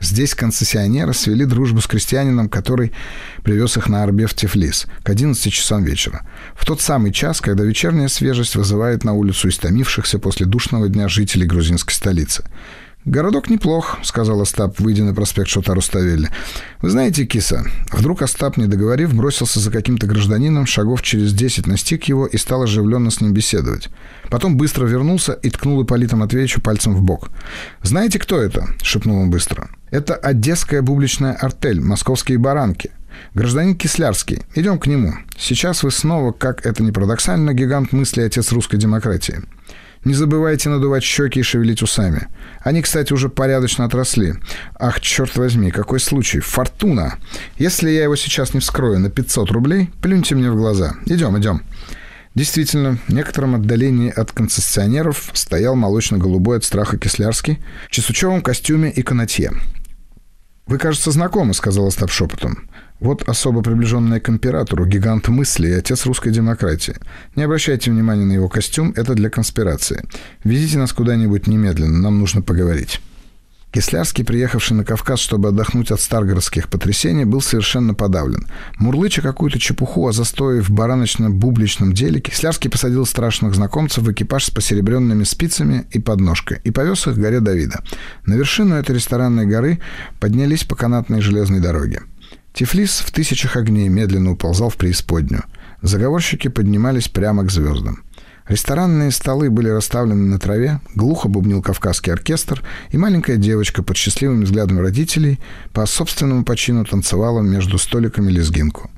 [0.00, 2.92] Здесь концессионеры свели дружбу с крестьянином, который
[3.42, 6.26] привез их на Арбе в Тифлис к 11 часам вечера.
[6.54, 11.46] В тот самый час, когда вечерняя свежесть вызывает на улицу истомившихся после душного дня жителей
[11.46, 12.44] грузинской столицы.
[13.04, 16.30] «Городок неплох»,— сказал Остап, выйдя на проспект Шота Руставели.
[16.80, 17.62] «Вы знаете, киса...»
[17.92, 22.62] Вдруг Остап, не договорив, бросился за каким-то гражданином, шагов через десять настиг его и стал
[22.62, 23.90] оживленно с ним беседовать.
[24.30, 27.28] Потом быстро вернулся и ткнул Ипполита Матвеевичу пальцем в бок.
[27.82, 29.68] «Знаете, кто это?»— шепнул он быстро.
[29.90, 32.90] «Это одесская бубличная артель, московские баранки».
[33.34, 35.14] Гражданин Кислярский, идем к нему.
[35.38, 39.42] Сейчас вы снова, как это ни парадоксально, гигант мысли отец русской демократии.
[40.04, 42.28] Не забывайте надувать щеки и шевелить усами.
[42.60, 44.34] Они, кстати, уже порядочно отросли.
[44.78, 46.40] Ах, черт возьми, какой случай.
[46.40, 47.18] Фортуна.
[47.56, 50.94] Если я его сейчас не вскрою на 500 рублей, плюньте мне в глаза.
[51.06, 51.62] Идем, идем.
[52.34, 59.02] Действительно, в некотором отдалении от концессионеров стоял молочно-голубой от страха Кислярский в чесучевом костюме и
[59.02, 59.52] канатье.
[60.66, 62.68] «Вы, кажется, знакомы»,— сказал Остап шепотом.
[63.00, 66.96] Вот особо приближенный к императору, гигант мысли и отец русской демократии.
[67.36, 70.04] Не обращайте внимания на его костюм, это для конспирации.
[70.44, 73.00] Везите нас куда-нибудь немедленно, нам нужно поговорить».
[73.74, 78.46] Кислярский, приехавший на Кавказ, чтобы отдохнуть от старгородских потрясений, был совершенно подавлен.
[78.78, 84.50] Мурлыча какую-то чепуху о застое в бараночно-бубличном деле, Кислярский посадил страшных знакомцев в экипаж с
[84.50, 87.82] посеребренными спицами и подножкой и повез их к горе Давида.
[88.24, 89.80] На вершину этой ресторанной горы
[90.20, 92.02] поднялись по канатной железной дороге.
[92.54, 95.42] Тифлис в тысячах огней медленно уползал в преисподнюю.
[95.82, 98.04] Заговорщики поднимались прямо к звездам.
[98.46, 104.42] Ресторанные столы были расставлены на траве, глухо бубнил кавказский оркестр, и маленькая девочка под счастливым
[104.42, 105.40] взглядом родителей
[105.72, 108.88] по собственному почину танцевала между столиками лезгинку.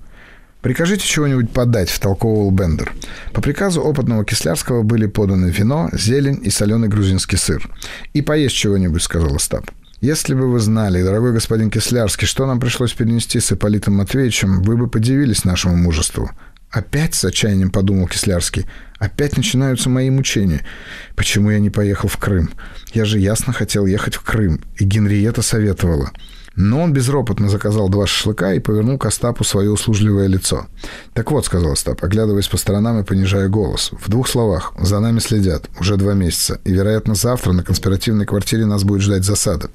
[0.60, 2.92] «Прикажите чего-нибудь подать»,— втолковывал Бендер.
[3.32, 7.66] По приказу опытного Кислярского были поданы вино, зелень и соленый грузинский сыр.
[8.12, 9.70] «И поесть чего-нибудь»,— сказал Остап.
[10.00, 14.76] Если бы вы знали, дорогой господин Кислярский, что нам пришлось перенести с Ипполитом Матвеевичем, вы
[14.76, 16.30] бы подивились нашему мужеству.
[16.70, 18.66] Опять с отчаянием подумал Кислярский.
[18.98, 20.66] Опять начинаются мои мучения.
[21.14, 22.50] Почему я не поехал в Крым?
[22.92, 26.10] Я же ясно хотел ехать в Крым, и Генриета советовала.
[26.56, 30.66] Но он безропотно заказал два шашлыка и повернул к Остапу свое услужливое лицо.
[31.12, 35.18] «Так вот»,— сказал Остап, оглядываясь по сторонам и понижая голос, «в двух словах, за нами
[35.18, 39.68] следят уже два месяца, и, вероятно, завтра на конспиративной квартире нас будет ждать засада.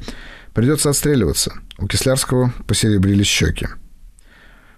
[0.54, 1.54] Придется отстреливаться».
[1.78, 3.68] У Кислярского посеребрились щеки.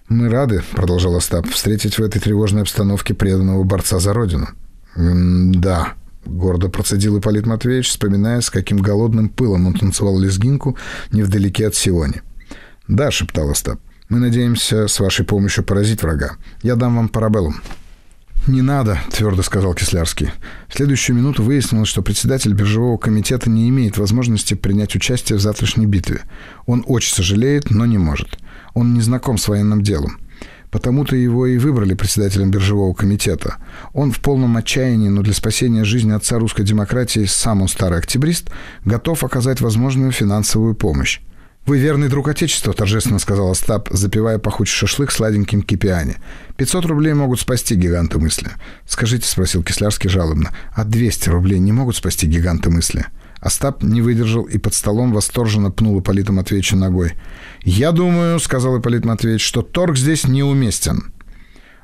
[0.08, 4.48] «Мы рады»,— продолжал Остап,— «встретить в этой тревожной обстановке преданного борца за Родину».
[4.94, 5.94] «Да»,—
[6.26, 10.76] гордо процедил Ипполит Матвеевич, вспоминая, с каким голодным пылом он танцевал лезгинку
[11.12, 12.22] невдалеке от Сиони.
[12.88, 16.36] «Да»,— шептал Остап,— «мы надеемся с вашей помощью поразить врага.
[16.62, 17.56] Я дам вам парабеллум».
[18.46, 20.30] «Не надо»,— твердо сказал Кислярский.
[20.68, 25.86] В следующую минуту выяснилось, что председатель биржевого комитета не имеет возможности принять участие в завтрашней
[25.86, 26.20] битве.
[26.66, 28.38] Он очень сожалеет, но не может.
[28.74, 30.18] Он не знаком с военным делом.
[30.74, 33.58] Потому-то его и выбрали председателем биржевого комитета.
[33.92, 38.50] Он в полном отчаянии, но для спасения жизни отца русской демократии, сам он старый октябрист,
[38.84, 41.20] готов оказать возможную финансовую помощь.
[41.64, 46.16] «Вы верный друг Отечества»,— торжественно сказал Остап, запивая пахучий шашлык сладеньким кипиане.
[46.58, 48.50] «500 рублей могут спасти гиганта мысли».
[48.84, 53.06] «Скажите»,— спросил Кислярский жалобно, «а 200 рублей не могут спасти гиганта мысли?»
[53.44, 57.12] Остап не выдержал и под столом восторженно пнул Ипполита Матвеевича ногой.
[57.62, 61.12] «Я думаю»,— сказал Ипполит Матвеевич,— «что торг здесь неуместен».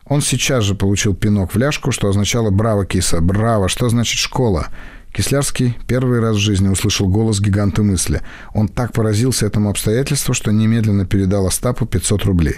[0.06, 3.20] Он сейчас же получил пинок в ляжку, что означало «Браво, киса!
[3.20, 3.68] Браво!
[3.68, 4.68] Что значит школа?»
[5.12, 8.22] Кислярский первый раз в жизни услышал голос гиганта мысли.
[8.54, 12.54] Он так поразился этому обстоятельству, что немедленно передал Остапу 500 рублей.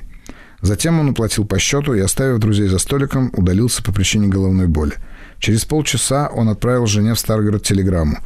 [0.60, 4.94] Затем он уплатил по счету и, оставив друзей за столиком, удалился по причине головной боли.
[5.40, 8.18] Через полчаса он отправил жене в Старгород телеграмму.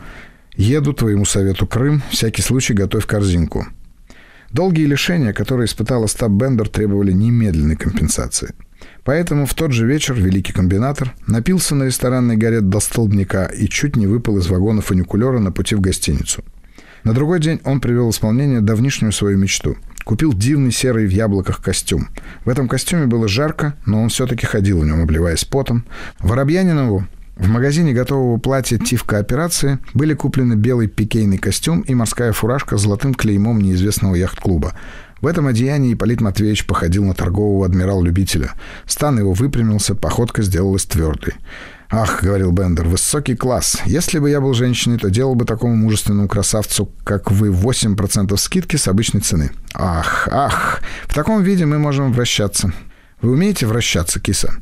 [0.56, 3.66] «Еду, твоему совету Крым, всякий случай готовь корзинку».
[4.50, 8.54] Долгие лишения, которые испытал Остап Бендер, требовали немедленной компенсации–
[9.04, 13.96] Поэтому в тот же вечер великий комбинатор напился на ресторанной горе до столбняка и чуть
[13.96, 16.42] не выпал из вагона фуникулера на пути в гостиницу.
[17.04, 19.76] На другой день он привел в исполнение давнишнюю свою мечту.
[20.04, 22.08] Купил дивный серый в яблоках костюм.
[22.44, 25.84] В этом костюме было жарко, но он все-таки ходил в нем, обливаясь потом.
[26.18, 27.06] Воробьянинову
[27.36, 32.82] в магазине готового платья «Тивка операции» были куплены белый пикейный костюм и морская фуражка с
[32.82, 34.72] золотым клеймом неизвестного яхт-клуба.
[35.20, 38.52] В этом одеянии Ипполит Матвеевич походил на торгового адмирал-любителя.
[38.86, 41.34] Стан его выпрямился, походка сделалась твердой.
[41.90, 43.82] «Ах»,— говорил Бендер,— «высокий класс.
[43.84, 48.76] Если бы я был женщиной, то делал бы такому мужественному красавцу, как вы, 8% скидки
[48.76, 49.50] с обычной цены.
[49.74, 52.72] Ах, ах, в таком виде мы можем вращаться.
[53.20, 54.54] Вы умеете вращаться, киса?»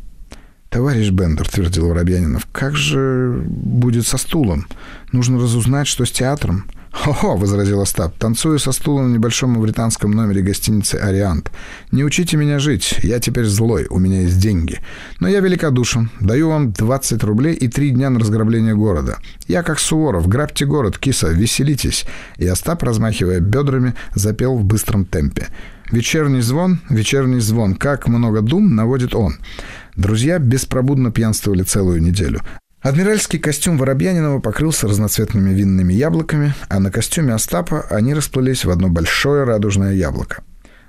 [0.75, 4.67] «Товарищ Бендер»,— твердил Воробьянинов,— «как же будет со стулом?
[5.13, 6.65] Нужно разузнать, что с театром».
[6.91, 11.53] «Хо-хо»,— возразил Остап, танцую со стулом в небольшом мавританском номере гостиницы «Ориант».
[11.93, 14.81] «Не учите меня жить, я теперь злой, у меня есть деньги.
[15.21, 19.19] Но я великодушен, даю вам 20 рублей и три дня на разграбление города.
[19.47, 22.05] Я как Суворов, грабьте город, киса, веселитесь».
[22.37, 25.47] И Остап, размахивая бедрами, запел в быстром темпе.
[25.93, 29.37] «Вечерний звон, вечерний звон, как много дум наводит он».
[29.97, 32.41] Друзья беспробудно пьянствовали целую неделю.
[32.81, 38.89] Адмиральский костюм Воробьянинова покрылся разноцветными винными яблоками, а на костюме Остапа они расплылись в одно
[38.89, 40.43] большое радужное яблоко.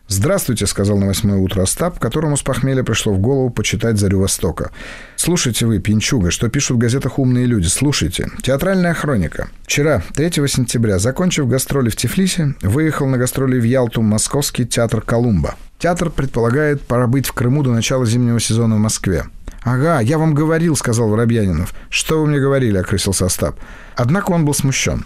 [0.07, 4.71] «Здравствуйте»,— сказал на восьмое утро Остап, которому с похмелья пришло в голову почитать «Зарю Востока».
[5.15, 8.29] «Слушайте вы, пинчуга, что пишут в газетах умные люди, слушайте.
[8.43, 9.49] Театральная хроника.
[9.63, 15.55] Вчера, 3 сентября, закончив гастроли в Тифлисе, выехал на гастроли в Ялту московский театр «Колумба».
[15.79, 19.25] Театр предполагает пробыть в Крыму до начала зимнего сезона в Москве.
[19.65, 21.73] «Ага, я вам говорил»,— сказал Воробьянинов.
[21.89, 23.59] «Что вы мне говорили?»— окрысился Остап.
[23.95, 25.05] Однако он был смущен.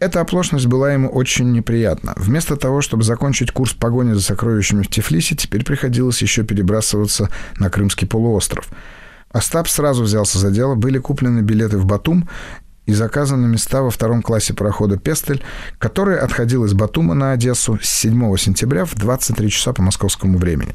[0.00, 2.12] Эта оплошность была ему очень неприятна.
[2.16, 7.68] Вместо того, чтобы закончить курс погони за сокровищами в Тифлисе, теперь приходилось еще перебрасываться на
[7.68, 8.68] Крымский полуостров.
[9.30, 10.76] Остап сразу взялся за дело.
[10.76, 12.28] Были куплены билеты в Батум
[12.86, 15.42] и заказаны места во втором классе парохода «Пестель»,
[15.78, 20.74] который отходил из Батума на Одессу с 7 сентября в 23 часа по московскому времени.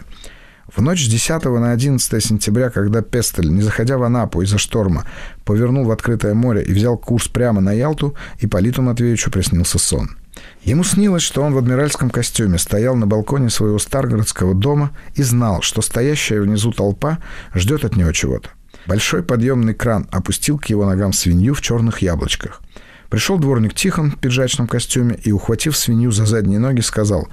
[0.67, 5.05] В ночь с 10 на 11 сентября, когда Пестель, не заходя в Анапу из-за шторма,
[5.43, 10.15] повернул в открытое море и взял курс прямо на Ялту, Ипполиту Матвеевичу приснился сон.
[10.63, 15.61] Ему снилось, что он в адмиральском костюме стоял на балконе своего старгородского дома и знал,
[15.61, 17.19] что стоящая внизу толпа
[17.53, 18.49] ждет от него чего-то.
[18.87, 22.61] Большой подъемный кран опустил к его ногам свинью в черных яблочках.
[23.09, 27.27] Пришел дворник Тихон в пиджачном костюме и, ухватив свинью за задние ноги, сказал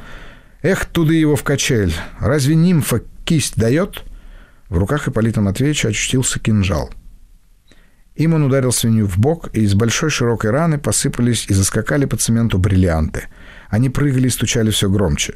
[0.63, 1.95] «Эх, туды его в качель!
[2.19, 4.03] Разве нимфа кисть дает?»
[4.69, 6.91] В руках Ипполита Матвеевича очутился кинжал.
[8.17, 12.17] Им он ударил свинью в бок, и из большой широкой раны посыпались и заскакали по
[12.17, 13.29] цементу бриллианты.
[13.69, 15.35] Они прыгали и стучали все громче.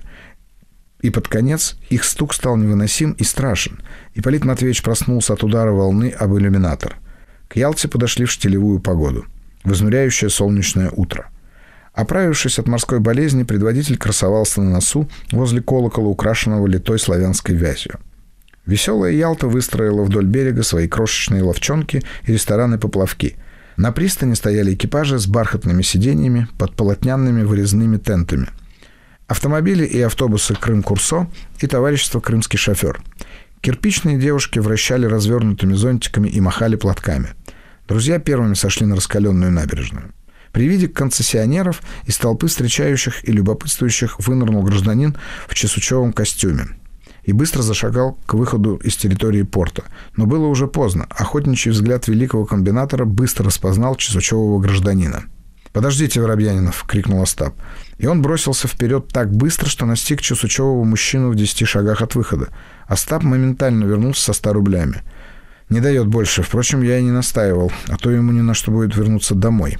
[1.02, 3.80] И под конец их стук стал невыносим и страшен.
[4.14, 6.96] Ипполит Матвеевич проснулся от удара волны об иллюминатор.
[7.46, 9.24] К Ялте подошли в штилевую погоду.
[9.62, 11.30] В изнуряющее солнечное утро.
[11.94, 18.00] Оправившись от морской болезни, предводитель красовался на носу возле колокола, украшенного литой славянской вязью.
[18.66, 23.36] Веселая Ялта выстроила вдоль берега свои крошечные ловчонки и рестораны-поплавки.
[23.76, 28.48] На пристани стояли экипажи с бархатными сиденьями под полотнянными вырезными тентами.
[29.26, 31.28] Автомобили и автобусы «Крым-Курсо»
[31.60, 33.02] и товарищество «Крымский шофер».
[33.60, 37.30] Кирпичные девушки вращали развернутыми зонтиками и махали платками.
[37.88, 40.12] Друзья первыми сошли на раскаленную набережную.
[40.54, 45.16] При виде концессионеров из толпы встречающих и любопытствующих вынырнул гражданин
[45.48, 46.68] в чесучевом костюме
[47.24, 49.82] и быстро зашагал к выходу из территории порта.
[50.16, 51.08] Но было уже поздно.
[51.10, 55.24] Охотничий взгляд великого комбинатора быстро распознал чесучевого гражданина.
[55.72, 57.54] «Подождите, Воробьянинов!»— крикнул Остап.
[57.98, 62.50] И он бросился вперед так быстро, что настиг чесучевого мужчину в десяти шагах от выхода.
[62.86, 65.02] Остап моментально вернулся со ста рублями.
[65.68, 66.44] Не дает больше.
[66.44, 69.78] Впрочем, я и не настаивал, а то ему ни на что будет вернуться домой.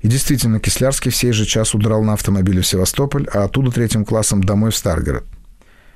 [0.00, 4.04] И действительно, Кислярский в сей же час удрал на автомобиле в Севастополь, а оттуда третьим
[4.04, 5.24] классом домой в Старгород.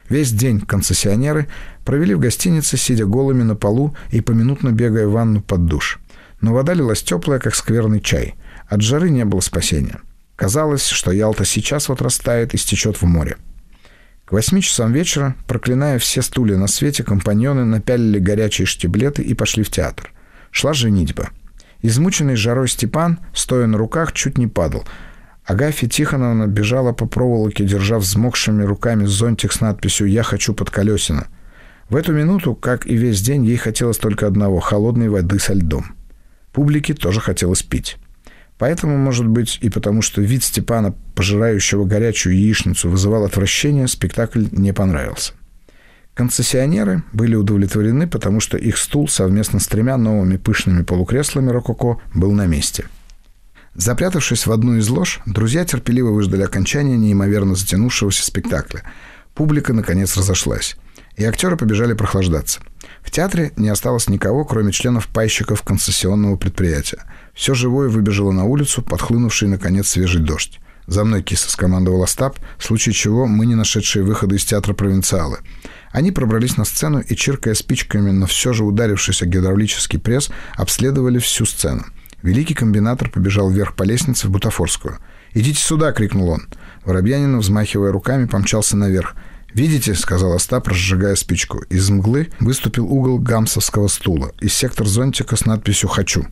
[0.08, 1.48] Весь день концессионеры
[1.84, 5.98] провели в гостинице, сидя голыми на полу и поминутно бегая в ванну под душ.
[6.42, 8.34] Но вода лилась теплая, как скверный чай.
[8.68, 10.00] От жары не было спасения.
[10.36, 13.36] Казалось, что Ялта сейчас вот растает и стечет в море.
[14.26, 19.62] К восьми часам вечера, проклиная все стулья на свете, компаньоны напялили горячие штиблеты и пошли
[19.62, 20.12] в театр.
[20.50, 21.30] Шла женитьба.
[21.86, 24.84] Измученный жарой Степан, стоя на руках, чуть не падал.
[25.44, 31.26] Агафья Тихоновна бежала по проволоке, держа взмокшими руками зонтик с надписью «Я хочу под колесина».
[31.90, 35.94] В эту минуту, как и весь день, ей хотелось только одного– холодной воды со льдом.
[36.54, 37.98] Публике тоже хотелось пить.
[38.56, 44.72] Поэтому, может быть, и потому что вид Степана, пожирающего горячую яичницу, вызывал отвращение, спектакль не
[44.72, 45.34] понравился.
[46.14, 52.32] Концессионеры были удовлетворены, потому что их стул совместно с тремя новыми пышными полукреслами рококо был
[52.32, 52.84] на месте.
[53.74, 58.82] Запрятавшись в одну из лож, друзья терпеливо выждали окончания неимоверно затянувшегося спектакля.
[59.34, 60.76] Публика, наконец, разошлась.
[61.16, 62.60] И актеры побежали прохлаждаться.
[63.02, 67.02] В театре не осталось никого, кроме членов пайщиков концессионного предприятия–
[67.34, 70.60] все живое выбежало на улицу, подхлынувший, наконец, свежий дождь.
[70.86, 75.38] «За мной, киса!»— скомандовал Остап, в случае чего мы не нашедшие выхода из театра провинциалы.
[75.94, 81.46] Они пробрались на сцену и, чиркая спичками, но все же ударившийся гидравлический пресс, обследовали всю
[81.46, 81.84] сцену.
[82.20, 84.98] Великий комбинатор побежал вверх по лестнице в Бутафорскую.
[85.34, 86.48] «Идите сюда!»— крикнул он.
[86.84, 89.14] Воробьянин, взмахивая руками, помчался наверх.
[89.52, 91.58] «Видите?»— сказал Остап, разжигая спичку.
[91.70, 96.26] Из мглы выступил угол гамсовского стула и сектор зонтика с надписью «Хочу».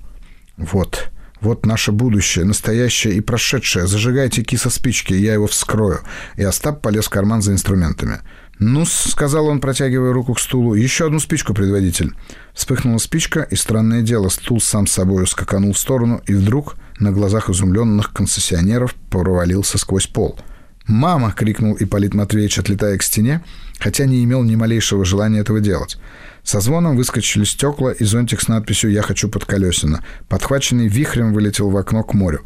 [0.56, 3.86] Вот, вот наше будущее, настоящее и прошедшее.
[3.86, 6.00] Зажигайте киса спички, я его вскрою.
[6.36, 8.22] И Остап полез в карман за инструментами.
[8.62, 12.12] Ну сказал он, протягивая руку к стулу,— «еще одну спичку, предводитель».
[12.54, 17.50] Вспыхнула спичка, и, странное дело, стул сам собой скаканул в сторону, и вдруг на глазах
[17.50, 20.38] изумленных концессионеров провалился сквозь пол.
[20.86, 23.44] «Мама!»— крикнул Ипполит Матвеевич, отлетая к стене,
[23.78, 25.98] хотя не имел ни малейшего желания этого делать.
[26.42, 30.04] Со звоном выскочили стекла и зонтик с надписью «Я хочу под колесина».
[30.28, 32.42] Подхваченный вихрем вылетел в окно к морю.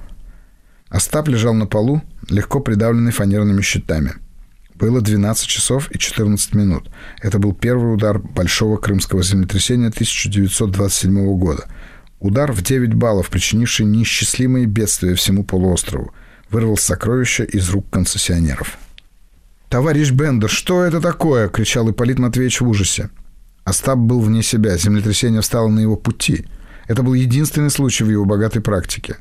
[0.89, 4.15] Остап лежал на полу, легко придавленный фанерными щитами.
[4.79, 6.91] Было 12 часов и 14 минут.
[7.23, 11.67] Это был первый удар большого крымского землетрясения 1927 года.
[12.21, 16.13] Удар в 9 баллов, причинивший неисчислимые бедствия всему полуострову.
[16.51, 18.77] Вырвал сокровища из рук концессионеров.
[19.71, 23.09] «Товарищ Бендер, что это такое?»— кричал Ипполит Матвеевич в ужасе.
[23.65, 26.45] Остап был вне себя, землетрясение встало на его пути.
[26.87, 29.17] Это был единственный случай в его богатой практике.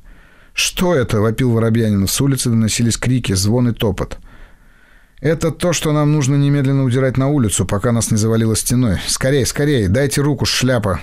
[0.54, 2.08] «Что это?»— вопил Воробьянин.
[2.08, 4.20] С улицы доносились крики, звон и топот.
[5.26, 9.00] «Это то, что нам нужно немедленно удирать на улицу, пока нас не завалило стеной.
[9.08, 11.00] Скорей, скорей, дайте руку, шляпа!»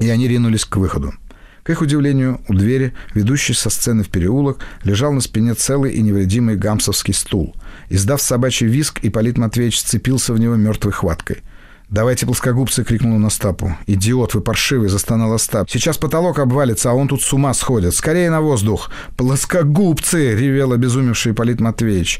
[0.00, 1.14] И они ринулись к выходу.
[1.62, 6.02] К их удивлению, у двери, ведущей со сцены в переулок, лежал на спине целый и
[6.02, 7.54] невредимый гамсовский стул.
[7.88, 11.44] Издав собачий виск, Ипполит Матвеевич сцепился в него мертвой хваткой.
[11.88, 13.78] «Давайте плоскогубцы!»— крикнул он Остапу.
[13.86, 15.70] «Идиот, вы паршивый!»— застонал Остап.
[15.70, 17.94] «Сейчас потолок обвалится, а он тут с ума сходит!
[17.94, 22.18] Скорее на воздух!» «Плоскогубцы!»— ревел обезумевший Полит Матвеевич.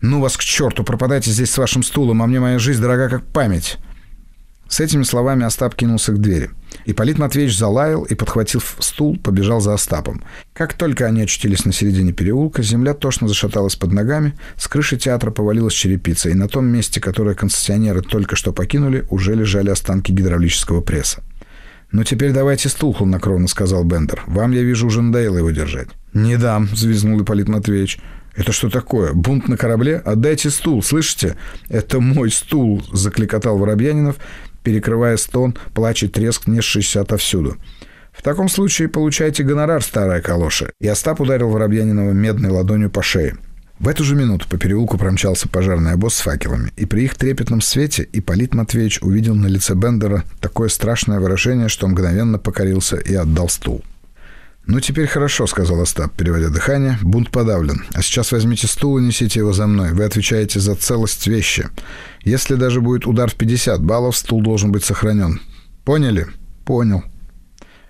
[0.00, 0.84] «Ну вас к черту!
[0.84, 3.78] Пропадайте здесь с вашим стулом, а мне моя жизнь дорога как память!»
[4.68, 6.50] С этими словами Остап кинулся к двери.
[6.86, 10.24] Ипполит Матвеевич залаял и, подхватив стул, побежал за Остапом.
[10.52, 15.30] Как только они очутились на середине переулка, земля тошно зашаталась под ногами, с крыши театра
[15.30, 20.80] повалилась черепица, и на том месте, которое концессионеры только что покинули, уже лежали останки гидравлического
[20.80, 21.22] пресса.
[21.92, 24.24] «Ну теперь давайте стул, хладнокровно»,— сказал Бендер.
[24.26, 25.88] «Вам, я вижу, уже надоело его держать».
[26.12, 28.00] «Не дам»,— взвизгнул Ипполит Матвеевич.
[28.36, 29.12] «Это что такое?
[29.12, 29.96] Бунт на корабле?
[30.04, 31.36] Отдайте стул, слышите?»
[31.68, 34.16] «Это мой стул!»— закликотал Воробьянинов,
[34.62, 37.56] перекрывая стон, плач и треск, несшийся отовсюду.
[38.12, 43.36] «В таком случае получайте гонорар, старая калоша!» И Остап ударил Воробьянинова медной ладонью по шее.
[43.78, 47.60] В эту же минуту по переулку промчался пожарный обоз с факелами, и при их трепетном
[47.60, 53.50] свете Ипполит Матвеевич увидел на лице Бендера такое страшное выражение, что мгновенно покорился и отдал
[53.50, 53.84] стул.
[54.66, 56.98] «Ну, теперь хорошо»,— сказал Остап, переводя дыхание.
[57.00, 57.84] «Бунт подавлен.
[57.94, 59.92] А сейчас возьмите стул и несите его за мной.
[59.92, 61.68] Вы отвечаете за целость вещи.
[62.22, 65.40] Если даже будет удар в 50 баллов, стул должен быть сохранен.
[65.84, 66.26] Поняли?»
[66.64, 67.04] «Понял».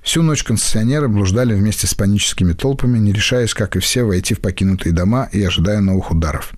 [0.02, 4.40] Всю ночь концессионеры блуждали вместе с паническими толпами, не решаясь, как и все, войти в
[4.40, 6.52] покинутые дома и ожидая новых ударов.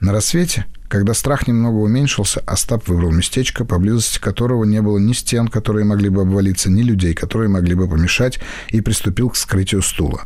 [0.00, 5.48] На рассвете, когда страх немного уменьшился, Остап выбрал местечко, поблизости которого не было ни стен,
[5.48, 8.40] которые могли бы обвалиться, ни людей, которые могли бы помешать,
[8.70, 10.22] и приступил к скрытию стула.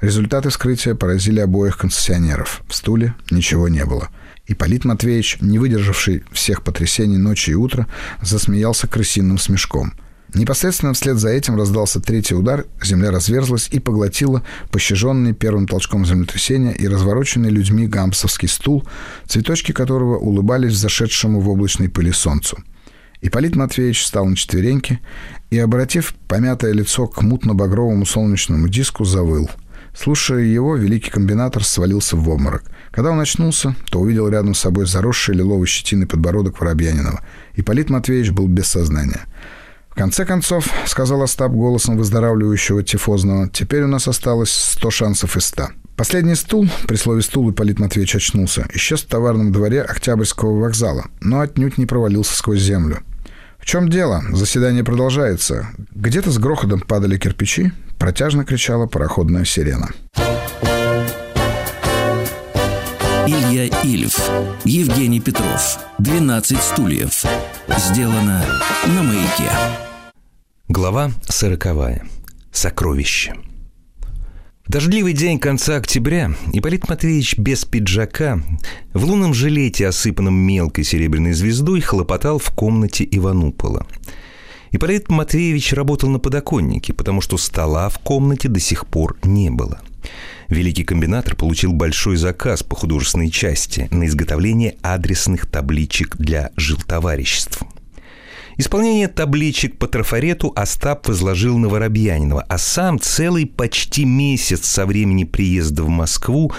[0.00, 2.62] Результаты вскрытия поразили обоих концессионеров.
[2.68, 4.10] В стуле ничего не было.
[4.46, 7.88] И Полит Матвеевич, не выдержавший всех потрясений ночи и утра,
[8.22, 9.94] засмеялся крысиным смешком–
[10.36, 16.72] Непосредственно вслед за этим раздался третий удар, земля разверзлась и поглотила пощаженный первым толчком землетрясения
[16.72, 18.84] и развороченный людьми гампсовский стул,
[19.26, 22.58] цветочки которого улыбались зашедшему в облачной пыли солнцу.
[23.22, 25.00] Ипполит Матвеевич встал на четвереньки
[25.48, 29.48] и, обратив помятое лицо к мутно-багровому солнечному диску, завыл.
[29.98, 32.64] Слушая его, великий комбинатор свалился в обморок.
[32.90, 37.22] Когда он очнулся, то увидел рядом с собой заросший лиловой щетиной подбородок Воробьянинова.
[37.54, 39.24] Ипполит Матвеевич был без сознания—
[39.96, 45.70] конце концов, сказал Остап голосом выздоравливающего тифозного, теперь у нас осталось сто шансов из ста.
[45.96, 51.40] Последний стул, при слове «стул» Ипполит Матвеевич очнулся, исчез в товарном дворе Октябрьского вокзала, но
[51.40, 52.98] отнюдь не провалился сквозь землю.
[53.58, 54.22] В чем дело?
[54.32, 55.70] Заседание продолжается.
[55.92, 59.88] Где-то с грохотом падали кирпичи, протяжно кричала пароходная сирена.
[63.26, 64.30] Илья Ильф,
[64.64, 67.24] Евгений Петров, 12 стульев.
[67.76, 68.44] Сделано
[68.86, 69.50] на маяке.
[70.68, 72.04] Глава сороковая.
[72.50, 73.36] Сокровище.
[74.66, 78.42] Дождливый день конца октября Ипполит Матвеевич без пиджака
[78.92, 83.86] в лунном жилете, осыпанном мелкой серебряной звездой, хлопотал в комнате Иванупола.
[84.72, 89.80] Ипполит Матвеевич работал на подоконнике, потому что стола в комнате до сих пор не было.
[90.48, 97.62] Великий комбинатор получил большой заказ по художественной части на изготовление адресных табличек для жилтовариществ–
[98.58, 105.24] Исполнение табличек по трафарету Остап возложил на Воробьянинова, а сам целый почти месяц со времени
[105.24, 106.50] приезда в Москву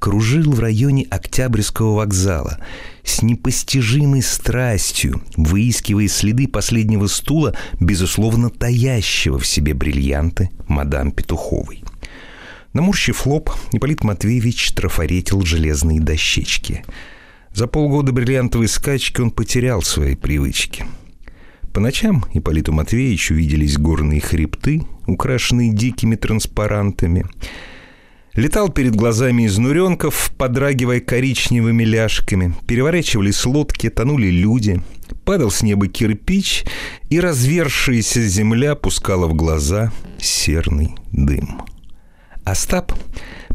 [0.00, 2.58] кружил в районе Октябрьского вокзала
[3.04, 11.84] с непостижимой страстью, выискивая следы последнего стула, безусловно, таящего в себе бриллианты мадам Петуховой.
[12.72, 16.84] Наморщив лоб, Ипполит Матвеевич трафаретил железные дощечки.
[17.52, 20.84] За полгода бриллиантовой скачки он потерял свои привычки–
[21.74, 27.26] по ночам Ипполиту Матвеевичу виделись горные хребты, украшенные дикими транспарантами.
[28.34, 32.54] Летал перед глазами изнуренков, подрагивая коричневыми ляжками.
[32.68, 34.80] Переворачивались лодки, тонули люди.
[35.24, 36.64] Падал с неба кирпич,
[37.10, 41.62] и развершаяся земля пускала в глаза серный дым.
[42.44, 42.92] Остап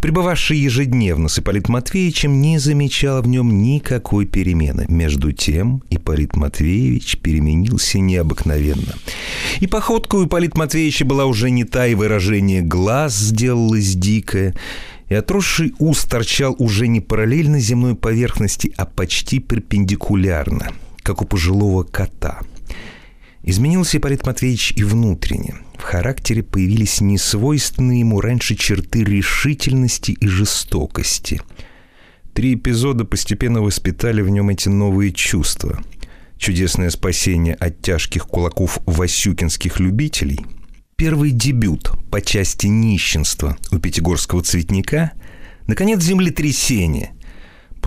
[0.02, 4.86] пребывавший ежедневно с Ипполит Матвеевичем, не замечал в нем никакой перемены.
[4.88, 8.96] Между тем Ипполит Матвеевич переменился необыкновенно.
[9.60, 14.56] И походка у Ипполит Матвеевича была уже не та, и выражение глаз сделалось дикое,
[15.08, 20.72] и отросший ус торчал уже не параллельно земной поверхности, а почти перпендикулярно,
[21.04, 22.40] как у пожилого кота–
[23.44, 25.56] Изменился Ипполит Матвеевич и внутренне.
[25.78, 31.42] В характере появились несвойственные ему раньше черты решительности и жестокости.
[32.34, 35.82] Три эпизода постепенно воспитали в нем эти новые чувства.
[36.38, 40.46] Чудесное спасение от тяжких кулаков васюкинских любителей,
[40.96, 45.12] первый дебют по части нищенства у пятигорского цветника,
[45.66, 47.12] наконец, землетрясение–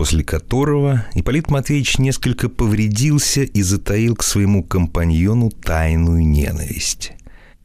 [0.03, 7.13] после которого Ипполит Матвеевич несколько повредился и затаил к своему компаньону тайную ненависть.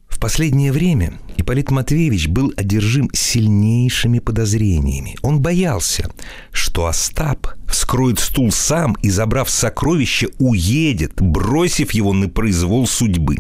[0.09, 5.17] В последнее время Ипполит Матвеевич был одержим сильнейшими подозрениями.
[5.23, 6.13] Он боялся,
[6.53, 13.39] что Остап вскроет стул сам и, забрав сокровище, уедет, бросив его на произвол судьбы.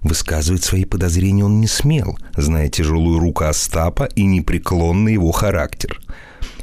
[0.00, 6.00] Высказывать свои подозрения он не смел, зная тяжелую руку Остапа и непреклонный его характер–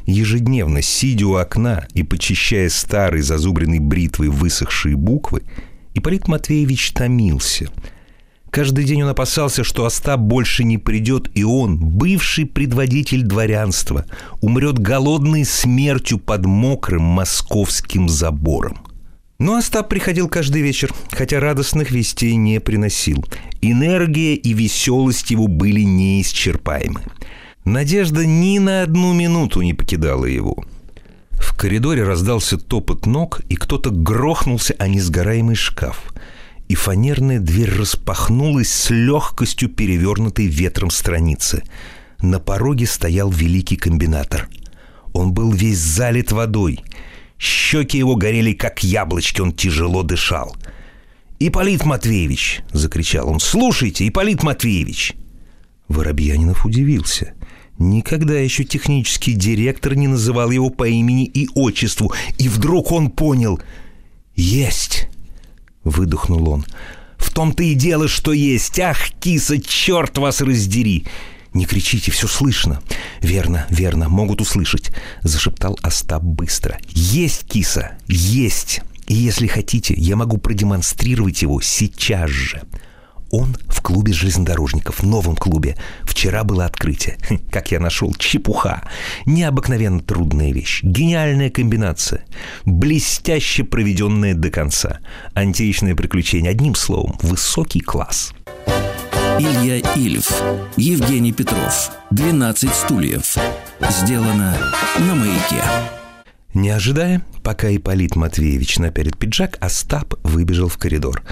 [0.06, 5.44] ежедневно, сидя у окна и почищая старой зазубренной бритвой высохшие буквы,
[5.94, 7.70] Ипполит Матвеевич томился.
[8.50, 14.06] Каждый день он опасался, что Остап больше не придет, и он, бывший предводитель дворянства,
[14.42, 18.78] умрет голодной смертью под мокрым московским забором.
[19.40, 23.26] Но Остап приходил каждый вечер, хотя радостных вестей не приносил.
[23.62, 27.02] Энергия и веселость его были неисчерпаемы.
[27.66, 30.66] Надежда ни на одну минуту не покидала его.
[31.32, 36.14] В коридоре раздался топот ног, и кто-то грохнулся о несгораемый шкаф.
[36.70, 41.64] и фанерная дверь распахнулась с легкостью перевернутой ветром страницы.
[42.22, 44.50] На пороге стоял великий комбинатор.
[45.12, 46.80] Он был весь залит водой.
[47.38, 50.56] Щеки его горели, как яблочки, он тяжело дышал.
[51.40, 53.40] «Ипполит Матвеевич!»— закричал он.
[53.40, 55.14] «Слушайте, Ипполит Матвеевич!»
[55.90, 57.34] Воробьянинов удивился.
[57.84, 62.14] Никогда еще технический директор не называл его по имени и отчеству.
[62.38, 63.60] И вдруг он понял.
[64.36, 65.10] «Есть!»—
[65.84, 66.66] выдохнул он.
[67.18, 68.80] «В том-то и дело, что есть!
[68.80, 71.06] Ах, киса, черт вас раздери!»
[71.54, 72.82] «Не кричите, все слышно!»
[73.20, 74.92] «Верно, верно, могут услышать!»—
[75.22, 76.80] зашептал Остап быстро.
[76.88, 78.82] «Есть, киса, есть!
[79.08, 82.62] И если хотите, я могу продемонстрировать его сейчас же!»
[83.34, 85.76] Он в клубе железнодорожников, новом клубе.
[86.04, 87.18] Вчера было открытие.
[87.28, 88.84] Хм, как я нашел, чепуха.
[89.26, 90.84] Необыкновенно трудная вещь.
[90.84, 92.26] Гениальная комбинация.
[92.64, 95.00] Блестяще проведенная до конца.
[95.34, 96.52] Античное приключение.
[96.52, 98.34] Одним словом, высокий класс.
[99.40, 100.32] Илья Ильф,
[100.78, 103.36] Евгений Петров, 12 стульев.
[103.90, 104.56] Сделано
[105.00, 105.64] на маяке.
[106.54, 111.24] Не ожидая, пока Ипполит Матвеевич напялит пиджак, Остап выбежал в коридор.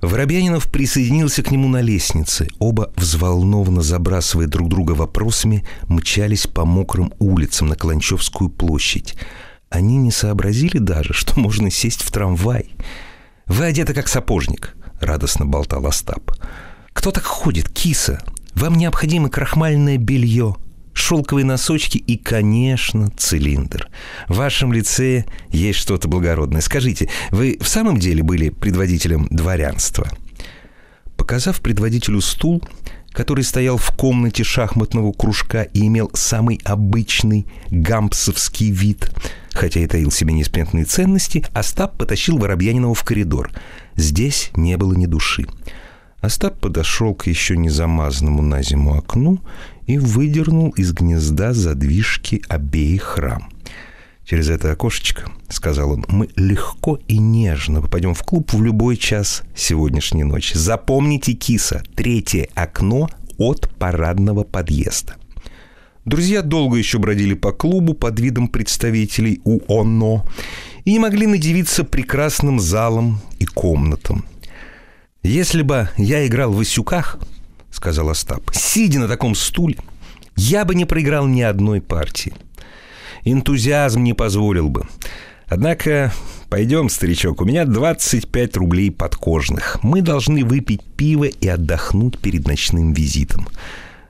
[0.00, 2.48] Воробьянинов присоединился к нему на лестнице.
[2.58, 9.16] Оба, взволнованно забрасывая друг друга вопросами, мчались по мокрым улицам на Каланчевскую площадь.
[9.70, 12.70] Они не сообразили даже, что можно сесть в трамвай.
[13.46, 16.30] «Вы одеты как сапожник»,— радостно болтал Остап.
[16.92, 18.22] «Кто так ходит, киса?
[18.54, 20.56] Вам необходимо крахмальное белье,
[20.98, 23.88] шелковые носочки и, конечно, цилиндр.
[24.28, 26.60] В вашем лице есть что-то благородное.
[26.60, 30.08] Скажите, вы в самом деле были предводителем дворянства?»
[31.16, 32.62] Показав предводителю стул,
[33.12, 39.10] который стоял в комнате шахматного кружка и имел самый обычный гампсовский вид,
[39.52, 43.50] хотя и таил себе неспентные ценности, Остап потащил Воробьянинова в коридор.
[43.96, 45.46] Здесь не было ни души.
[46.20, 49.40] Остап подошел к еще не замазанному на зиму окну
[49.88, 53.48] и выдернул из гнезда задвижки обеих рам.
[54.24, 59.42] «Через это окошечко,— сказал он,— мы легко и нежно попадем в клуб в любой час
[59.56, 60.56] сегодняшней ночи.
[60.56, 63.08] Запомните, киса, третье окно
[63.38, 65.16] от парадного подъезда».
[66.04, 70.24] Друзья долго еще бродили по клубу под видом представителей УОНО
[70.84, 74.26] и не могли надевиться прекрасным залом и комнатам—
[75.22, 77.18] «Если бы я играл в Исюках,—
[77.70, 79.76] сказал Остап,— сидя на таком стуле,
[80.36, 82.32] я бы не проиграл ни одной партии.
[83.24, 84.86] Энтузиазм не позволил бы.
[85.48, 86.12] Однако,
[86.50, 89.78] пойдем, старичок, у меня 25 рублей подкожных.
[89.82, 93.48] Мы должны выпить пиво и отдохнуть перед ночным визитом.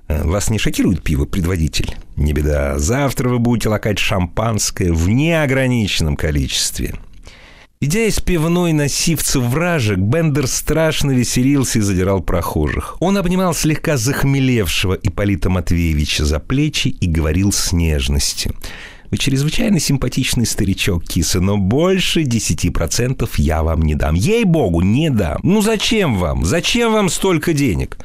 [0.09, 1.97] Э, вас не шокирует пиво, предводитель?
[2.17, 2.79] Не беда.
[2.79, 6.95] Завтра вы будете лакать шампанское в неограниченном количестве.
[7.81, 12.97] Идя из пивной на сивцев вражек, Бендер страшно веселился и задирал прохожих.
[12.99, 18.53] Он обнимал слегка захмелевшего Ипполита Матвеевича за плечи и говорил с нежностью.
[19.13, 24.17] «Вы чрезвычайно симпатичный старичок, киса, но больше десяти процентов я вам не дам.
[24.17, 25.39] Ей-богу, не дам.
[25.45, 26.45] Ну зачем вам?
[26.45, 27.97] Зачем вам столько денег?»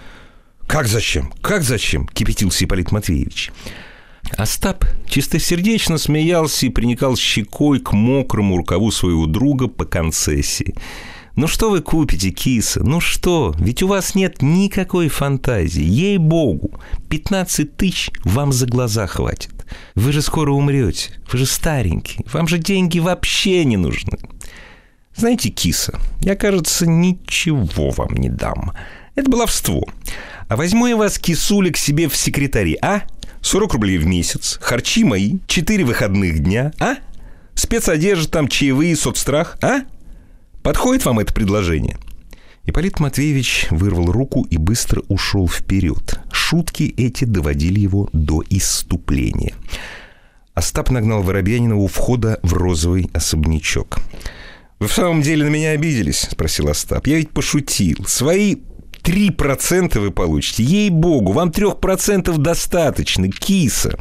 [0.67, 1.33] «Как зачем?
[1.41, 3.51] Как зачем?»— кипятился Ипполит Матвеевич.
[4.37, 10.75] Остап чистосердечно смеялся и приникал щекой к мокрому рукаву своего друга по концессии.
[11.35, 12.83] «Ну что вы купите, киса?
[12.83, 13.55] Ну что?
[13.57, 15.83] Ведь у вас нет никакой фантазии.
[15.83, 16.79] Ей-богу,
[17.09, 19.51] 15 тысяч вам за глаза хватит.
[19.95, 21.11] Вы же скоро умрете.
[21.31, 22.23] Вы же старенький.
[22.31, 24.19] Вам же деньги вообще не нужны.
[25.15, 28.73] Знаете, киса, я, кажется, ничего вам не дам.
[29.15, 29.83] Это баловство.
[30.47, 33.03] А возьму я вас, кисуля, к себе в секретари, а?
[33.43, 36.95] 40 рублей в месяц, харчи мои, 4 выходных дня, а?
[37.53, 39.81] Спецодежда там, чаевые, соцстрах, а?
[40.63, 41.97] Подходит вам это предложение?»
[42.65, 46.21] Ипполит Матвеевич вырвал руку и быстро ушел вперед.
[46.31, 49.53] Шутки эти доводили его до иступления.
[50.53, 53.99] Остап нагнал Воробьянина у входа в розовый особнячок.
[54.79, 57.05] «Вы в самом деле на меня обиделись?»— спросил Остап.
[57.07, 58.05] «Я ведь пошутил.
[58.07, 58.57] Свои
[59.03, 60.63] 3% вы получите.
[60.63, 63.97] Ей-богу, вам 3% достаточно, киса.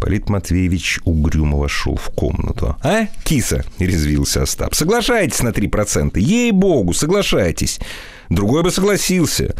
[0.00, 2.76] Полит Матвеевич угрюмо вошел в комнату.
[2.82, 4.74] «А, киса?»– резвился Остап.
[4.74, 6.18] «Соглашайтесь на 3%.
[6.18, 7.80] Ей-богу, соглашайтесь.
[8.28, 9.56] Другой бы согласился.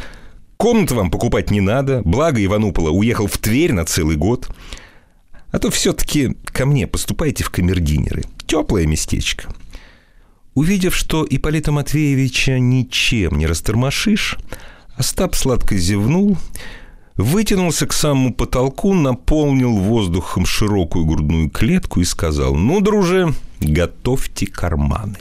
[0.57, 2.03] Комнату вам покупать не надо.
[2.05, 4.49] Благо Иванупола уехал в Тверь на целый год.
[5.51, 8.25] А то все-таки ко мне поступайте в камердинеры.
[8.47, 9.49] Теплое местечко.
[10.59, 14.39] Увидев, что Ипполита Матвеевича ничем не растормошишь,
[14.97, 16.37] Остап сладко зевнул,
[17.15, 25.19] вытянулся к самому потолку, наполнил воздухом широкую грудную клетку и сказал, «Ну, друже, готовьте карманы».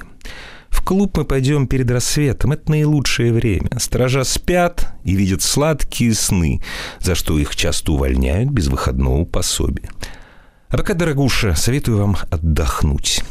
[0.69, 2.53] В клуб мы пойдем перед рассветом.
[2.53, 3.69] Это наилучшее время.
[3.77, 6.63] Сторожа спят и видят сладкие сны,
[6.99, 9.91] за что их часто увольняют без выходного пособия.
[10.69, 13.23] А пока, дорогуша, советую вам отдохнуть.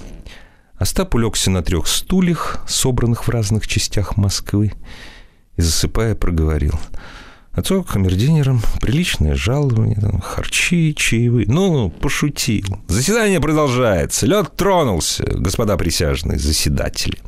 [0.78, 4.72] Остап улегся на трех стульях, собранных в разных частях Москвы,
[5.56, 6.78] и, засыпая, проговорил.
[7.52, 11.46] Отцов камердинерам приличное жалование, там, харчи, чаевые.
[11.48, 12.66] Ну, пошутил.
[12.86, 14.26] Заседание продолжается.
[14.26, 17.18] Лед тронулся, господа присяжные заседатели.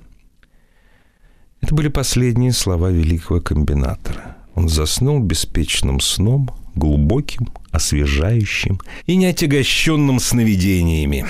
[1.63, 4.37] Это были последние слова великого комбинатора.
[4.55, 11.25] Он заснул беспечным сном, глубоким, освежающим и неотягощенным сновидениями.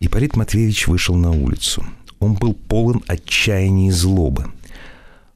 [0.00, 1.84] Ипполит Матвеевич вышел на улицу.
[2.20, 4.46] Он был полон отчаяния и злобы.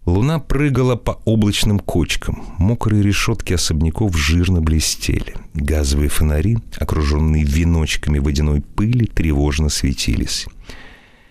[0.04, 2.42] Луна прыгала по облачным кочкам.
[2.58, 5.34] Мокрые решетки особняков жирно блестели.
[5.52, 10.46] Газовые фонари, окруженные веночками водяной пыли, тревожно светились.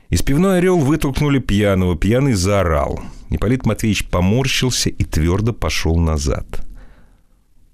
[0.10, 1.98] Из пивной орел вытолкнули пьяного.
[1.98, 3.02] Пьяный заорал.
[3.30, 6.64] Ипполит Матвеевич поморщился и твердо пошел назад.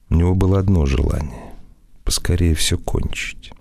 [0.10, 1.54] У него было одно желание—
[2.04, 3.53] поскорее все кончить.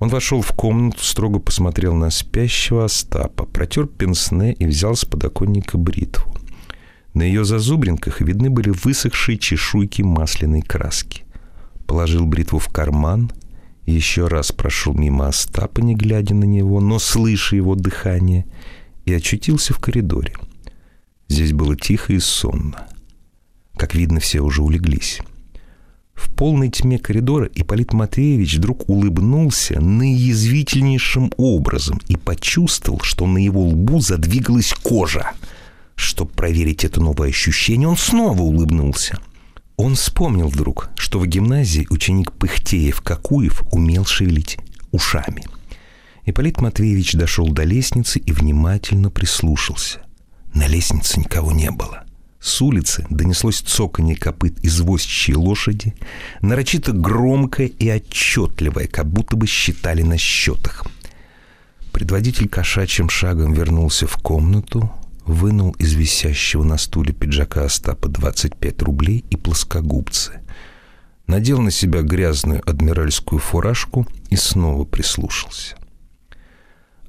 [0.00, 5.78] Он вошел в комнату, строго посмотрел на спящего Остапа, протер пенсне и взял с подоконника
[5.78, 6.34] бритву.
[7.14, 11.22] На ее зазубринках видны были высохшие чешуйки масляной краски.
[11.86, 13.30] Положил бритву в карман
[13.90, 18.46] еще раз прошел мимо Остапа, не глядя на него, но слыша его дыхание,
[19.04, 20.34] и очутился в коридоре.
[21.28, 22.88] Здесь было тихо и сонно.
[23.76, 25.20] Как видно, все уже улеглись.
[26.20, 33.64] В полной тьме коридора Ипполит Матвеевич вдруг улыбнулся наиязвительнейшим образом и почувствовал, что на его
[33.64, 35.30] лбу задвигалась кожа.
[35.94, 39.18] Чтобы проверить это новое ощущение, он снова улыбнулся.
[39.78, 44.58] Он вспомнил вдруг, что в гимназии ученик Пыхтеев-Какуев умел шевелить
[44.92, 45.44] ушами.
[46.26, 50.00] Ипполит Матвеевич дошел до лестницы и внимательно прислушался.
[50.52, 52.04] На лестнице никого не было.
[52.40, 55.94] С улицы донеслось цоканье копыт извозчей лошади,
[56.40, 60.86] нарочито громкое и отчетливое, как будто бы считали на счетах.
[61.92, 64.90] Предводитель кошачьим шагом вернулся в комнату,
[65.26, 70.40] вынул из висящего на стуле пиджака Остапа 25 рублей и плоскогубцы.
[71.26, 75.76] Надел на себя грязную адмиральскую фуражку и снова прислушался.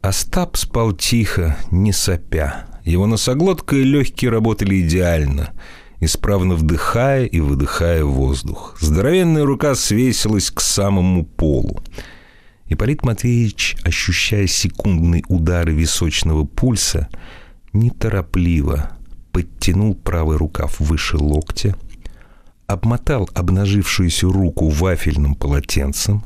[0.01, 5.51] Остап спал тихо, не сопя, его носоглотка и легкие работали идеально,
[5.99, 8.77] исправно вдыхая и выдыхая воздух.
[8.79, 11.79] Здоровенная рука свесилась к самому полу.
[12.67, 17.09] Ипполит Матвеевич, ощущая секундные удары височного пульса,
[17.73, 18.91] неторопливо
[19.31, 21.75] подтянул правый рукав выше локтя,
[22.67, 26.23] обмотал обнажившуюся руку вафельным полотенцем,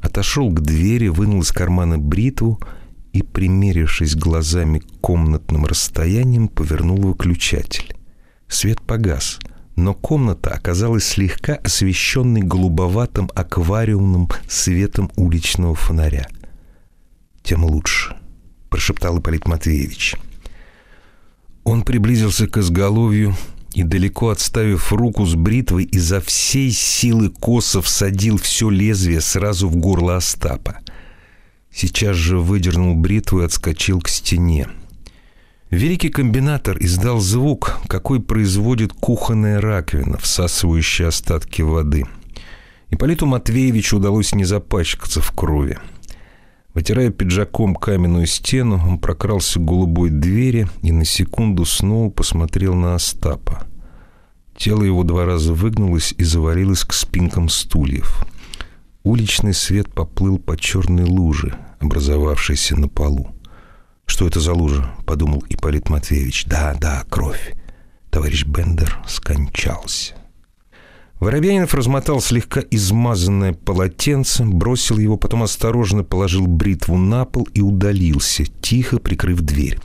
[0.00, 2.60] отошел к двери, вынул из кармана бритву—
[3.18, 7.94] и, примерившись глазами к комнатным расстояниям, повернул выключатель.
[8.46, 9.40] Свет погас,
[9.74, 16.28] но комната оказалась слегка освещенной голубоватым аквариумным светом уличного фонаря.
[17.42, 18.16] «Тем лучше»,—
[18.70, 20.14] прошептал Ипполит Матвеевич.
[21.64, 23.34] Он приблизился к изголовью
[23.74, 29.76] и, далеко отставив руку с бритвой, изо всей силы косов всадил все лезвие сразу в
[29.76, 30.78] горло Остапа—
[31.80, 34.66] Сейчас же выдернул бритву и отскочил к стене.
[35.70, 42.04] Великий комбинатор издал звук, какой производит кухонная раковина, всасывающая остатки воды.
[42.90, 45.78] Ипполиту Матвеевичу удалось не запачкаться в крови.
[46.74, 52.96] Вытирая пиджаком каменную стену, он прокрался к голубой двери и на секунду снова посмотрел на
[52.96, 53.68] Остапа.
[54.56, 58.26] Тело его два раза выгнулось и завалилось к спинкам стульев.
[59.04, 63.34] Уличный свет поплыл по черной луже, образовавшейся на полу.
[64.06, 66.46] «Что это за лужа?»— подумал Ипполит Матвеевич.
[66.46, 67.54] «Да, да, кровь.
[68.10, 70.14] Товарищ Бендер скончался».
[71.20, 78.44] Воробьянинов размотал слегка измазанное полотенце, бросил его, потом осторожно положил бритву на пол и удалился,
[78.44, 79.78] тихо прикрыв дверь.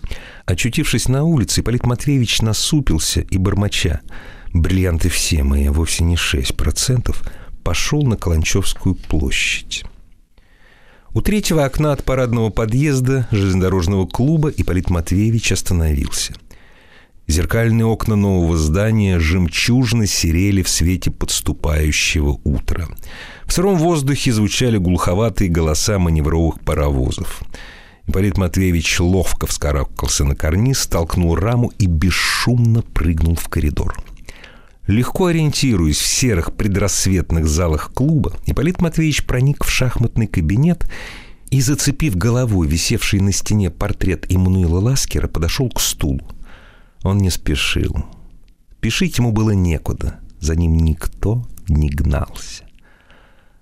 [0.45, 4.01] Очутившись на улице, Ипполит Матвеевич насупился и, бормоча,
[4.53, 7.23] «Бриллианты все мои, а вовсе не шесть процентов»,
[7.63, 9.83] пошел на Каланчевскую площадь.
[11.15, 16.33] У третьего окна от парадного подъезда железнодорожного клуба Ипполит Матвеевич остановился.
[17.27, 22.87] Зеркальные окна нового здания жемчужно серели в свете подступающего утра.
[23.45, 27.43] В сыром воздухе звучали глуховатые голоса маневровых паровозов.
[28.07, 33.95] Ипполит Матвеевич ловко вскарабкался на карниз, толкнул раму и бесшумно прыгнул в коридор.
[34.87, 40.89] Легко ориентируясь в серых предрассветных залах клуба, Ипполит Матвеевич проник в шахматный кабинет
[41.51, 46.27] и, зацепив головой висевший на стене портрет Иммануила Ласкера, подошел к стулу.
[47.03, 48.05] Он не спешил.
[48.77, 50.19] Спешить ему было некуда.
[50.39, 52.65] За ним никто не гнался.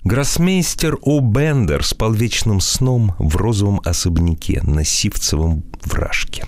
[0.04, 6.46] Гроссмейстер О'Бендер спал вечным сном в розовом особняке на Сивцевом вражке.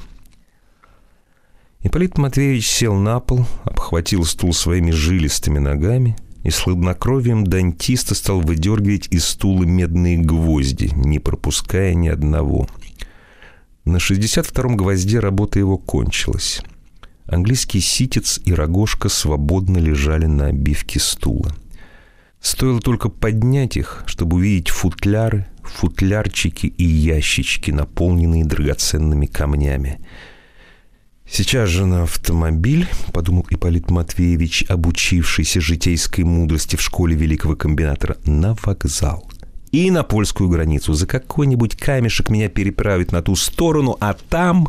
[1.83, 8.39] Ипполит Матвеевич сел на пол, обхватил стул своими жилистыми ногами и с хладнокровием дантиста стал
[8.39, 12.67] выдергивать из стула медные гвозди, не пропуская ни одного.
[13.83, 16.61] На 62-м гвозде работа его кончилась.
[17.25, 21.53] Английский ситец и рогожка свободно лежали на обивке стула.
[22.39, 29.99] Стоило только поднять их, чтобы увидеть футляры, футлярчики и ящички, наполненные драгоценными камнями.
[31.25, 38.55] Сейчас же на автомобиль, подумал Ипполит Матвеевич, обучившийся житейской мудрости в школе великого комбинатора, на
[38.63, 39.29] вокзал.
[39.71, 40.93] И на польскую границу.
[40.93, 44.67] За какой-нибудь камешек меня переправить на ту сторону, а там...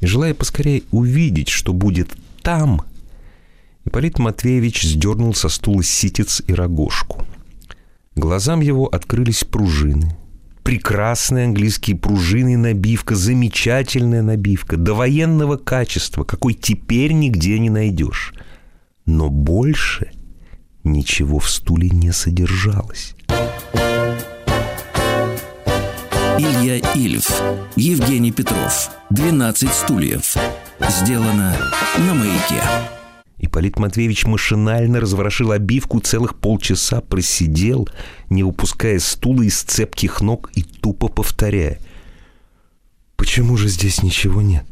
[0.00, 2.08] И желая поскорее увидеть, что будет
[2.42, 2.82] там,
[3.84, 7.24] Ипполит Матвеевич сдернул со стула ситец и рогожку.
[8.14, 10.16] Глазам его открылись пружины.
[10.70, 18.32] Прекрасные английские пружины набивка, замечательная набивка, до военного качества, какой теперь нигде не найдешь.
[19.04, 20.12] Но больше
[20.84, 23.16] ничего в стуле не содержалось.
[26.38, 27.28] Илья Ильф,
[27.74, 30.36] Евгений Петров, 12 стульев.
[30.88, 31.56] Сделано
[31.98, 32.99] на маяке.
[33.40, 37.88] Ипполит Матвеевич машинально разворошил обивку, целых полчаса просидел,
[38.28, 41.78] не выпуская стула из цепких ног и тупо повторяя.
[43.16, 44.66] «Почему же здесь ничего нет?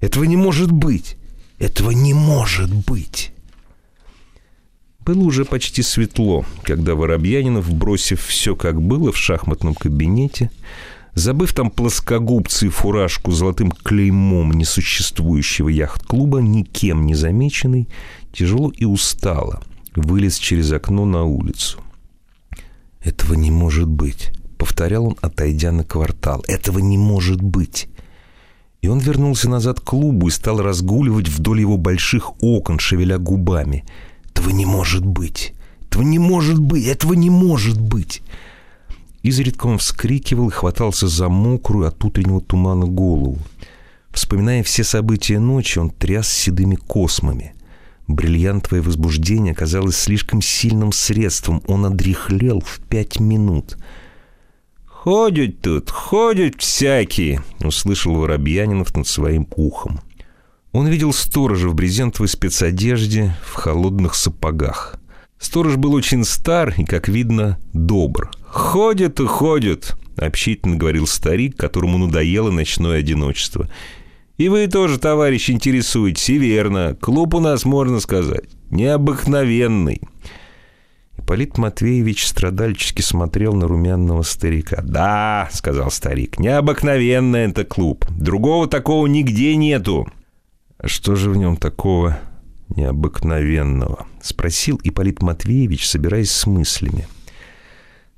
[0.00, 1.16] Этого не может быть!
[1.58, 3.32] Этого не может быть!»
[4.98, 10.50] Было уже почти светло, когда Воробьянинов, бросив все как было в шахматном кабинете,
[11.14, 17.88] Забыв там плоскогубцы и фуражку золотым клеймом несуществующего яхт-клуба, никем не замеченный,
[18.32, 19.62] тяжело и устало
[19.96, 21.80] вылез через окно на улицу.
[23.02, 26.44] «Этого не может быть»,— повторял он, отойдя на квартал.
[26.46, 27.88] «Этого не может быть».
[28.82, 33.84] И он вернулся назад к клубу и стал разгуливать вдоль его больших окон, шевеля губами.
[34.30, 35.54] «Этого не может быть!
[35.82, 36.86] Этого не может быть!
[36.86, 38.22] Этого не может быть!»
[39.22, 43.38] Изредка он вскрикивал и хватался за мокрую от утреннего тумана голову.
[44.10, 47.54] Вспоминая все события ночи, он тряс седыми космами.
[48.08, 51.62] Бриллиантовое возбуждение казалось слишком сильным средством.
[51.68, 53.76] Он одряхлел в пять минут.
[54.84, 60.00] «Ходят тут, ходят всякие!»— услышал Воробьянинов над своим ухом.
[60.72, 64.96] Он видел сторожа в брезентовой спецодежде, в холодных сапогах.
[65.38, 68.30] Сторож был очень стар и, как видно, добр.
[68.50, 73.70] «Ходят и ходят»,— общительно говорил старик, которому надоело ночное одиночество.
[74.38, 76.96] «И вы тоже, товарищ, интересуетесь, и верно.
[77.00, 80.00] Клуб у нас, можно сказать, необыкновенный».
[81.16, 84.82] Ипполит Матвеевич страдальчески смотрел на румяного старика.
[84.82, 88.04] «Да»,— сказал старик,— «необыкновенный это клуб.
[88.10, 90.08] Другого такого нигде нету».
[90.82, 92.18] «Что же в нем такого
[92.74, 97.06] необыкновенного?»— спросил Ипполит Матвеевич, собираясь с мыслями.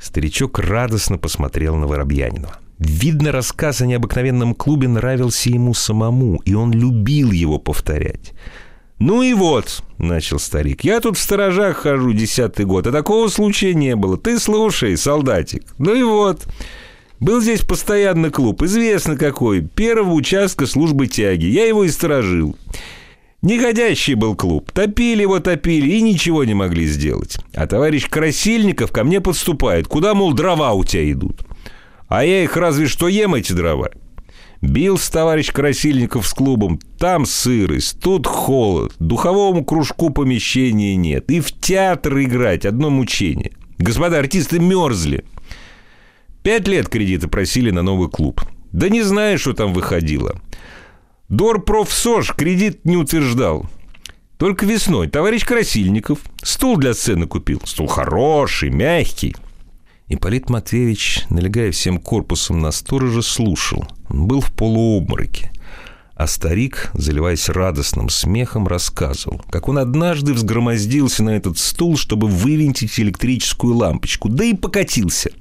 [0.03, 2.59] Старичок радостно посмотрел на Воробьянинова.
[2.79, 8.33] Видно, рассказ о необыкновенном клубе нравился ему самому, и он любил его повторять.
[8.99, 13.75] «Ну и вот»,— начал старик,— «я тут в сторожах хожу десятый год, а такого случая
[13.75, 14.17] не было.
[14.17, 15.65] Ты слушай, солдатик.
[15.79, 16.47] Ну и вот».
[17.21, 21.45] Был здесь постоянный клуб, известно какой, первого участка службы тяги.
[21.45, 22.57] Я его и сторожил.
[23.43, 24.71] Негодящий был клуб.
[24.71, 27.39] Топили его, топили и ничего не могли сделать.
[27.55, 29.89] А товарищ Красильников ко мне подступает.
[29.89, 31.43] Куда, мол, дрова у тебя идут?
[32.07, 33.91] А я их разве что ем, эти дрова.
[34.61, 36.79] Бился товарищ Красильников с клубом.
[36.99, 38.95] Там сырость, тут холод.
[39.01, 41.29] Духовому кружку помещения нет.
[41.29, 43.51] И в театр играть одно мучение.
[43.79, 45.25] Господа артисты мерзли.
[46.45, 48.41] Пять лет кредита просили на новый клуб.
[48.71, 50.41] Да не знаю, что там выходило.
[51.33, 53.65] Дорпрофсош кредит не утверждал.
[54.37, 57.63] Только весной товарищ Красильников стул для сцены купил.
[57.65, 59.35] Стул хороший, мягкий.
[60.09, 63.87] Ипполит Матвеевич, налегая всем корпусом на сторожа, слушал.
[64.11, 65.51] Он был в полуобмороке.
[66.15, 73.01] А старик, заливаясь радостным смехом, рассказывал, как он однажды взгромоздился на этот стул, чтобы вывинтить
[73.01, 75.31] электрическую лампочку, да и покатился–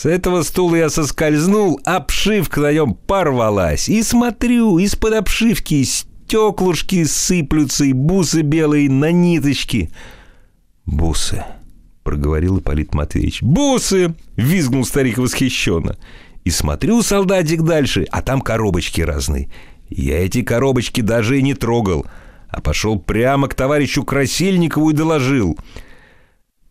[0.00, 3.86] с этого стула я соскользнул, обшивка на нем порвалась.
[3.86, 9.90] И смотрю, из-под обшивки стеклушки сыплются и бусы белые на ниточки.
[10.86, 11.44] Бусы.—
[12.02, 13.42] проговорил Ипполит Матвеевич.
[13.42, 15.98] «Бусы!»— визгнул старик восхищенно.
[16.44, 19.50] И смотрю, солдатик, дальше, а там коробочки разные.
[19.90, 22.06] Я эти коробочки даже и не трогал,
[22.48, 25.58] а пошел прямо к товарищу Красильникову и доложил.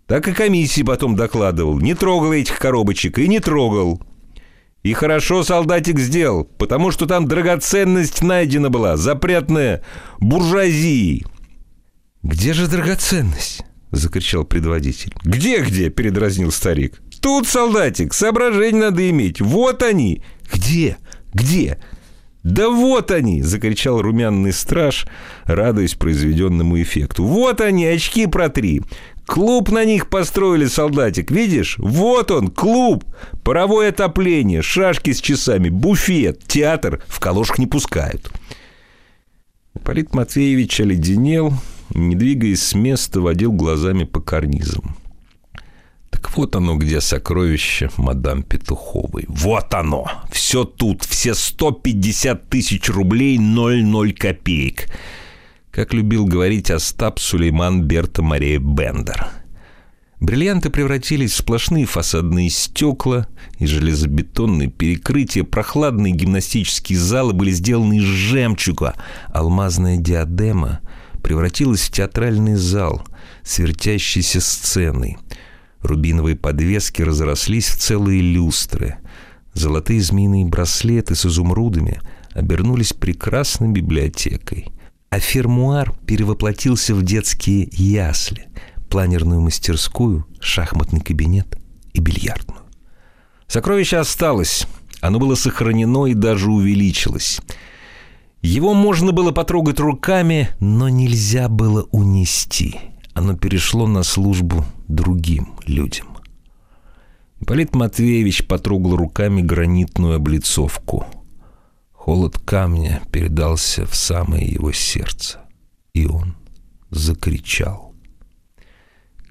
[0.09, 1.79] Так и комиссии потом докладывал.
[1.79, 4.01] Не трогал этих коробочек и не трогал.
[4.81, 9.83] И хорошо солдатик сделал, потому что там драгоценность найдена была, запретная
[10.19, 11.27] буржуазией.
[12.23, 13.61] «Где же драгоценность?»—
[13.91, 15.13] закричал предводитель.
[15.23, 16.99] «Где-где?»— передразнил старик.
[17.21, 19.41] «Тут, солдатик, соображение надо иметь.
[19.41, 20.97] Вот они!» «Где?
[21.33, 21.77] Где?»
[22.43, 25.05] «Да вот они!»— закричал румяный страж,
[25.43, 27.25] радуясь произведенному эффекту.
[27.25, 28.81] «Вот они, очки протри!
[29.29, 31.75] Клуб на них построили, солдатик, видишь?
[31.77, 33.05] Вот он, клуб!
[33.43, 37.03] Паровое отопление, шашки с часами, буфет, театр.
[37.07, 38.31] В калошах не пускают».
[39.83, 41.53] Полит Матвеевич оледенел,
[41.93, 44.97] не двигаясь с места, водил глазами по карнизам.
[46.09, 49.25] Так вот оно, где сокровище мадам Петуховой.
[49.27, 50.09] Вот оно!
[50.31, 54.87] Все тут, все 150 тысяч рублей 00 копеек.
[55.71, 59.27] Как любил говорить Остап Сулейман Берта Мария Бендер.
[60.19, 63.27] Бриллианты превратились в сплошные фасадные стекла
[63.57, 65.43] и железобетонные перекрытия.
[65.43, 68.95] Прохладные гимнастические залы были сделаны из жемчуга.
[69.27, 70.81] Алмазная диадема
[71.23, 73.05] превратилась в театральный зал
[73.43, 75.17] с вертящейся сценой–
[75.81, 78.97] Рубиновые подвески разрослись в целые люстры.
[79.53, 82.01] Золотые змеиные браслеты с изумрудами
[82.33, 84.67] обернулись прекрасной библиотекой.
[85.09, 88.47] А фермуар перевоплотился в детские ясли,
[88.89, 91.57] планерную мастерскую, шахматный кабинет
[91.93, 92.61] и бильярдную.
[93.47, 94.67] Сокровище осталось.
[95.01, 97.39] Оно было сохранено и даже увеличилось.
[98.41, 102.79] Его можно было потрогать руками, но нельзя было унести–
[103.19, 106.07] оно перешло на службу другим людям.
[107.41, 111.05] Ипполит Матвеевич потрогал руками гранитную облицовку.
[112.09, 115.41] Холод камня передался в самое его сердце,
[115.93, 116.37] и он
[116.89, 117.93] закричал.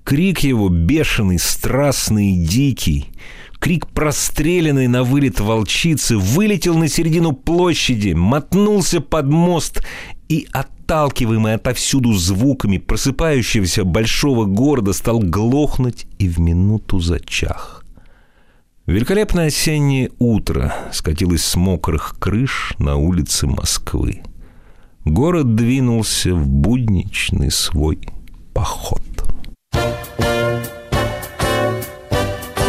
[0.05, 3.09] Крик его бешеный, страстный и дикий,
[3.59, 9.83] крик простреленной на вылет волчицы, вылетел на середину площади, мотнулся под мост
[10.29, 17.78] и, отталкиваемый отовсюду звуками просыпающегося большого города, стал глохнуть и в минуту зачах.
[18.89, 24.23] Великолепное осеннее утро скатилось с мокрых крыш на улице Москвы.
[25.05, 27.99] Город двинулся в будничный свой
[28.55, 29.03] поход.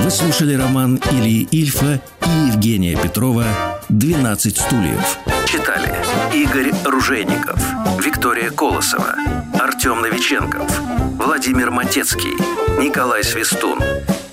[0.04, 3.46] Вы слушали роман Ильи Ильфа и Евгения Петрова
[3.88, 5.20] «12 стульев».
[5.48, 5.90] Читали
[6.36, 7.64] Игорь Ружейников,
[8.06, 9.16] Виктория Колосова,
[9.58, 10.70] Артем Новиченков,
[11.18, 12.36] Владимир Матецкий,
[12.78, 13.80] Николай Свистун,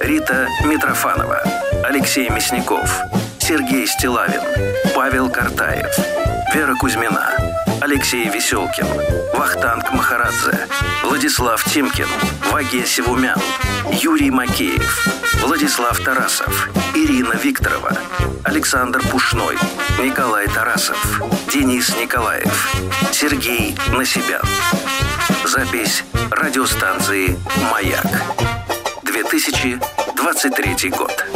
[0.01, 1.43] Рита Митрофанова,
[1.89, 2.91] Алексей Мясников,
[3.39, 4.43] Сергей Стилавин,
[4.93, 5.87] Павел Картаев,
[6.53, 7.37] Вера Кузьмина,
[7.81, 8.89] Алексей Веселкин,
[9.35, 10.67] Вахтанг Махарадзе,
[11.05, 12.09] Владислав Тимкин,
[12.51, 13.41] Ваге Севумян,
[13.93, 15.07] Юрий Макеев,
[15.43, 17.97] Владислав Тарасов, Ирина Викторова,
[18.43, 19.57] Александр Пушной,
[20.03, 21.23] Николай Тарасов,
[21.53, 22.75] Денис Николаев,
[23.13, 24.43] Сергей Насибян.
[25.45, 26.03] Запись
[26.33, 27.39] радиостанции
[27.71, 28.07] «Маяк».
[29.05, 31.36] 2023 год.